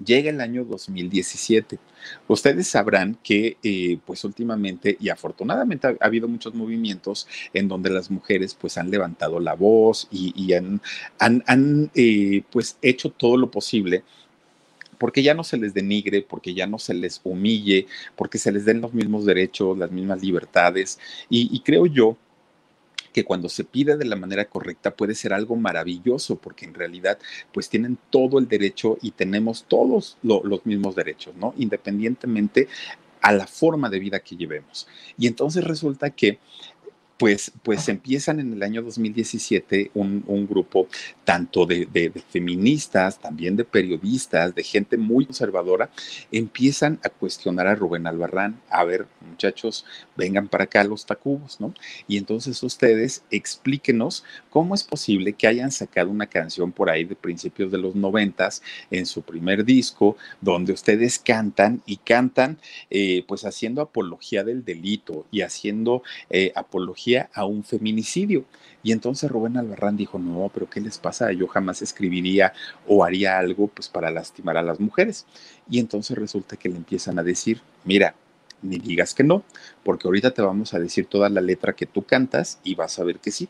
llega 0.03 0.29
el 0.29 0.41
año 0.41 0.65
2017. 0.65 1.79
Ustedes 2.27 2.67
sabrán 2.67 3.17
que, 3.23 3.57
eh, 3.63 3.99
pues 4.05 4.23
últimamente 4.23 4.97
y 4.99 5.09
afortunadamente 5.09 5.87
ha, 5.87 5.95
habido 5.99 6.27
muchos 6.27 6.53
movimientos 6.53 7.27
en 7.53 7.67
donde 7.67 7.89
las 7.89 8.09
mujeres 8.09 8.55
pues 8.59 8.77
han 8.77 8.89
levantado 8.89 9.39
la 9.39 9.53
voz 9.53 10.07
y, 10.11 10.53
han, 10.53 10.81
han, 11.19 11.91
eh, 11.95 12.43
pues 12.51 12.77
hecho 12.81 13.11
todo 13.11 13.37
lo 13.37 13.51
posible 13.51 14.03
porque 14.97 15.23
ya 15.23 15.33
no 15.33 15.43
se 15.43 15.57
les 15.57 15.73
denigre, 15.73 16.21
porque 16.21 16.53
ya 16.53 16.67
no 16.67 16.77
se 16.77 16.93
les 16.93 17.21
humille, 17.23 17.87
porque 18.15 18.37
se 18.37 18.51
les 18.51 18.65
den 18.65 18.81
los 18.81 18.93
mismos 18.93 19.25
derechos, 19.25 19.75
las 19.75 19.91
mismas 19.91 20.21
libertades. 20.21 20.99
y 21.29 21.59
creo 21.61 21.87
yo 21.87 22.17
que 23.11 23.25
cuando 23.25 23.49
se 23.49 23.63
pide 23.63 23.97
de 23.97 24.05
la 24.05 24.15
manera 24.15 24.45
correcta 24.45 24.95
puede 24.95 25.15
ser 25.15 25.33
algo 25.33 25.55
maravilloso, 25.55 26.37
porque 26.37 26.65
en 26.65 26.73
realidad 26.73 27.19
pues 27.53 27.69
tienen 27.69 27.97
todo 28.09 28.39
el 28.39 28.47
derecho 28.47 28.97
y 29.01 29.11
tenemos 29.11 29.65
todos 29.67 30.17
los 30.21 30.65
mismos 30.65 30.95
derechos, 30.95 31.35
¿no? 31.35 31.53
Independientemente 31.57 32.67
a 33.21 33.31
la 33.31 33.47
forma 33.47 33.89
de 33.89 33.99
vida 33.99 34.19
que 34.19 34.35
llevemos. 34.35 34.87
Y 35.17 35.27
entonces 35.27 35.63
resulta 35.63 36.09
que 36.09 36.39
pues, 37.21 37.51
pues 37.61 37.87
empiezan 37.87 38.39
en 38.39 38.51
el 38.51 38.63
año 38.63 38.81
2017 38.81 39.91
un, 39.93 40.23
un 40.25 40.47
grupo 40.47 40.87
tanto 41.23 41.67
de, 41.67 41.85
de, 41.85 42.11
feministas, 42.31 43.19
también 43.19 43.55
de 43.55 43.63
periodistas, 43.63 44.55
de 44.55 44.63
gente 44.63 44.97
muy 44.97 45.27
conservadora, 45.27 45.91
empiezan 46.31 46.99
a 47.03 47.09
cuestionar 47.09 47.67
a 47.67 47.75
Rubén 47.75 48.07
Albarrán, 48.07 48.59
a 48.71 48.83
ver, 48.85 49.05
muchachos, 49.29 49.85
vengan 50.17 50.47
para 50.47 50.63
acá 50.63 50.83
los 50.83 51.05
tacubos, 51.05 51.61
¿no? 51.61 51.75
Y 52.07 52.17
entonces 52.17 52.63
ustedes 52.63 53.23
explíquenos 53.29 54.23
cómo 54.49 54.73
es 54.73 54.83
posible 54.83 55.33
que 55.33 55.45
hayan 55.45 55.71
sacado 55.71 56.09
una 56.09 56.25
canción 56.25 56.71
por 56.71 56.89
ahí 56.89 57.03
de 57.03 57.15
principios 57.15 57.71
de 57.71 57.77
los 57.77 57.93
noventas 57.93 58.63
en 58.89 59.05
su 59.05 59.21
primer 59.21 59.63
disco, 59.63 60.17
donde 60.41 60.73
ustedes 60.73 61.19
cantan 61.19 61.83
y 61.85 61.97
cantan, 61.97 62.57
eh, 62.89 63.23
pues 63.27 63.45
haciendo 63.45 63.83
apología 63.83 64.43
del 64.43 64.65
delito 64.65 65.27
y 65.29 65.41
haciendo 65.41 66.01
eh, 66.31 66.51
apología 66.55 67.10
a 67.17 67.45
un 67.45 67.63
feminicidio. 67.63 68.45
Y 68.83 68.91
entonces 68.91 69.29
Rubén 69.29 69.57
Albarrán 69.57 69.97
dijo, 69.97 70.17
no, 70.17 70.49
pero 70.53 70.69
¿qué 70.69 70.81
les 70.81 70.97
pasa? 70.97 71.31
Yo 71.31 71.47
jamás 71.47 71.81
escribiría 71.81 72.53
o 72.87 73.03
haría 73.03 73.37
algo 73.37 73.67
pues 73.67 73.89
para 73.89 74.09
lastimar 74.11 74.57
a 74.57 74.63
las 74.63 74.79
mujeres. 74.79 75.25
Y 75.69 75.79
entonces 75.79 76.17
resulta 76.17 76.57
que 76.57 76.69
le 76.69 76.77
empiezan 76.77 77.19
a 77.19 77.23
decir, 77.23 77.61
mira, 77.85 78.15
ni 78.61 78.77
digas 78.77 79.13
que 79.13 79.23
no, 79.23 79.43
porque 79.83 80.07
ahorita 80.07 80.31
te 80.31 80.41
vamos 80.41 80.73
a 80.73 80.79
decir 80.79 81.05
toda 81.05 81.29
la 81.29 81.41
letra 81.41 81.73
que 81.73 81.85
tú 81.85 82.03
cantas 82.03 82.59
y 82.63 82.75
vas 82.75 82.97
a 82.99 83.03
ver 83.03 83.19
que 83.19 83.31
sí. 83.31 83.49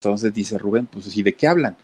Entonces 0.00 0.32
dice 0.34 0.58
Rubén, 0.58 0.86
pues 0.86 1.16
¿y 1.16 1.22
de 1.22 1.34
qué 1.34 1.46
hablan? 1.46 1.76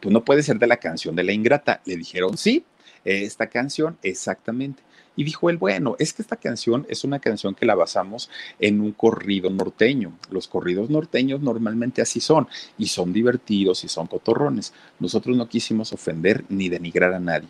Pues 0.00 0.12
no 0.12 0.24
puede 0.24 0.42
ser 0.42 0.58
de 0.58 0.66
la 0.66 0.78
canción 0.78 1.14
de 1.14 1.24
la 1.24 1.32
ingrata. 1.32 1.80
Le 1.84 1.96
dijeron, 1.96 2.36
sí, 2.36 2.64
esta 3.04 3.48
canción, 3.48 3.96
exactamente. 4.02 4.82
Y 5.16 5.24
dijo 5.24 5.50
él, 5.50 5.56
bueno, 5.56 5.96
es 5.98 6.12
que 6.12 6.22
esta 6.22 6.36
canción 6.36 6.86
es 6.88 7.04
una 7.04 7.18
canción 7.18 7.54
que 7.54 7.66
la 7.66 7.74
basamos 7.74 8.30
en 8.58 8.80
un 8.80 8.92
corrido 8.92 9.50
norteño. 9.50 10.18
Los 10.30 10.48
corridos 10.48 10.90
norteños 10.90 11.40
normalmente 11.40 12.00
así 12.02 12.20
son, 12.20 12.48
y 12.78 12.86
son 12.86 13.12
divertidos 13.12 13.84
y 13.84 13.88
son 13.88 14.06
cotorrones. 14.06 14.72
Nosotros 14.98 15.36
no 15.36 15.48
quisimos 15.48 15.92
ofender 15.92 16.44
ni 16.48 16.68
denigrar 16.68 17.12
a 17.12 17.20
nadie. 17.20 17.48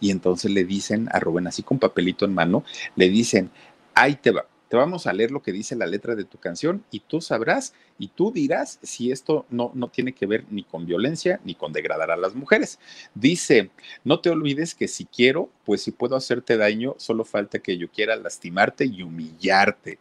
Y 0.00 0.10
entonces 0.10 0.50
le 0.50 0.64
dicen 0.64 1.08
a 1.12 1.20
Rubén, 1.20 1.46
así 1.46 1.62
con 1.62 1.78
papelito 1.78 2.24
en 2.24 2.34
mano, 2.34 2.64
le 2.96 3.08
dicen, 3.08 3.50
ahí 3.94 4.16
te 4.16 4.32
va, 4.32 4.46
te 4.72 4.78
vamos 4.78 5.06
a 5.06 5.12
leer 5.12 5.30
lo 5.32 5.42
que 5.42 5.52
dice 5.52 5.76
la 5.76 5.84
letra 5.84 6.14
de 6.14 6.24
tu 6.24 6.38
canción 6.38 6.82
y 6.90 7.00
tú 7.00 7.20
sabrás 7.20 7.74
y 7.98 8.08
tú 8.08 8.32
dirás 8.32 8.78
si 8.82 9.12
esto 9.12 9.44
no, 9.50 9.70
no 9.74 9.88
tiene 9.88 10.14
que 10.14 10.24
ver 10.24 10.46
ni 10.48 10.62
con 10.64 10.86
violencia 10.86 11.40
ni 11.44 11.54
con 11.54 11.74
degradar 11.74 12.10
a 12.10 12.16
las 12.16 12.34
mujeres. 12.34 12.78
Dice, 13.14 13.68
no 14.02 14.20
te 14.20 14.30
olvides 14.30 14.74
que 14.74 14.88
si 14.88 15.04
quiero, 15.04 15.50
pues 15.66 15.82
si 15.82 15.90
puedo 15.90 16.16
hacerte 16.16 16.56
daño, 16.56 16.94
solo 16.96 17.26
falta 17.26 17.58
que 17.58 17.76
yo 17.76 17.90
quiera 17.90 18.16
lastimarte 18.16 18.86
y 18.86 19.02
humillarte. 19.02 19.98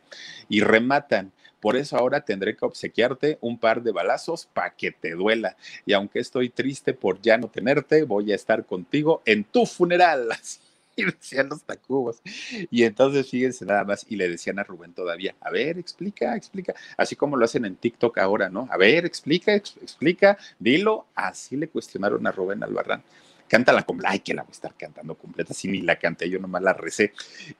Y 0.47 0.61
rematan. 0.61 1.33
Por 1.59 1.75
eso 1.75 1.97
ahora 1.97 2.21
tendré 2.21 2.55
que 2.55 2.63
obsequiarte 2.63 3.39
un 3.41 3.57
par 3.57 3.83
de 3.83 3.91
balazos 3.91 4.47
para 4.53 4.73
que 4.73 4.93
te 4.93 5.11
duela. 5.11 5.57
Y 5.85 5.91
aunque 5.91 6.19
estoy 6.19 6.47
triste 6.47 6.93
por 6.93 7.21
ya 7.21 7.37
no 7.37 7.49
tenerte, 7.49 8.03
voy 8.03 8.31
a 8.31 8.35
estar 8.35 8.65
contigo 8.65 9.21
en 9.25 9.43
tu 9.43 9.65
funeral. 9.65 10.29
y 10.95 11.05
decían 11.05 11.49
los 11.49 11.63
tacubos. 11.63 12.21
Y 12.69 12.83
entonces 12.83 13.29
fíjense 13.29 13.65
nada 13.65 13.83
más, 13.83 14.05
y 14.09 14.15
le 14.15 14.29
decían 14.29 14.59
a 14.59 14.63
Rubén 14.63 14.93
todavía, 14.93 15.35
a 15.41 15.49
ver, 15.51 15.77
explica, 15.77 16.35
explica, 16.35 16.73
así 16.97 17.15
como 17.15 17.37
lo 17.37 17.45
hacen 17.45 17.65
en 17.65 17.75
TikTok 17.75 18.17
ahora, 18.17 18.49
¿no? 18.49 18.67
A 18.71 18.77
ver, 18.77 19.05
explica, 19.05 19.53
explica, 19.53 20.37
dilo. 20.59 21.07
Así 21.15 21.55
le 21.55 21.69
cuestionaron 21.69 22.25
a 22.27 22.31
Rubén 22.31 22.63
Albarrán. 22.63 23.03
Cántala 23.47 23.83
como, 23.83 24.01
ay, 24.05 24.19
que 24.19 24.33
la 24.33 24.43
voy 24.43 24.51
a 24.51 24.53
estar 24.53 24.73
cantando 24.75 25.15
completa, 25.15 25.51
así 25.51 25.67
ni 25.67 25.81
la 25.81 25.97
canté, 25.97 26.29
yo 26.29 26.39
nomás 26.39 26.61
la 26.61 26.71
recé. 26.73 27.11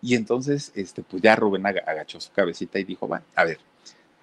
Y 0.02 0.16
entonces, 0.16 0.72
este, 0.74 1.04
pues 1.04 1.22
ya 1.22 1.36
Rubén 1.36 1.66
agachó 1.66 2.20
su 2.22 2.32
cabecita 2.32 2.80
y 2.80 2.86
dijo, 2.86 3.10
va, 3.10 3.22
a 3.36 3.44
ver, 3.44 3.60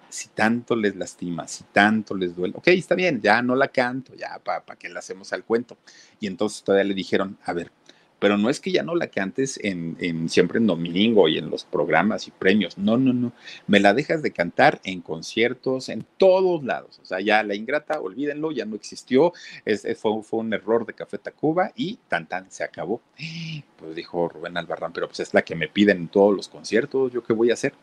si 0.09 0.29
tanto 0.29 0.75
les 0.75 0.95
lastima, 0.95 1.47
si 1.47 1.63
tanto 1.65 2.15
les 2.15 2.35
duele, 2.35 2.55
ok, 2.57 2.67
está 2.69 2.95
bien, 2.95 3.21
ya 3.21 3.41
no 3.41 3.55
la 3.55 3.67
canto, 3.67 4.15
ya 4.15 4.39
para 4.39 4.65
pa 4.65 4.75
que 4.75 4.89
la 4.89 4.99
hacemos 4.99 5.31
al 5.31 5.43
cuento. 5.43 5.77
Y 6.19 6.27
entonces 6.27 6.63
todavía 6.63 6.85
le 6.85 6.95
dijeron, 6.95 7.37
a 7.45 7.53
ver, 7.53 7.71
pero 8.19 8.37
no 8.37 8.49
es 8.49 8.59
que 8.59 8.71
ya 8.71 8.83
no 8.83 8.95
la 8.95 9.07
cantes 9.07 9.59
en, 9.63 9.97
en, 9.99 10.29
siempre 10.29 10.59
en 10.59 10.67
domingo 10.67 11.27
y 11.27 11.37
en 11.37 11.49
los 11.49 11.63
programas 11.63 12.27
y 12.27 12.31
premios, 12.31 12.77
no, 12.77 12.97
no, 12.97 13.13
no, 13.13 13.33
me 13.67 13.79
la 13.79 13.93
dejas 13.93 14.21
de 14.21 14.31
cantar 14.31 14.79
en 14.83 15.01
conciertos, 15.01 15.89
en 15.89 16.05
todos 16.17 16.63
lados, 16.63 16.99
o 17.01 17.05
sea, 17.05 17.19
ya 17.21 17.43
la 17.43 17.55
ingrata, 17.55 17.99
olvídenlo, 17.99 18.51
ya 18.51 18.65
no 18.65 18.75
existió, 18.75 19.33
fue, 19.97 20.23
fue, 20.23 20.39
un 20.39 20.53
error 20.53 20.85
de 20.85 20.93
Café 20.93 21.17
Tacuba 21.17 21.71
y 21.75 21.99
tan 22.07 22.27
tan 22.27 22.51
se 22.51 22.63
acabó. 22.63 23.01
Pues 23.77 23.95
dijo 23.95 24.27
Rubén 24.27 24.57
Albarrán, 24.57 24.93
pero 24.93 25.07
pues 25.07 25.21
es 25.21 25.33
la 25.33 25.41
que 25.41 25.55
me 25.55 25.67
piden 25.67 25.97
en 25.97 26.07
todos 26.07 26.35
los 26.35 26.47
conciertos, 26.47 27.11
¿yo 27.11 27.23
qué 27.23 27.33
voy 27.33 27.51
a 27.51 27.53
hacer? 27.53 27.73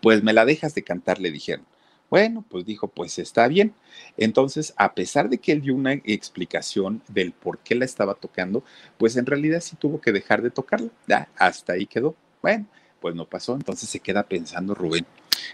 Pues 0.00 0.22
me 0.22 0.32
la 0.32 0.44
dejas 0.44 0.74
de 0.74 0.82
cantar, 0.82 1.20
le 1.20 1.30
dijeron. 1.30 1.66
Bueno, 2.12 2.44
pues 2.46 2.66
dijo, 2.66 2.88
pues 2.88 3.18
está 3.18 3.48
bien. 3.48 3.72
Entonces, 4.18 4.74
a 4.76 4.92
pesar 4.92 5.30
de 5.30 5.38
que 5.38 5.50
él 5.50 5.62
dio 5.62 5.74
una 5.74 5.94
explicación 5.94 7.00
del 7.08 7.32
por 7.32 7.60
qué 7.60 7.74
la 7.74 7.86
estaba 7.86 8.12
tocando, 8.12 8.62
pues 8.98 9.16
en 9.16 9.24
realidad 9.24 9.62
sí 9.62 9.76
tuvo 9.76 9.98
que 9.98 10.12
dejar 10.12 10.42
de 10.42 10.50
tocarla. 10.50 10.90
Ya, 11.08 11.30
hasta 11.38 11.72
ahí 11.72 11.86
quedó. 11.86 12.14
Bueno, 12.42 12.66
pues 13.00 13.14
no 13.14 13.24
pasó. 13.24 13.54
Entonces 13.54 13.88
se 13.88 14.00
queda 14.00 14.24
pensando 14.24 14.74
Rubén, 14.74 15.06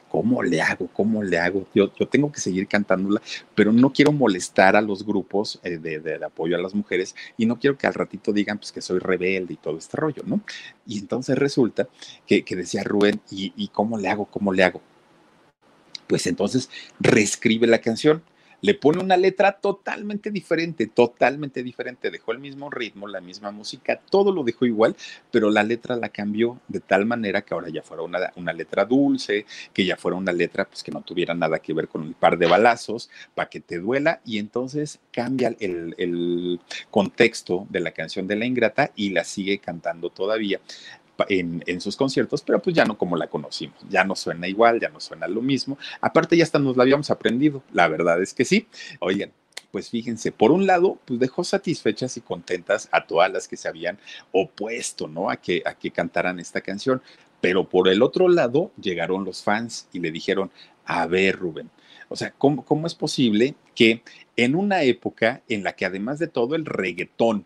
¿cómo 0.09 0.43
le 0.43 0.61
hago? 0.61 0.89
¿Cómo 0.89 1.23
le 1.23 1.39
hago? 1.39 1.65
Yo, 1.77 1.93
yo 1.95 2.09
tengo 2.09 2.33
que 2.33 2.41
seguir 2.41 2.67
cantándola, 2.67 3.23
pero 3.55 3.71
no 3.71 3.93
quiero 3.93 4.11
molestar 4.11 4.75
a 4.75 4.81
los 4.81 5.07
grupos 5.07 5.61
eh, 5.63 5.79
de, 5.79 6.19
apoyo 6.25 6.57
a 6.57 6.61
las 6.61 6.75
mujeres 6.75 7.15
y 7.37 7.47
no 7.47 7.61
quiero 7.61 7.79
que 7.79 7.87
al 7.87 7.95
ratito 7.95 8.33
digan 8.33 8.59
pues, 8.59 8.73
que 8.73 8.81
soy 8.81 8.99
rebelde 8.99 9.55
y 9.55 9.59
todo 9.59 9.79
este 9.79 9.97
rollo, 9.97 10.25
¿no? 10.27 10.41
Y 10.85 10.99
entonces 10.99 11.39
resulta 11.39 11.89
que, 12.27 12.43
decía 12.57 12.83
Rubén, 12.83 13.21
¿y, 13.31 13.53
¿y 13.57 13.69
cómo 13.69 13.97
le 13.97 14.09
hago? 14.09 14.25
¿Cómo 14.25 14.53
le 14.53 14.65
hago? 14.65 14.83
Pues 16.09 16.27
entonces 16.27 16.69
reescribe 16.99 17.67
la 17.67 17.79
canción. 17.79 18.23
Le 18.61 18.75
pone 18.75 19.01
una 19.01 19.17
letra 19.17 19.53
totalmente 19.53 20.33
diferente, 20.33 20.89
totalmente 20.89 21.63
diferente. 21.63 22.11
Dejó 22.11 22.33
el 22.33 22.41
mismo 22.41 22.71
ritmo, 22.71 23.07
la 23.07 23.21
misma 23.21 23.53
música, 23.53 24.01
todo 24.11 24.33
lo 24.33 24.43
dejó 24.43 24.67
igual, 24.67 24.97
pero 25.31 25.49
la 25.49 25.63
letra 25.63 25.95
la 25.95 26.09
cambió 26.09 26.59
de 26.67 26.81
tal 26.81 27.07
manera 27.07 27.43
que 27.43 27.55
ahora 27.55 27.69
ya 27.69 27.83
fuera 27.83 28.03
una, 28.03 28.33
una 28.35 28.53
letra 28.53 28.85
dulce, 28.85 29.47
que 29.73 29.85
ya 29.85 29.97
fuera 29.97 30.17
una 30.17 30.33
letra 30.33 30.65
pues 30.65 30.83
que 30.83 30.91
no 30.91 31.03
tuviera 31.03 31.35
nada 31.35 31.61
que 31.61 31.73
ver 31.73 31.87
con 31.87 32.03
un 32.03 32.15
par 32.15 32.37
de 32.37 32.49
balazos, 32.49 33.11
para 33.33 33.49
que 33.49 33.61
te 33.61 33.79
duela, 33.79 34.21
y 34.25 34.39
entonces 34.39 34.99
cambia 35.13 35.55
el, 35.61 35.95
el 35.97 36.59
contexto 36.91 37.65
de 37.71 37.79
la 37.79 37.93
canción 37.93 38.27
de 38.27 38.35
la 38.35 38.45
ingrata 38.45 38.91
y 38.97 39.11
la 39.11 39.23
sigue 39.23 39.61
cantando 39.61 40.11
todavía 40.11 40.61
en, 41.29 41.81
sus 41.81 41.97
conciertos, 41.97 42.43
pero 42.43 42.61
pues 42.61 42.75
ya 42.75 42.85
no 42.85 42.97
como 42.97 43.17
la 43.17 43.27
conocimos, 43.27 43.79
ya 43.89 44.05
no 44.05 44.15
suena 44.15 44.47
igual, 44.49 44.81
ya 44.81 44.89
no 44.89 45.01
suena 45.01 45.27
lo 45.27 45.43
mismo. 45.43 45.79
Aparte 46.01 46.37
ya 46.37 46.45
hasta 46.45 46.59
nos 46.59 46.77
la 46.77 46.83
habíamos 46.83 47.11
aprendido, 47.11 47.63
la 47.73 47.89
verdad 47.89 48.23
es 48.23 48.35
que 48.35 48.45
sí. 48.45 48.67
Oigan, 49.01 49.33
pues 49.71 49.91
fíjense, 49.91 50.33
por 50.33 50.51
un 50.51 50.67
lado, 50.67 50.99
pues 51.05 51.21
dejó 51.21 51.45
satisfechas 51.45 52.17
y 52.17 52.21
contentas 52.21 52.89
a 52.93 53.07
todas 53.07 53.31
las 53.33 53.49
que 53.49 53.57
se 53.57 53.69
habían 53.69 53.99
opuesto, 54.33 55.09
¿no? 55.09 55.31
A 55.31 55.37
que, 55.37 55.63
a 55.65 55.75
que 55.75 55.91
cantaran 55.91 56.39
esta 56.39 56.61
canción. 56.61 57.03
Pero 57.41 57.69
por 57.69 57.89
el 57.89 58.03
otro 58.03 58.29
lado, 58.29 58.73
llegaron 58.81 59.25
los 59.25 59.43
fans 59.43 59.89
y 59.93 60.01
le 60.01 60.11
dijeron, 60.11 60.51
a 60.85 61.07
ver, 61.07 61.37
Rubén, 61.37 61.71
o 62.09 62.17
sea, 62.17 62.33
¿cómo, 62.37 62.65
cómo 62.65 62.87
es 62.87 62.95
posible 62.95 63.55
que 63.75 64.03
en 64.37 64.55
una 64.55 64.83
época 64.83 65.43
en 65.49 65.63
la 65.63 65.75
que 65.75 65.85
además 65.85 66.19
de 66.19 66.29
todo 66.29 66.55
el 66.55 66.65
reggaetón, 66.65 67.45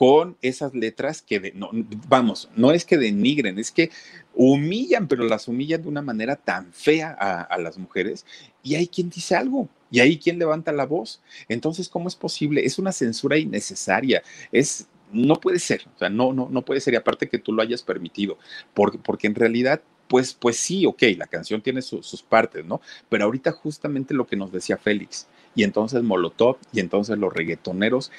con 0.00 0.38
esas 0.40 0.74
letras 0.74 1.20
que, 1.20 1.52
no, 1.54 1.68
vamos, 2.08 2.48
no 2.56 2.72
es 2.72 2.86
que 2.86 2.96
denigren, 2.96 3.58
es 3.58 3.70
que 3.70 3.90
humillan, 4.32 5.06
pero 5.06 5.24
las 5.24 5.46
humillan 5.46 5.82
de 5.82 5.88
una 5.88 6.00
manera 6.00 6.36
tan 6.36 6.72
fea 6.72 7.10
a, 7.10 7.58
las 7.58 7.76
mujeres 7.76 8.24
y 8.62 8.76
hay 8.76 8.86
quien 8.86 9.10
dice 9.10 9.36
algo. 9.36 9.68
Y 9.90 10.00
hay 10.00 10.18
quien 10.18 10.38
levanta 10.38 10.72
la 10.72 10.86
voz. 10.86 11.20
Entonces, 11.50 11.90
¿cómo 11.90 12.08
es 12.08 12.16
posible? 12.16 12.64
Es 12.64 12.78
una 12.78 12.92
censura 12.92 13.36
innecesaria. 13.36 14.22
Es 14.52 14.88
no 15.12 15.34
puede 15.34 15.58
ser, 15.58 15.82
o 15.94 15.98
sea, 15.98 16.08
no, 16.08 16.32
no, 16.32 16.48
no 16.50 16.62
puede 16.62 16.80
ser, 16.80 16.94
y 16.94 16.96
aparte 16.96 17.28
que 17.28 17.38
tú 17.38 17.52
lo 17.52 17.60
hayas 17.60 17.82
permitido, 17.82 18.38
porque, 18.72 18.96
porque 18.96 19.26
en 19.26 19.34
realidad, 19.34 19.82
pues, 20.08 20.32
pues 20.32 20.56
sí, 20.56 20.86
ok, 20.86 21.02
la 21.18 21.26
canción 21.26 21.60
tiene 21.60 21.82
sus 21.82 22.22
partes, 22.22 22.64
¿no? 22.64 22.80
Pero 23.08 23.24
ahorita 23.24 23.50
justamente 23.50 24.14
lo 24.14 24.26
que 24.26 24.36
nos 24.36 24.50
decía 24.52 24.78
Félix, 24.78 25.26
y 25.54 25.64
entonces 25.64 26.02
Molotov, 26.02 26.58
y 26.72 26.78
entonces 26.78 27.18
los 27.18 27.34
reggaetoneros, 27.34 28.12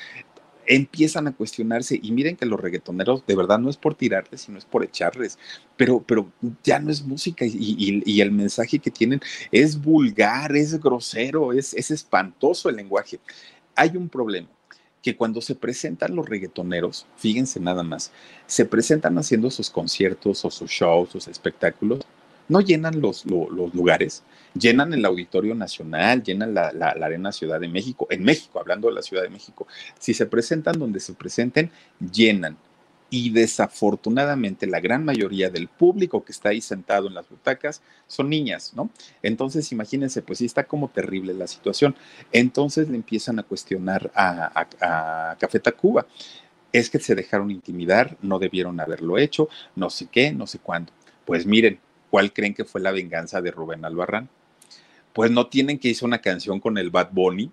empiezan 0.66 1.28
a 1.28 1.34
cuestionarse 1.34 2.00
y 2.02 2.12
miren 2.12 2.36
que 2.36 2.46
los 2.46 2.60
reggaetoneros 2.60 3.26
de 3.26 3.36
verdad 3.36 3.60
no 3.60 3.70
es 3.70 3.78
por 3.78 3.96
tirarles, 3.96 4.42
sino 4.42 4.58
es 4.58 4.66
por 4.66 4.84
echarles, 4.84 5.38
pero, 5.78 6.02
pero 6.02 6.32
ya 6.64 6.80
no 6.80 6.92
es 6.92 7.04
música 7.04 7.46
y, 7.46 8.22
el 8.22 8.32
mensaje 8.32 8.80
que 8.80 8.92
tienen 8.92 9.20
es 9.52 9.82
vulgar, 9.82 10.56
es 10.56 10.80
grosero, 10.80 11.54
es, 11.54 11.74
es 11.74 11.92
espantoso 11.92 12.70
el 12.70 12.76
lenguaje. 12.76 13.20
Hay 13.76 13.98
un 13.98 14.10
problema 14.10 14.48
que 15.02 15.16
cuando 15.16 15.42
se 15.42 15.56
presentan 15.56 16.16
los 16.16 16.30
reggaetoneros, 16.30 17.08
fíjense 17.18 17.60
nada 17.60 17.84
más, 17.84 18.12
se 18.46 18.66
presentan 18.66 19.18
haciendo 19.18 19.50
sus 19.50 19.70
conciertos 19.70 20.46
o 20.46 20.52
sus 20.52 20.70
shows, 20.70 21.10
sus 21.10 21.28
espectáculos, 21.28 22.06
no 22.52 22.60
llenan 22.60 23.00
los, 23.00 23.26
lugares, 23.26 24.24
llenan 24.54 24.94
el 24.94 25.06
Auditorio 25.06 25.56
Nacional, 25.56 26.22
llenan 26.22 26.54
la, 26.54 26.74
la, 26.74 26.90
Arena 26.90 27.32
Ciudad 27.32 27.62
de 27.62 27.70
México, 27.70 28.08
en 28.10 28.24
México, 28.24 28.60
hablando 28.60 28.90
de 28.90 28.96
la 28.96 29.02
Ciudad 29.02 29.24
de 29.24 29.30
México, 29.30 29.68
si 29.98 30.14
se 30.14 30.26
presentan 30.26 30.78
donde 30.78 31.00
se 31.00 31.14
presenten, 31.14 31.72
llenan. 32.12 32.58
Y 33.10 33.30
desafortunadamente 33.30 34.68
la 34.68 34.82
gran 34.82 35.06
mayoría 35.06 35.50
del 35.50 35.70
público 35.70 36.26
que 36.26 36.34
está 36.34 36.50
ahí 36.50 36.60
sentado 36.60 37.08
en 37.08 37.14
las 37.14 37.30
butacas 37.30 37.82
son 38.08 38.30
niñas, 38.30 38.74
¿no? 38.74 38.90
Entonces, 39.22 39.72
imagínense, 39.72 40.22
pues 40.22 40.40
sí 40.40 40.46
está 40.46 40.66
como 40.66 40.90
terrible 40.90 41.34
la 41.34 41.48
situación. 41.48 41.96
Entonces 42.34 42.90
le 42.90 42.96
empiezan 42.96 43.40
a 43.40 43.44
cuestionar 43.44 44.12
a, 44.14 44.68
a, 44.82 45.32
a 45.32 45.36
Café 45.38 45.60
Tacuba. 45.60 46.06
Es 46.74 46.90
que 46.90 47.00
se 47.00 47.16
dejaron 47.16 47.52
intimidar, 47.52 48.18
no 48.22 48.40
debieron 48.40 48.80
haberlo 48.80 49.18
hecho, 49.18 49.50
no 49.76 49.90
sé 49.90 50.08
qué, 50.10 50.32
no 50.32 50.48
sé 50.48 50.60
cuándo. 50.60 50.94
Pues 51.26 51.46
miren, 51.46 51.80
¿Cuál 52.12 52.34
creen 52.34 52.54
que 52.54 52.66
fue 52.66 52.82
la 52.82 52.92
venganza 52.92 53.42
de 53.42 53.52
Rubén 53.52 53.86
Albarrán? 53.86 54.28
Pues 55.14 55.32
no 55.32 55.48
tienen 55.48 55.80
que 55.80 55.88
hizo 55.88 56.06
una 56.06 56.20
canción 56.20 56.60
con 56.60 56.78
el 56.78 56.90
Bad 56.90 57.10
Bunny. 57.12 57.50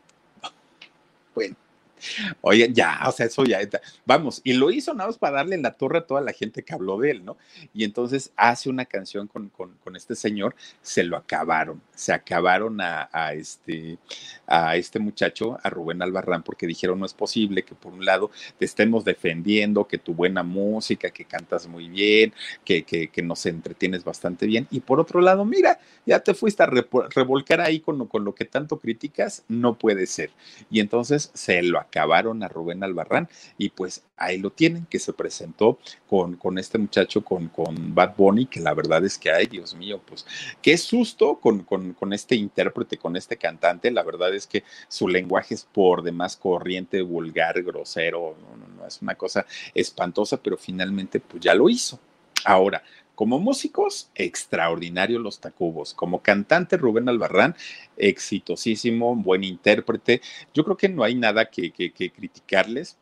Oye, 2.41 2.71
ya, 2.73 3.01
o 3.07 3.13
sea, 3.13 3.27
eso 3.27 3.45
ya. 3.45 3.61
Vamos, 4.07 4.41
y 4.45 4.55
lo 4.55 4.71
hizo 4.71 4.95
nada 4.95 5.09
más 5.09 5.19
para 5.19 5.39
darle 5.39 5.57
la 5.59 5.73
torre 5.73 5.99
a 5.99 6.07
toda 6.07 6.21
la 6.21 6.33
gente 6.33 6.63
que 6.63 6.75
habló 6.75 6.99
de 6.99 7.11
él, 7.13 7.25
¿no? 7.25 7.37
Y 7.75 7.85
entonces 7.85 8.33
hace 8.37 8.69
una 8.69 8.85
canción 8.85 9.27
con, 9.27 9.51
este 9.97 10.15
señor, 10.15 10.55
se 10.83 11.03
lo 11.03 11.17
acabaron, 11.17 11.81
se 11.95 12.13
acabaron 12.13 12.81
a, 12.81 13.33
este, 13.33 13.99
a 14.47 14.77
este 14.77 14.99
muchacho, 14.99 15.59
a 15.63 15.71
Rubén 15.71 16.03
Albarrán, 16.03 16.43
porque 16.43 16.67
dijeron, 16.67 17.01
no 17.01 17.07
es 17.07 17.15
posible 17.15 17.65
que 17.65 17.75
por 17.75 17.93
un 17.93 18.05
lado 18.05 18.31
te 18.59 18.65
estemos 18.65 19.05
defendiendo, 19.05 19.87
que 19.87 19.99
tu 19.99 20.15
buena 20.15 20.43
música, 20.43 21.11
que 21.11 21.25
cantas 21.25 21.67
muy 21.67 21.89
bien, 21.89 22.33
que, 22.65 22.85
que, 22.85 23.09
que 23.09 23.23
nos 23.23 23.45
entretienes 23.47 24.05
bastante 24.05 24.47
bien, 24.47 24.67
y 24.71 24.81
por 24.81 25.01
otro 25.01 25.21
lado, 25.21 25.45
mira, 25.45 25.81
ya 26.07 26.21
te 26.21 26.35
fuiste 26.35 26.63
a 26.63 26.67
revolcar 26.67 27.61
ahí 27.61 27.81
con, 27.81 28.07
con 28.07 28.25
lo 28.25 28.35
que 28.35 28.45
tanto 28.45 28.79
criticas, 28.79 29.45
no 29.49 29.79
puede 29.79 30.07
ser. 30.07 30.31
Y 30.71 30.81
entonces 30.81 31.31
se 31.35 31.63
lo 31.63 31.79
acabaron 31.79 31.88
a 31.95 32.49
Rubén 32.49 32.85
Albarrán 32.85 33.29
y 33.57 33.71
pues 33.71 34.05
ahí 34.17 34.39
lo 34.39 34.51
tienen, 34.51 34.87
que 34.87 34.99
se 34.99 35.13
presentó 35.13 35.79
con, 36.09 36.37
con 36.37 36.59
este 36.59 36.79
muchacho, 36.79 37.25
con, 37.25 37.49
con 37.49 37.95
Bad 37.95 38.15
Bunny, 38.17 38.47
que 38.47 38.61
la 38.61 38.75
verdad 38.75 39.05
es 39.05 39.19
que, 39.19 39.31
ay 39.31 39.47
Dios 39.47 39.75
mío, 39.75 40.01
pues 40.07 40.27
qué 40.63 40.77
susto 40.77 41.39
con, 41.41 41.65
con, 41.65 41.95
con 41.95 42.13
este 42.13 42.37
intérprete, 42.37 42.99
con 42.99 43.17
este 43.17 43.37
cantante, 43.37 43.91
la 43.91 44.03
verdad 44.03 44.35
es 44.35 44.47
que 44.47 44.65
su 44.89 45.09
lenguaje 45.09 45.55
es 45.55 45.65
por 45.65 46.03
demás 46.03 46.37
corriente, 46.37 47.03
vulgar, 47.03 47.63
grosero, 47.63 48.37
no, 48.41 48.57
no, 48.57 48.69
no, 48.69 48.87
es 48.87 49.01
una 49.03 49.15
cosa 49.15 49.47
espantosa, 49.75 50.37
pero 50.43 50.57
finalmente 50.57 51.21
pues 51.21 51.43
ya 51.43 51.55
lo 51.55 51.69
hizo. 51.69 51.99
Ahora, 52.45 52.83
como 53.19 53.41
músicos, 53.41 54.13
extraordinarios 54.15 55.21
los 55.21 55.41
Tacubos. 55.41 55.93
Como 55.93 56.23
cantante, 56.23 56.77
Rubén 56.77 57.09
Albarrán, 57.09 57.57
exitosísimo, 57.97 59.17
buen 59.17 59.43
intérprete. 59.43 60.21
Yo 60.55 60.63
creo 60.63 60.77
que 60.77 60.89
no 60.89 61.03
hay 61.03 61.17
nada 61.17 61.51
que, 61.51 61.73
que 61.73 62.13
criticarles 62.13 62.97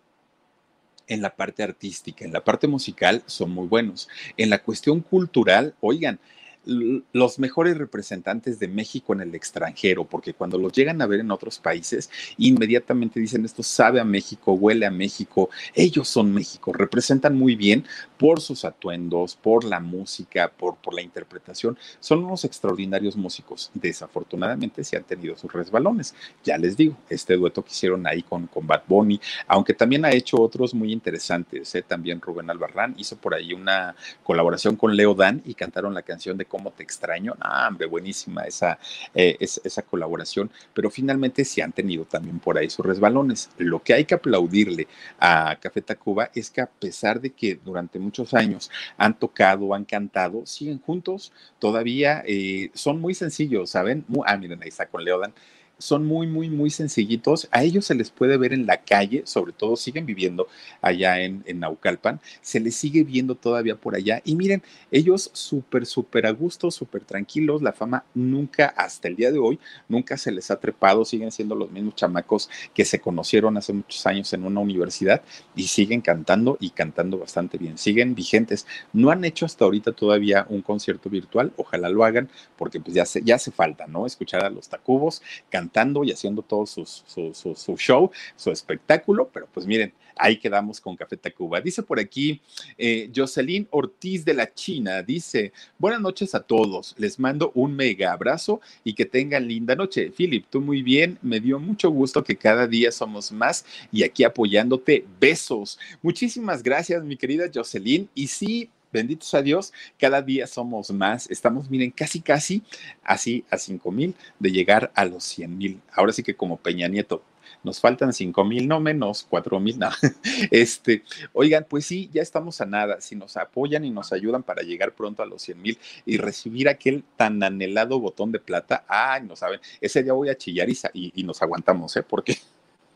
en 1.07 1.21
la 1.21 1.37
parte 1.37 1.63
artística, 1.63 2.25
en 2.25 2.33
la 2.33 2.43
parte 2.43 2.67
musical 2.67 3.25
son 3.27 3.51
muy 3.51 3.67
buenos. 3.67 4.09
En 4.39 4.49
la 4.49 4.63
cuestión 4.63 5.01
cultural, 5.01 5.75
oigan, 5.83 6.19
los 6.67 7.39
mejores 7.39 7.79
representantes 7.79 8.59
de 8.59 8.69
México 8.69 9.13
en 9.13 9.21
el 9.21 9.35
extranjero, 9.35 10.05
porque 10.05 10.35
cuando 10.35 10.59
los 10.59 10.73
llegan 10.73 11.01
a 11.01 11.07
ver 11.07 11.21
en 11.21 11.31
otros 11.31 11.59
países, 11.59 12.11
inmediatamente 12.39 13.21
dicen 13.21 13.45
esto 13.45 13.63
sabe 13.63 14.01
a 14.01 14.05
México, 14.05 14.53
huele 14.53 14.85
a 14.85 14.91
México, 14.91 15.49
ellos 15.75 16.09
son 16.09 16.35
México, 16.35 16.73
representan 16.73 17.37
muy 17.37 17.55
bien 17.55 17.85
por 18.19 18.41
sus 18.41 18.65
atuendos, 18.65 19.37
por 19.37 19.65
la 19.65 19.81
música, 19.81 20.49
por, 20.49 20.77
la 20.93 21.03
interpretación, 21.03 21.77
son 22.01 22.25
unos 22.25 22.45
extraordinarios 22.45 23.17
músicos. 23.17 23.71
Desafortunadamente 23.75 24.85
se 24.85 24.97
han 24.97 25.05
tenido 25.05 25.37
sus 25.37 25.53
resbalones, 25.53 26.15
ya 26.45 26.59
les 26.59 26.77
digo, 26.77 26.97
este 27.09 27.37
dueto 27.37 27.63
que 27.63 27.71
hicieron 27.71 28.07
ahí 28.07 28.23
con, 28.23 28.47
con 28.47 28.67
Bad 28.67 28.83
Bunny, 28.89 29.21
aunque 29.47 29.75
también 29.75 30.05
ha 30.05 30.11
hecho 30.11 30.41
otros 30.41 30.75
muy 30.75 30.93
interesantes, 30.93 31.75
¿eh? 31.75 31.83
también 31.83 32.21
Rubén 32.21 32.51
Albarrán 32.51 32.95
hizo 32.99 33.17
por 33.17 33.35
ahí 33.35 33.53
una 33.53 33.95
colaboración 34.23 34.77
con 34.77 34.97
Leo 34.97 35.15
Dan 35.15 35.43
y 35.45 35.55
cantaron 35.55 35.95
la 35.95 36.03
canción 36.03 36.37
de 36.37 36.47
cómo 36.57 36.71
te 36.71 36.83
extraño. 36.83 37.35
Ah, 37.39 37.69
hombre, 37.69 37.87
buenísima 37.87 38.45
esa, 38.45 38.79
eh, 39.15 39.37
esa 39.39 39.83
colaboración, 39.83 40.51
pero 40.73 40.91
finalmente 40.91 41.45
sí 41.45 41.61
han 41.61 41.73
tenido 41.73 42.07
también 42.07 42.39
por 42.39 42.57
ahí 42.57 42.71
sus 42.71 42.87
resbalones. 42.87 43.51
Lo 43.59 43.83
que 43.83 43.93
hay 43.93 44.07
que 44.07 44.15
aplaudirle 44.15 44.89
a 45.21 45.59
Café 45.61 45.83
Tacuba 45.83 46.31
es 46.35 46.51
que 46.51 46.63
a 46.63 46.67
pesar 46.67 47.21
de 47.21 47.31
que 47.31 47.57
durante 47.57 47.99
muchos 47.99 48.33
años 48.33 48.71
han 48.97 49.19
tocado, 49.19 49.75
han 49.75 49.85
cantado, 49.85 50.47
siguen 50.47 50.81
juntos, 50.81 51.31
todavía 51.59 52.23
eh, 52.27 52.71
son 52.73 53.03
muy 53.03 53.13
sencillos, 53.13 53.69
¿saben? 53.69 54.07
ah, 54.25 54.39
miren, 54.39 54.63
ahí 54.63 54.69
está 54.69 54.87
con 54.87 55.05
Leodan 55.05 55.35
son 55.79 56.07
muy, 56.07 56.27
muy, 56.27 56.49
muy 56.49 56.71
sencillitos. 56.71 57.49
A 57.51 57.63
ellos 57.63 57.85
se 57.85 57.95
les 57.95 58.11
puede 58.11 58.37
ver 58.37 58.53
en 58.53 58.67
la 58.67 58.79
calle, 58.83 59.23
sobre 59.27 59.53
todo 59.53 59.77
siguen 59.77 60.07
viviendo 60.07 60.49
allá 60.81 61.21
en, 61.21 61.43
en 61.47 61.61
Naucalpan, 61.61 62.21
se 62.41 62.61
les 62.61 62.77
sigue 62.77 63.05
viendo 63.05 63.35
todavía 63.35 63.77
por 63.77 63.95
allá. 63.95 64.23
Y 64.25 64.37
miren, 64.37 64.63
ellos 64.91 65.31
súper, 65.35 65.87
súper 65.87 66.27
a 66.27 66.31
gusto, 66.31 66.71
súper 66.71 67.05
tranquilos. 67.05 67.63
La 67.63 67.73
fama 67.73 68.05
nunca, 68.15 68.67
hasta 68.77 69.09
el 69.09 69.17
día 69.17 69.31
de 69.31 69.39
hoy, 69.39 69.59
nunca 69.89 70.17
se 70.17 70.33
les 70.33 70.51
ha 70.51 70.59
trepado. 70.59 71.05
Siguen 71.05 71.31
siendo 71.31 71.55
los 71.55 71.71
mismos 71.71 71.95
chamacos 71.95 72.49
que 72.75 72.85
se 72.85 73.01
conocieron 73.01 73.57
hace 73.57 73.73
muchos 73.73 74.07
años 74.07 74.33
en 74.33 74.45
una 74.45 74.61
universidad 74.61 75.23
y 75.55 75.65
siguen 75.65 76.01
cantando 76.01 76.57
y 76.61 76.71
cantando 76.71 77.19
bastante 77.19 77.59
bien. 77.59 77.77
Siguen 77.79 78.15
vigentes. 78.15 78.67
No 78.93 79.11
han 79.11 79.25
hecho 79.25 79.45
hasta 79.45 79.65
ahorita 79.65 79.93
todavía 79.93 80.47
un 80.49 80.63
concierto 80.63 81.11
virtual. 81.11 81.53
Ojalá 81.57 81.89
lo 81.91 82.05
hagan 82.05 82.31
porque 82.57 82.81
pues 82.81 82.95
ya, 82.95 83.05
se, 83.05 83.23
ya 83.23 83.35
hace 83.35 83.51
falta, 83.51 83.87
¿no? 83.87 84.07
Escuchar 84.07 84.45
a 84.45 84.51
los 84.51 84.69
Tacubos 84.69 85.23
cantar 85.51 85.66
y 86.05 86.13
haciendo 86.13 86.43
todo 86.43 86.67
su, 86.67 86.87
su, 86.87 87.77
show, 87.77 88.11
su 88.35 88.51
espectáculo, 88.51 89.29
pero 89.33 89.47
pues 89.53 89.67
miren, 89.67 89.93
ahí 90.17 90.39
quedamos 90.39 90.81
con 90.81 90.97
Café 90.97 91.17
Tacuba. 91.17 91.61
Dice 91.61 91.83
por 91.83 92.01
aquí 92.01 92.41
eh, 92.79 93.11
Jocelyn 93.15 93.69
Ortiz 93.71 94.25
de 94.25 94.35
la 94.35 94.53
China, 94.53 95.03
dice, 95.03 95.53
buenas 95.79 96.01
noches 96.01 96.35
a 96.35 96.41
todos, 96.41 96.95
les 96.99 97.19
mando 97.19 97.53
un 97.55 97.75
mega 97.77 98.13
abrazo 98.13 98.61
y 98.85 98.95
que 98.95 99.05
tengan 99.05 99.47
linda 99.47 99.75
noche. 99.75 100.11
Philip, 100.17 100.47
tú 100.49 100.61
muy 100.61 100.83
bien, 100.83 101.19
me 101.23 101.41
dio 101.41 101.59
mucho 101.59 101.91
gusto 101.91 102.25
que 102.25 102.37
cada 102.37 102.67
día 102.67 102.91
somos 102.91 103.31
más 103.31 103.65
y 103.93 104.03
aquí 104.03 104.25
apoyándote, 104.25 105.05
besos. 105.21 105.79
Muchísimas 106.03 106.63
gracias, 106.63 107.05
mi 107.05 107.17
querida 107.17 107.51
Jocelyn, 107.53 108.09
y 108.15 108.29
sí, 108.29 108.71
benditos 108.93 109.33
a 109.35 109.43
Dios, 109.43 109.73
cada 109.99 110.23
día 110.23 110.47
somos 110.47 110.91
más. 110.91 111.31
Estamos, 111.31 111.71
miren, 111.71 111.91
casi, 111.91 112.21
casi 112.21 112.63
así 113.03 113.45
a 113.51 113.59
5 113.59 113.91
mil 113.93 114.15
de 114.39 114.53
llegar 114.53 114.93
a 114.95 115.05
los 115.05 115.25
100 115.25 115.57
mil. 115.59 115.81
Ahora 115.93 116.13
sí 116.13 116.23
que 116.23 116.37
como 116.37 116.57
Peña 116.57 116.89
Nieto, 116.89 117.23
nos 117.63 117.81
faltan 117.81 118.13
5 118.13 118.45
mil, 118.45 118.69
no 118.69 118.81
menos, 118.81 119.27
4 119.29 119.61
mil, 119.61 119.79
no. 119.79 119.91
Este, 120.51 121.03
oigan, 121.33 121.67
pues 121.69 121.87
sí, 121.87 122.11
ya 122.13 122.23
estamos 122.23 122.61
a 122.61 122.67
nada. 122.67 123.01
Si 123.01 123.17
nos 123.17 123.37
apoyan 123.37 123.85
y 123.85 123.91
nos 123.91 124.13
ayudan 124.13 124.43
para 124.43 124.63
llegar 124.63 124.93
pronto 124.93 125.23
a 125.23 125.27
los 125.27 125.43
100 125.43 125.63
mil 125.63 125.79
y 126.05 126.17
recibir 126.19 126.69
aquel 126.69 127.05
tan 127.17 127.43
anhelado 127.43 127.99
botón 128.01 128.33
de 128.33 128.39
plata, 128.41 128.85
ay, 128.89 129.23
no 129.25 129.37
saben, 129.37 129.61
ese 129.81 130.03
día 130.03 130.13
voy 130.13 130.29
a 130.29 130.37
chillar 130.37 130.69
y, 130.69 130.79
y, 130.93 131.13
y 131.21 131.23
nos 131.25 131.43
aguantamos, 131.43 131.97
¿eh? 131.97 132.03
Porque 132.03 132.39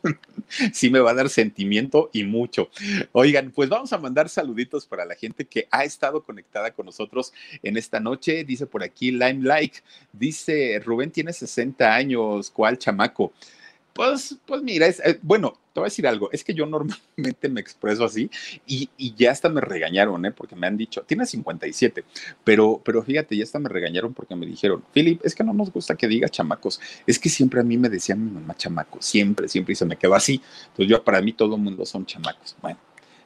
sí 0.73 0.89
me 0.89 0.99
va 0.99 1.11
a 1.11 1.15
dar 1.15 1.29
sentimiento 1.29 2.09
y 2.13 2.23
mucho. 2.23 2.69
Oigan, 3.11 3.51
pues 3.51 3.69
vamos 3.69 3.93
a 3.93 3.97
mandar 3.97 4.29
saluditos 4.29 4.85
para 4.85 5.05
la 5.05 5.15
gente 5.15 5.45
que 5.45 5.67
ha 5.71 5.83
estado 5.83 6.23
conectada 6.23 6.71
con 6.71 6.85
nosotros 6.85 7.33
en 7.63 7.77
esta 7.77 7.99
noche. 7.99 8.43
Dice 8.43 8.65
por 8.65 8.83
aquí 8.83 9.11
Lime 9.11 9.43
Like, 9.43 9.79
dice 10.11 10.81
Rubén 10.83 11.11
tiene 11.11 11.33
60 11.33 11.93
años, 11.93 12.51
¿cuál 12.51 12.77
chamaco? 12.77 13.33
Pues, 13.93 14.37
pues 14.45 14.61
mira, 14.61 14.87
es, 14.87 15.01
eh, 15.01 15.19
bueno, 15.21 15.53
te 15.73 15.79
voy 15.79 15.87
a 15.87 15.89
decir 15.89 16.07
algo, 16.07 16.31
es 16.31 16.43
que 16.43 16.53
yo 16.53 16.65
normalmente 16.65 17.49
me 17.49 17.59
expreso 17.59 18.05
así 18.05 18.29
y, 18.65 18.89
ya 19.15 19.31
hasta 19.31 19.49
me 19.49 19.59
regañaron, 19.59 20.25
¿eh? 20.25 20.31
porque 20.31 20.55
me 20.55 20.67
han 20.67 20.77
dicho, 20.77 21.01
tiene 21.03 21.25
57, 21.25 22.03
pero, 22.43 22.81
pero 22.83 23.03
fíjate, 23.03 23.35
ya 23.35 23.43
hasta 23.43 23.59
me 23.59 23.69
regañaron 23.69 24.13
porque 24.13 24.35
me 24.35 24.45
dijeron, 24.45 24.83
Philip, 24.93 25.21
es 25.25 25.35
que 25.35 25.43
no 25.43 25.53
nos 25.53 25.71
gusta 25.71 25.95
que 25.95 26.07
diga 26.07 26.29
chamacos, 26.29 26.79
es 27.05 27.19
que 27.19 27.29
siempre 27.29 27.59
a 27.59 27.63
mí 27.63 27.77
me 27.77 27.89
decía 27.89 28.15
mi 28.15 28.31
mamá 28.31 28.55
chamaco, 28.55 29.01
siempre, 29.01 29.47
siempre, 29.49 29.73
y 29.73 29.75
se 29.75 29.85
me 29.85 29.97
quedó 29.97 30.15
así. 30.15 30.41
Entonces 30.67 30.87
yo, 30.87 31.03
para 31.03 31.21
mí 31.21 31.33
todo 31.33 31.55
el 31.55 31.61
mundo 31.61 31.85
son 31.85 32.05
chamacos. 32.05 32.55
Bueno, 32.61 32.79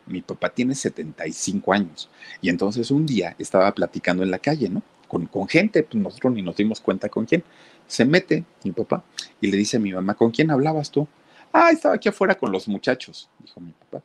mi 0.08 0.22
papá 0.22 0.50
tiene 0.50 0.76
75 0.76 1.74
años 1.74 2.10
y 2.42 2.50
entonces 2.50 2.92
un 2.92 3.06
día 3.06 3.36
estaba 3.40 3.72
platicando 3.74 4.24
en 4.24 4.32
la 4.32 4.40
calle, 4.40 4.70
¿no? 4.70 4.82
Con, 5.08 5.28
con 5.28 5.48
gente, 5.48 5.84
pues 5.84 6.02
nosotros 6.04 6.34
ni 6.34 6.42
nos 6.42 6.56
dimos 6.56 6.82
cuenta 6.82 7.10
con 7.10 7.26
quién 7.26 7.44
se 7.88 8.06
mete 8.06 8.44
mi 8.64 8.72
papá 8.72 9.04
y 9.42 9.50
le 9.52 9.58
dice 9.58 9.78
a 9.78 9.80
mi 9.80 9.94
mamá, 9.94 10.14
¿con 10.16 10.32
quién 10.32 10.52
hablabas 10.52 10.92
tú? 10.92 11.08
Ah, 11.52 11.72
estaba 11.72 11.96
aquí 11.96 12.10
afuera 12.10 12.36
con 12.36 12.52
los 12.52 12.68
muchachos, 12.68 13.30
dijo 13.40 13.60
mi 13.62 13.72
papá. 13.72 14.04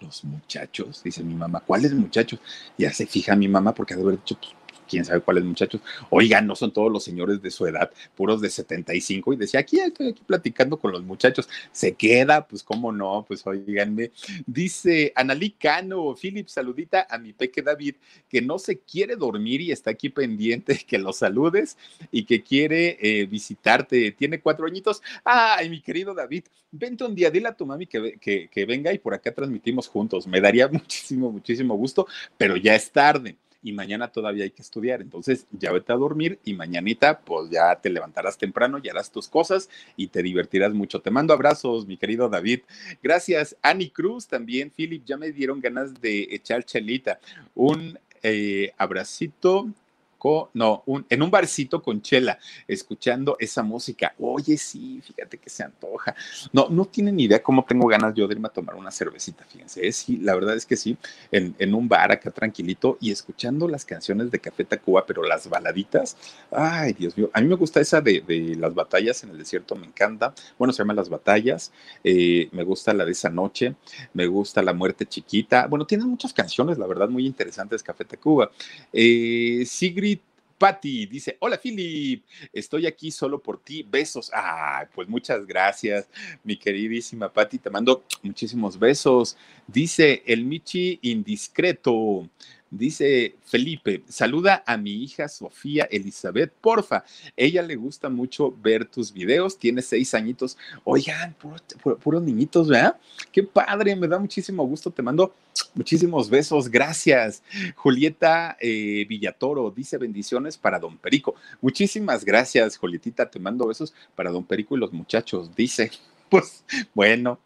Los 0.00 0.24
muchachos, 0.24 1.02
dice 1.02 1.22
mi 1.22 1.34
mamá, 1.34 1.60
¿cuáles 1.60 1.92
muchachos? 1.94 2.38
Ya 2.76 2.92
se 2.92 3.06
fija 3.06 3.34
mi 3.34 3.48
mamá 3.48 3.74
porque 3.74 3.94
ha 3.94 3.96
de 3.96 4.02
haber 4.02 4.16
dicho, 4.16 4.36
pues, 4.36 4.52
quién 4.88 5.04
sabe 5.04 5.20
cuáles 5.20 5.44
muchachos. 5.44 5.80
Oigan, 6.10 6.46
no 6.46 6.56
son 6.56 6.72
todos 6.72 6.90
los 6.90 7.04
señores 7.04 7.42
de 7.42 7.50
su 7.50 7.66
edad, 7.66 7.90
puros 8.14 8.40
de 8.40 8.50
75. 8.50 9.32
Y 9.32 9.36
decía, 9.36 9.60
aquí 9.60 9.80
estoy 9.80 10.08
aquí 10.08 10.22
platicando 10.26 10.78
con 10.78 10.92
los 10.92 11.02
muchachos. 11.02 11.48
Se 11.72 11.94
queda, 11.94 12.46
pues 12.46 12.62
cómo 12.62 12.92
no, 12.92 13.24
pues 13.26 13.46
oiganme. 13.46 14.12
Dice 14.46 15.12
Analí 15.14 15.50
Cano, 15.50 16.14
Philip, 16.14 16.48
saludita 16.48 17.06
a 17.08 17.18
mi 17.18 17.32
peque 17.32 17.62
David, 17.62 17.96
que 18.28 18.40
no 18.40 18.58
se 18.58 18.78
quiere 18.78 19.16
dormir 19.16 19.60
y 19.60 19.72
está 19.72 19.90
aquí 19.90 20.08
pendiente, 20.08 20.78
que 20.86 20.98
lo 20.98 21.12
saludes 21.12 21.76
y 22.10 22.24
que 22.24 22.42
quiere 22.42 22.98
eh, 23.00 23.26
visitarte. 23.26 24.12
Tiene 24.12 24.40
cuatro 24.40 24.66
añitos. 24.66 25.02
Ay, 25.24 25.68
mi 25.68 25.80
querido 25.80 26.14
David, 26.14 26.44
vente 26.70 27.04
un 27.04 27.14
día, 27.14 27.30
dile 27.30 27.48
a 27.48 27.56
tu 27.56 27.66
mami 27.66 27.86
que, 27.86 28.18
que, 28.20 28.48
que 28.48 28.66
venga 28.66 28.92
y 28.92 28.98
por 28.98 29.14
acá 29.14 29.32
transmitimos 29.32 29.88
juntos. 29.88 30.26
Me 30.26 30.40
daría 30.40 30.68
muchísimo, 30.76 31.30
muchísimo 31.32 31.74
gusto, 31.76 32.06
pero 32.36 32.56
ya 32.56 32.74
es 32.74 32.90
tarde 32.90 33.36
y 33.62 33.72
mañana 33.72 34.08
todavía 34.08 34.44
hay 34.44 34.50
que 34.50 34.62
estudiar. 34.62 35.00
Entonces 35.00 35.46
ya 35.50 35.72
vete 35.72 35.92
a 35.92 35.96
dormir 35.96 36.38
y 36.44 36.54
mañanita 36.54 37.20
pues 37.20 37.50
ya 37.50 37.74
te 37.76 37.90
levantarás 37.90 38.38
temprano 38.38 38.78
y 38.82 38.88
harás 38.88 39.10
tus 39.10 39.28
cosas 39.28 39.68
y 39.96 40.08
te 40.08 40.22
divertirás 40.22 40.72
mucho. 40.72 41.00
Te 41.00 41.10
mando 41.10 41.32
abrazos, 41.32 41.86
mi 41.86 41.96
querido 41.96 42.28
David. 42.28 42.60
Gracias, 43.02 43.56
Annie 43.62 43.90
Cruz 43.90 44.26
también. 44.26 44.70
Philip, 44.70 45.04
ya 45.04 45.16
me 45.16 45.32
dieron 45.32 45.60
ganas 45.60 46.00
de 46.00 46.28
echar 46.30 46.64
chelita. 46.64 47.20
Un 47.54 47.98
eh, 48.22 48.72
abracito 48.76 49.68
no, 50.54 50.84
en 51.08 51.22
un 51.22 51.30
barcito 51.30 51.82
con 51.82 52.02
chela, 52.02 52.38
escuchando 52.66 53.36
esa 53.38 53.62
música. 53.62 54.14
Oye, 54.18 54.56
sí, 54.56 55.00
fíjate 55.02 55.38
que 55.38 55.50
se 55.50 55.62
antoja. 55.62 56.14
No, 56.52 56.68
no 56.68 56.86
tienen 56.86 57.18
idea 57.20 57.42
cómo 57.42 57.64
tengo 57.64 57.86
ganas 57.86 58.14
yo 58.14 58.26
de 58.26 58.34
irme 58.34 58.48
a 58.48 58.50
tomar 58.50 58.74
una 58.74 58.90
cervecita, 58.90 59.44
fíjense. 59.44 59.86
¿eh? 59.86 59.92
Sí, 59.92 60.18
la 60.18 60.34
verdad 60.34 60.56
es 60.56 60.66
que 60.66 60.76
sí, 60.76 60.96
en, 61.30 61.74
un 61.74 61.88
bar 61.88 62.12
acá 62.12 62.30
tranquilito 62.30 62.96
y 63.00 63.10
escuchando 63.10 63.68
las 63.68 63.84
canciones 63.84 64.30
de 64.30 64.38
Café 64.38 64.64
Tacuba, 64.64 65.04
pero 65.06 65.22
las 65.22 65.48
baladitas. 65.48 66.16
Ay, 66.50 66.92
Dios 66.92 67.16
mío, 67.16 67.30
a 67.32 67.40
mí 67.40 67.48
me 67.48 67.56
gusta 67.56 67.80
esa 67.80 68.00
de, 68.00 68.22
las 68.58 68.74
batallas 68.74 69.22
en 69.24 69.30
el 69.30 69.38
desierto, 69.38 69.74
me 69.76 69.86
encanta. 69.86 70.34
Bueno, 70.58 70.72
se 70.72 70.78
llama 70.78 70.94
Las 70.94 71.08
Batallas. 71.08 71.72
Eh, 72.04 72.48
me 72.52 72.64
gusta 72.64 72.92
la 72.94 73.04
de 73.04 73.12
esa 73.12 73.30
noche, 73.30 73.74
me 74.14 74.26
gusta 74.26 74.62
La 74.62 74.72
Muerte 74.72 75.06
Chiquita. 75.06 75.66
Bueno, 75.66 75.86
tienen 75.86 76.08
muchas 76.08 76.32
canciones, 76.32 76.78
la 76.78 76.86
verdad, 76.86 77.08
muy 77.08 77.26
interesantes 77.26 77.82
Café 77.82 78.04
Tacuba. 78.04 78.50
Eh, 78.92 79.64
Sigrid 79.66 80.15
Patti 80.58 81.06
dice, 81.06 81.36
hola 81.40 81.58
Philip, 81.58 82.24
estoy 82.52 82.86
aquí 82.86 83.10
solo 83.10 83.40
por 83.40 83.60
ti, 83.62 83.82
besos. 83.82 84.30
Ah, 84.34 84.88
pues 84.94 85.08
muchas 85.08 85.46
gracias, 85.46 86.08
mi 86.42 86.56
queridísima 86.56 87.32
Patti, 87.32 87.58
te 87.58 87.70
mando 87.70 88.04
muchísimos 88.22 88.78
besos. 88.78 89.36
Dice 89.66 90.22
el 90.26 90.44
Michi 90.44 90.98
indiscreto. 91.02 92.28
Dice 92.70 93.36
Felipe, 93.44 94.02
saluda 94.08 94.64
a 94.66 94.76
mi 94.76 94.90
hija 94.90 95.28
Sofía 95.28 95.86
Elizabeth, 95.88 96.52
porfa. 96.60 97.04
Ella 97.36 97.62
le 97.62 97.76
gusta 97.76 98.08
mucho 98.08 98.50
ver 98.60 98.86
tus 98.86 99.12
videos, 99.12 99.56
tiene 99.56 99.82
seis 99.82 100.14
añitos. 100.14 100.58
Oigan, 100.82 101.36
puros 102.02 102.22
niñitos, 102.22 102.68
¿verdad? 102.68 102.98
Qué 103.30 103.44
padre, 103.44 103.94
me 103.94 104.08
da 104.08 104.18
muchísimo 104.18 104.66
gusto. 104.66 104.90
Te 104.90 105.00
mando 105.00 105.32
muchísimos 105.74 106.28
besos, 106.28 106.68
gracias. 106.68 107.42
Julieta 107.76 108.56
eh, 108.60 109.06
Villatoro 109.08 109.70
dice 109.70 109.96
bendiciones 109.96 110.58
para 110.58 110.80
don 110.80 110.98
Perico. 110.98 111.36
Muchísimas 111.60 112.24
gracias, 112.24 112.76
Julietita. 112.78 113.30
Te 113.30 113.38
mando 113.38 113.68
besos 113.68 113.94
para 114.16 114.30
don 114.30 114.44
Perico 114.44 114.76
y 114.76 114.80
los 114.80 114.92
muchachos, 114.92 115.54
dice. 115.54 115.92
Pues 116.30 116.64
bueno, 116.92 117.38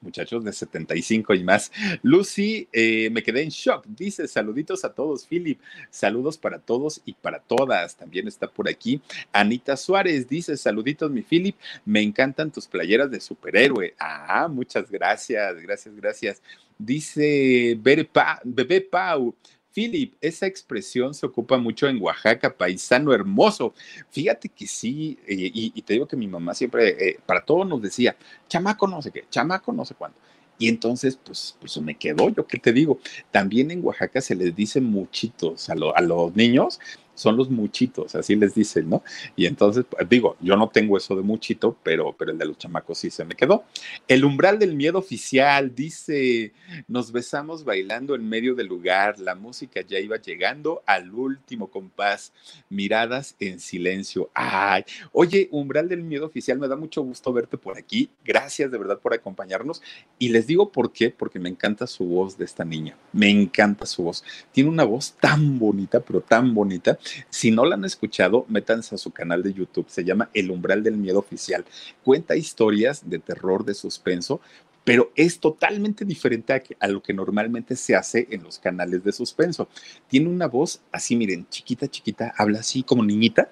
muchachos 0.00 0.44
de 0.44 0.52
75 0.52 1.34
y 1.34 1.44
más. 1.44 1.72
Lucy, 2.02 2.68
eh, 2.72 3.08
me 3.10 3.22
quedé 3.22 3.42
en 3.42 3.48
shock. 3.48 3.86
Dice, 3.86 4.28
saluditos 4.28 4.84
a 4.84 4.92
todos, 4.92 5.26
Philip. 5.26 5.58
Saludos 5.90 6.36
para 6.38 6.58
todos 6.58 7.00
y 7.04 7.14
para 7.14 7.40
todas. 7.40 7.96
También 7.96 8.28
está 8.28 8.48
por 8.48 8.68
aquí. 8.68 9.00
Anita 9.32 9.76
Suárez 9.76 10.28
dice, 10.28 10.56
saluditos, 10.56 11.10
mi 11.10 11.22
Philip. 11.22 11.56
Me 11.84 12.02
encantan 12.02 12.50
tus 12.50 12.66
playeras 12.66 13.10
de 13.10 13.20
superhéroe. 13.20 13.94
Ah, 13.98 14.48
muchas 14.50 14.90
gracias, 14.90 15.56
gracias, 15.62 15.94
gracias. 15.96 16.42
Dice 16.78 17.78
Bebé 17.80 18.80
Pau. 18.80 19.34
Philip, 19.72 20.14
esa 20.20 20.46
expresión 20.46 21.14
se 21.14 21.26
ocupa 21.26 21.58
mucho 21.58 21.88
en 21.88 22.00
Oaxaca, 22.02 22.54
paisano 22.56 23.12
hermoso. 23.12 23.74
Fíjate 24.10 24.48
que 24.48 24.66
sí, 24.66 25.18
eh, 25.26 25.50
y, 25.52 25.82
te 25.82 25.94
digo 25.94 26.06
que 26.06 26.16
mi 26.16 26.26
mamá 26.26 26.54
siempre, 26.54 27.08
eh, 27.08 27.18
para 27.24 27.44
todo 27.44 27.64
nos 27.64 27.80
decía, 27.80 28.16
chamaco 28.48 28.86
no 28.86 29.00
sé 29.02 29.10
qué, 29.10 29.24
chamaco 29.30 29.72
no 29.72 29.84
sé 29.84 29.94
cuándo. 29.94 30.16
Y 30.58 30.68
entonces, 30.68 31.16
pues, 31.16 31.56
pues 31.58 31.80
me 31.80 31.96
quedó, 31.96 32.28
yo 32.28 32.46
qué 32.46 32.58
te 32.58 32.72
digo. 32.72 32.98
También 33.30 33.70
en 33.70 33.82
Oaxaca 33.82 34.20
se 34.20 34.34
les 34.34 34.54
dice 34.54 34.80
muchitos 34.80 35.70
a, 35.70 35.72
a 35.72 36.02
los 36.02 36.36
niños, 36.36 36.78
son 37.20 37.36
los 37.36 37.50
muchitos, 37.50 38.14
así 38.14 38.34
les 38.34 38.54
dicen, 38.54 38.88
¿no? 38.88 39.02
Y 39.36 39.46
entonces, 39.46 39.84
pues, 39.88 40.08
digo, 40.08 40.36
yo 40.40 40.56
no 40.56 40.68
tengo 40.68 40.96
eso 40.96 41.14
de 41.14 41.22
muchito, 41.22 41.76
pero, 41.82 42.14
pero 42.18 42.32
el 42.32 42.38
de 42.38 42.46
los 42.46 42.58
chamacos 42.58 42.98
sí 42.98 43.10
se 43.10 43.24
me 43.24 43.34
quedó. 43.34 43.64
El 44.08 44.24
umbral 44.24 44.58
del 44.58 44.74
miedo 44.74 44.98
oficial 44.98 45.74
dice, 45.74 46.52
nos 46.88 47.12
besamos 47.12 47.64
bailando 47.64 48.14
en 48.14 48.28
medio 48.28 48.54
del 48.54 48.66
lugar, 48.66 49.18
la 49.18 49.34
música 49.34 49.82
ya 49.82 49.98
iba 49.98 50.16
llegando 50.16 50.82
al 50.86 51.12
último 51.12 51.68
compás, 51.68 52.32
miradas 52.68 53.36
en 53.38 53.60
silencio. 53.60 54.30
Ay, 54.34 54.84
oye, 55.12 55.48
umbral 55.50 55.88
del 55.88 56.02
miedo 56.02 56.26
oficial, 56.26 56.58
me 56.58 56.68
da 56.68 56.76
mucho 56.76 57.02
gusto 57.02 57.32
verte 57.32 57.58
por 57.58 57.76
aquí. 57.76 58.10
Gracias 58.24 58.70
de 58.70 58.78
verdad 58.78 58.98
por 58.98 59.14
acompañarnos. 59.14 59.82
Y 60.18 60.30
les 60.30 60.46
digo 60.46 60.72
por 60.72 60.92
qué, 60.92 61.10
porque 61.10 61.38
me 61.38 61.48
encanta 61.48 61.86
su 61.86 62.04
voz 62.04 62.38
de 62.38 62.44
esta 62.44 62.64
niña, 62.64 62.96
me 63.12 63.28
encanta 63.28 63.86
su 63.86 64.04
voz. 64.04 64.24
Tiene 64.52 64.70
una 64.70 64.84
voz 64.84 65.12
tan 65.20 65.58
bonita, 65.58 66.00
pero 66.00 66.20
tan 66.20 66.54
bonita. 66.54 66.98
Si 67.28 67.50
no 67.50 67.64
la 67.64 67.74
han 67.74 67.84
escuchado, 67.84 68.46
métanse 68.48 68.94
a 68.94 68.98
su 68.98 69.10
canal 69.10 69.42
de 69.42 69.52
YouTube, 69.52 69.88
se 69.88 70.04
llama 70.04 70.30
El 70.34 70.50
umbral 70.50 70.82
del 70.82 70.96
miedo 70.96 71.18
oficial. 71.18 71.64
Cuenta 72.04 72.36
historias 72.36 73.08
de 73.08 73.18
terror, 73.18 73.64
de 73.64 73.74
suspenso, 73.74 74.40
pero 74.84 75.12
es 75.14 75.40
totalmente 75.40 76.04
diferente 76.04 76.52
a, 76.52 76.62
a, 76.80 76.88
lo 76.88 77.02
que 77.02 77.12
normalmente 77.12 77.76
se 77.76 77.94
hace 77.94 78.26
en 78.30 78.42
los 78.42 78.58
canales 78.58 79.04
de 79.04 79.12
suspenso. 79.12 79.68
Tiene 80.08 80.28
una 80.28 80.46
voz 80.46 80.80
así, 80.90 81.16
miren, 81.16 81.46
chiquita, 81.48 81.86
chiquita, 81.86 82.34
habla 82.36 82.60
así 82.60 82.82
como 82.82 83.04
niñita, 83.04 83.50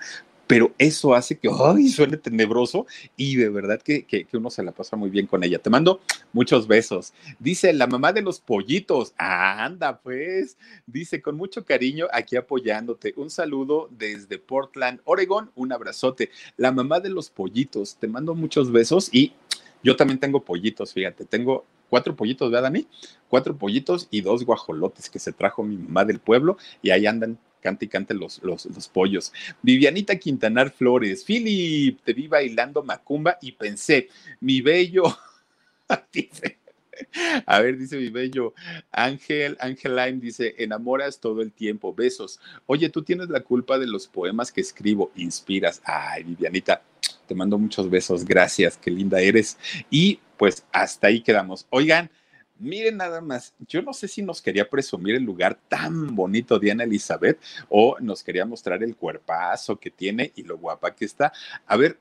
pero 0.49 0.75
eso 0.79 1.15
hace 1.15 1.39
que 1.39 1.51
ay, 1.53 1.89
suene 1.91 2.17
tenebroso 2.17 2.87
y 3.17 3.37
de 3.37 3.51
verdad 3.51 3.81
que, 3.83 4.05
que, 4.05 4.27
uno 4.33 4.49
se 4.49 4.63
la 4.63 4.73
pasa 4.73 4.97
muy 4.97 5.11
bien 5.11 5.27
con 5.27 5.45
ella. 5.45 5.59
Te 5.59 5.69
mando 5.69 6.01
muchos 6.33 6.67
besos. 6.67 7.13
Dice 7.39 7.73
la 7.75 7.87
mamá 7.87 8.15
de 8.15 8.23
los 8.23 8.41
pollitos. 8.41 9.13
anda, 9.19 10.01
pues. 10.01 10.57
Dice 10.87 11.21
con 11.21 11.37
mucho 11.37 11.67
cariño 11.67 12.07
aquí 12.13 12.35
apoyándote. 12.35 13.13
Un 13.17 13.29
saludo 13.29 13.91
desde 13.91 14.39
Portland, 14.39 15.01
Oregon. 15.05 15.51
Un 15.55 15.71
abrazote. 15.71 16.31
La 16.57 16.73
mamá 16.73 16.99
de 17.01 17.11
los 17.11 17.29
pollitos. 17.29 17.97
Te 17.97 18.09
mando 18.09 18.35
muchos 18.35 18.73
besos 18.73 19.11
y 19.13 19.35
yo 19.85 19.97
también 19.97 20.19
tengo 20.19 20.43
pollitos, 20.43 20.95
fíjate. 20.95 21.27
Tengo 21.27 21.67
cuatro 21.91 22.17
pollitos, 22.17 22.51
¿verdad, 22.51 22.71
Dani? 22.71 22.87
Cuatro 23.29 23.55
pollitos 23.55 24.09
y 24.11 24.23
dos 24.23 24.45
guajolotes 24.45 25.11
que 25.11 25.19
se 25.19 25.33
trajo 25.33 25.63
mi 25.63 25.77
mamá 25.77 26.07
del 26.07 26.21
pueblo 26.21 26.57
y 26.81 26.91
ahí 26.91 27.07
andan 27.07 27.39
cante 27.61 27.87
y 27.87 27.89
cante 27.89 28.15
los, 28.15 28.43
los, 28.43 28.67
los, 28.67 28.89
pollos. 28.89 29.33
Vivianita 29.63 30.17
Quintanar 30.17 30.71
Flores, 30.71 31.25
Philip, 31.25 32.01
te 32.03 32.13
vi 32.13 32.29
bailando 32.29 32.83
macumba 32.83 33.39
y 33.41 33.53
pensé, 33.53 34.09
mi 34.41 34.61
bello, 34.61 35.05
a 37.47 37.61
ver, 37.61 37.79
dice 37.79 37.97
mi 37.97 38.09
bello 38.09 38.55
Ángel, 38.91 39.57
Angeline 39.61 40.21
dice, 40.21 40.55
enamoras 40.59 41.21
todo 41.21 41.43
el 41.43 41.53
tiempo, 41.53 41.95
besos. 41.95 42.41
Oye, 42.67 42.89
tú 42.89 43.03
tienes 43.03 43.29
la 43.29 43.41
culpa 43.41 43.79
de 43.79 43.87
los 43.87 44.07
poemas 44.07 44.53
que 44.53 44.61
escribo, 44.61 45.13
inspiras. 45.17 45.81
Ay, 45.85 46.25
Vivianita, 46.25 46.83
te 47.27 47.35
mando 47.35 47.59
muchos 47.59 47.89
besos, 47.89 48.25
gracias, 48.25 48.77
qué 48.77 48.91
linda 48.91 49.21
eres. 49.21 49.59
Y 49.91 50.21
pues 50.37 50.65
hasta 50.73 51.09
ahí 51.09 51.21
quedamos. 51.21 51.67
Oigan, 51.71 52.11
Miren 52.59 52.97
nada 52.97 53.21
más, 53.21 53.55
yo 53.69 53.83
no 53.83 53.93
sé 53.93 54.09
si 54.09 54.23
nos 54.23 54.43
quería 54.43 54.69
presumir 54.69 55.15
el 55.15 55.23
lugar 55.23 55.59
tan 55.69 56.15
bonito 56.15 56.59
Diana 56.59 56.85
Elizabeth 56.85 57.39
o 57.69 57.97
nos 58.01 58.25
quería 58.25 58.45
mostrar 58.45 58.83
el 58.83 58.97
cuerpazo 58.97 59.79
que 59.79 59.91
tiene 59.91 60.33
y 60.35 60.43
lo 60.43 60.59
guapa 60.59 60.95
que 60.95 61.05
está. 61.05 61.33
A 61.67 61.77
ver, 61.77 61.99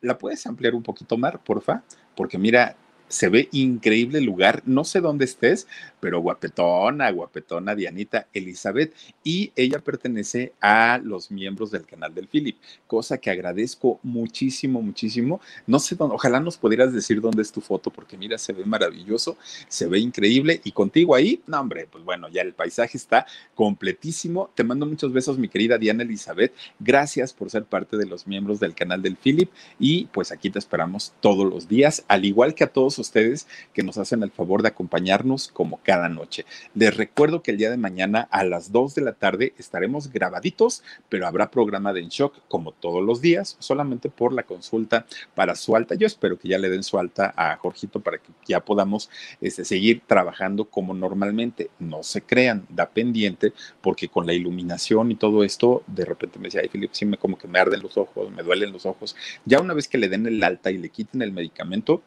¿la 0.00 0.16
puedes 0.16 0.46
ampliar 0.46 0.74
un 0.74 0.82
poquito 0.82 1.16
más, 1.18 1.36
porfa? 1.38 1.82
Porque 2.16 2.38
mira, 2.38 2.76
se 3.08 3.28
ve 3.28 3.48
increíble 3.52 4.18
el 4.18 4.24
lugar. 4.24 4.62
No 4.66 4.84
sé 4.84 5.00
dónde 5.00 5.24
estés, 5.24 5.66
pero 6.00 6.20
guapetona, 6.20 7.10
guapetona 7.10 7.74
Dianita 7.74 8.28
Elizabeth. 8.32 8.94
Y 9.24 9.52
ella 9.56 9.78
pertenece 9.80 10.52
a 10.60 11.00
los 11.02 11.30
miembros 11.30 11.70
del 11.70 11.86
canal 11.86 12.14
del 12.14 12.28
Philip, 12.28 12.56
cosa 12.86 13.18
que 13.18 13.30
agradezco 13.30 13.98
muchísimo, 14.02 14.82
muchísimo. 14.82 15.40
No 15.66 15.78
sé 15.78 15.96
dónde, 15.96 16.14
ojalá 16.14 16.40
nos 16.40 16.56
pudieras 16.56 16.92
decir 16.92 17.20
dónde 17.20 17.42
es 17.42 17.52
tu 17.52 17.60
foto, 17.60 17.90
porque 17.90 18.16
mira, 18.16 18.38
se 18.38 18.52
ve 18.52 18.64
maravilloso, 18.64 19.36
se 19.68 19.86
ve 19.86 19.98
increíble. 19.98 20.60
Y 20.64 20.72
contigo 20.72 21.14
ahí, 21.14 21.42
no, 21.46 21.60
hombre, 21.60 21.88
pues 21.90 22.04
bueno, 22.04 22.28
ya 22.28 22.42
el 22.42 22.52
paisaje 22.52 22.96
está 22.96 23.26
completísimo. 23.54 24.50
Te 24.54 24.64
mando 24.64 24.86
muchos 24.86 25.12
besos, 25.12 25.38
mi 25.38 25.48
querida 25.48 25.78
Diana 25.78 26.02
Elizabeth. 26.02 26.52
Gracias 26.78 27.32
por 27.32 27.50
ser 27.50 27.64
parte 27.64 27.96
de 27.96 28.06
los 28.06 28.26
miembros 28.26 28.60
del 28.60 28.74
canal 28.74 29.02
del 29.02 29.16
Philip. 29.16 29.50
Y 29.78 30.06
pues 30.06 30.32
aquí 30.32 30.50
te 30.50 30.58
esperamos 30.58 31.12
todos 31.20 31.48
los 31.48 31.68
días, 31.68 32.04
al 32.08 32.24
igual 32.24 32.54
que 32.54 32.64
a 32.64 32.68
todos 32.72 32.97
ustedes 32.98 33.46
que 33.72 33.82
nos 33.82 33.98
hacen 33.98 34.22
el 34.22 34.30
favor 34.30 34.62
de 34.62 34.68
acompañarnos 34.68 35.48
como 35.48 35.80
cada 35.82 36.08
noche. 36.08 36.44
Les 36.74 36.96
recuerdo 36.96 37.42
que 37.42 37.50
el 37.50 37.58
día 37.58 37.70
de 37.70 37.76
mañana 37.76 38.28
a 38.30 38.44
las 38.44 38.72
2 38.72 38.94
de 38.94 39.02
la 39.02 39.12
tarde 39.12 39.54
estaremos 39.58 40.12
grabaditos, 40.12 40.82
pero 41.08 41.26
habrá 41.26 41.50
programa 41.50 41.92
de 41.92 42.00
En 42.00 42.08
Shock 42.08 42.34
como 42.48 42.72
todos 42.72 43.02
los 43.02 43.20
días, 43.20 43.56
solamente 43.58 44.08
por 44.08 44.32
la 44.32 44.42
consulta 44.42 45.06
para 45.34 45.54
su 45.54 45.76
alta. 45.76 45.94
Yo 45.94 46.06
espero 46.06 46.38
que 46.38 46.48
ya 46.48 46.58
le 46.58 46.70
den 46.70 46.82
su 46.82 46.98
alta 46.98 47.32
a 47.36 47.56
Jorgito 47.56 48.00
para 48.00 48.18
que 48.18 48.30
ya 48.46 48.60
podamos 48.64 49.10
este, 49.40 49.64
seguir 49.64 50.02
trabajando 50.06 50.64
como 50.64 50.94
normalmente. 50.94 51.70
No 51.78 52.02
se 52.02 52.22
crean, 52.22 52.66
da 52.68 52.88
pendiente, 52.88 53.52
porque 53.80 54.08
con 54.08 54.26
la 54.26 54.32
iluminación 54.32 55.10
y 55.10 55.14
todo 55.16 55.44
esto, 55.44 55.82
de 55.86 56.04
repente 56.04 56.38
me 56.38 56.44
decía, 56.46 56.60
ay, 56.62 56.68
Filipe, 56.68 56.94
sí 56.94 57.04
me 57.06 57.16
como 57.16 57.38
que 57.38 57.48
me 57.48 57.58
arden 57.58 57.82
los 57.82 57.96
ojos, 57.96 58.30
me 58.30 58.42
duelen 58.42 58.72
los 58.72 58.86
ojos. 58.86 59.16
Ya 59.44 59.60
una 59.60 59.74
vez 59.74 59.88
que 59.88 59.98
le 59.98 60.08
den 60.08 60.26
el 60.26 60.42
alta 60.42 60.70
y 60.70 60.78
le 60.78 60.88
quiten 60.88 61.22
el 61.22 61.32
medicamento, 61.32 62.02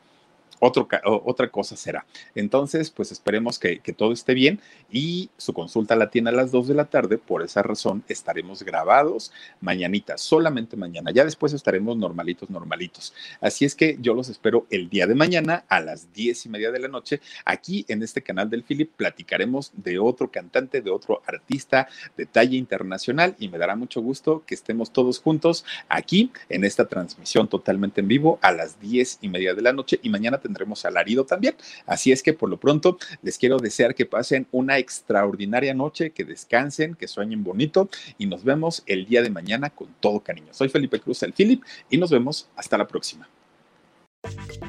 otro, 0.62 0.88
otra 1.03 1.49
cosa 1.49 1.76
será. 1.76 2.05
Entonces, 2.36 2.91
pues 2.91 3.12
esperemos 3.12 3.57
que, 3.57 3.80
que, 3.80 3.93
todo 3.93 4.14
esté 4.14 4.36
bien 4.36 4.62
y 4.91 5.32
su 5.36 5.53
consulta 5.53 5.95
la 5.95 6.12
tiene 6.12 6.30
a 6.30 6.34
las 6.34 6.51
2 6.51 6.68
de 6.68 6.76
la 6.76 6.86
tarde. 6.86 7.18
Por 7.18 7.41
esa 7.41 7.64
razón 7.64 8.03
estaremos 8.07 8.64
grabados 8.64 9.34
mañanita, 9.59 10.18
solamente 10.18 10.78
mañana. 10.78 11.12
Ya 11.12 11.26
después 11.26 11.53
estaremos 11.53 11.97
normalitos, 11.97 12.49
normalitos. 12.49 13.14
Así 13.41 13.66
es 13.66 13.76
que 13.76 13.97
yo 13.99 14.14
los 14.14 14.30
espero 14.30 14.68
el 14.70 14.88
día 14.88 15.07
de 15.07 15.16
mañana 15.16 15.66
a 15.68 15.82
las 15.82 16.14
10 16.14 16.45
y 16.45 16.49
media 16.49 16.72
de 16.72 16.80
la 16.80 16.88
noche. 16.88 17.22
Aquí 17.43 17.84
en 17.88 18.03
este 18.03 18.22
canal 18.22 18.49
del 18.49 18.64
Philip 18.64 18.91
platicaremos 18.95 19.72
de 19.76 19.97
otro 19.97 20.30
cantante, 20.30 20.82
de 20.82 20.91
otro 20.91 21.24
artista 21.26 21.88
de 22.16 22.28
talla 22.28 22.55
internacional 22.55 23.36
y 23.39 23.49
me 23.49 23.57
dará 23.57 23.76
mucho 23.76 23.99
gusto 24.01 24.43
que 24.45 24.53
estemos 24.53 24.93
todos 24.93 25.20
juntos 25.20 25.66
aquí 25.89 26.32
en 26.49 26.64
esta 26.66 26.86
transmisión 26.86 27.47
totalmente 27.47 28.01
en 28.01 28.07
vivo 28.07 28.38
a 28.43 28.51
las 28.51 28.80
10 28.80 29.20
y 29.22 29.30
media 29.30 29.55
de 29.55 29.64
la 29.64 29.74
noche 29.74 29.99
y 30.03 30.09
mañana 30.09 30.38
tendremos 30.38 30.50
alarido 30.85 31.25
también. 31.25 31.55
Así 31.85 32.11
es 32.11 32.23
que 32.23 32.33
por 32.33 32.49
lo 32.49 32.59
pronto 32.59 32.97
les 33.21 33.37
quiero 33.37 33.57
desear 33.57 33.95
que 33.95 34.05
pasen 34.05 34.47
una 34.51 34.77
extraordinaria 34.77 35.73
noche, 35.73 36.11
que 36.11 36.23
descansen, 36.23 36.95
que 36.95 37.07
sueñen 37.07 37.43
bonito 37.43 37.89
y 38.17 38.25
nos 38.25 38.43
vemos 38.43 38.83
el 38.85 39.05
día 39.05 39.21
de 39.21 39.29
mañana 39.29 39.69
con 39.69 39.87
todo 39.99 40.19
cariño. 40.19 40.53
Soy 40.53 40.69
Felipe 40.69 40.99
Cruz, 40.99 41.23
el 41.23 41.33
Philip, 41.33 41.63
y 41.89 41.97
nos 41.97 42.11
vemos 42.11 42.49
hasta 42.55 42.77
la 42.77 42.87
próxima. 42.87 43.27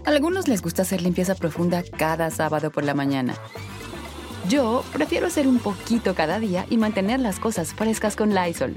A 0.04 0.10
algunos 0.10 0.48
les 0.48 0.62
gusta 0.62 0.82
hacer 0.82 1.02
limpieza 1.02 1.34
profunda 1.34 1.82
cada 1.98 2.30
sábado 2.30 2.70
por 2.70 2.84
la 2.84 2.94
mañana. 2.94 3.34
Yo 4.48 4.84
prefiero 4.92 5.26
hacer 5.26 5.46
un 5.46 5.58
poquito 5.58 6.14
cada 6.14 6.40
día 6.40 6.66
y 6.68 6.76
mantener 6.76 7.20
las 7.20 7.38
cosas 7.38 7.74
frescas 7.74 8.16
con 8.16 8.34
Lysol. 8.34 8.76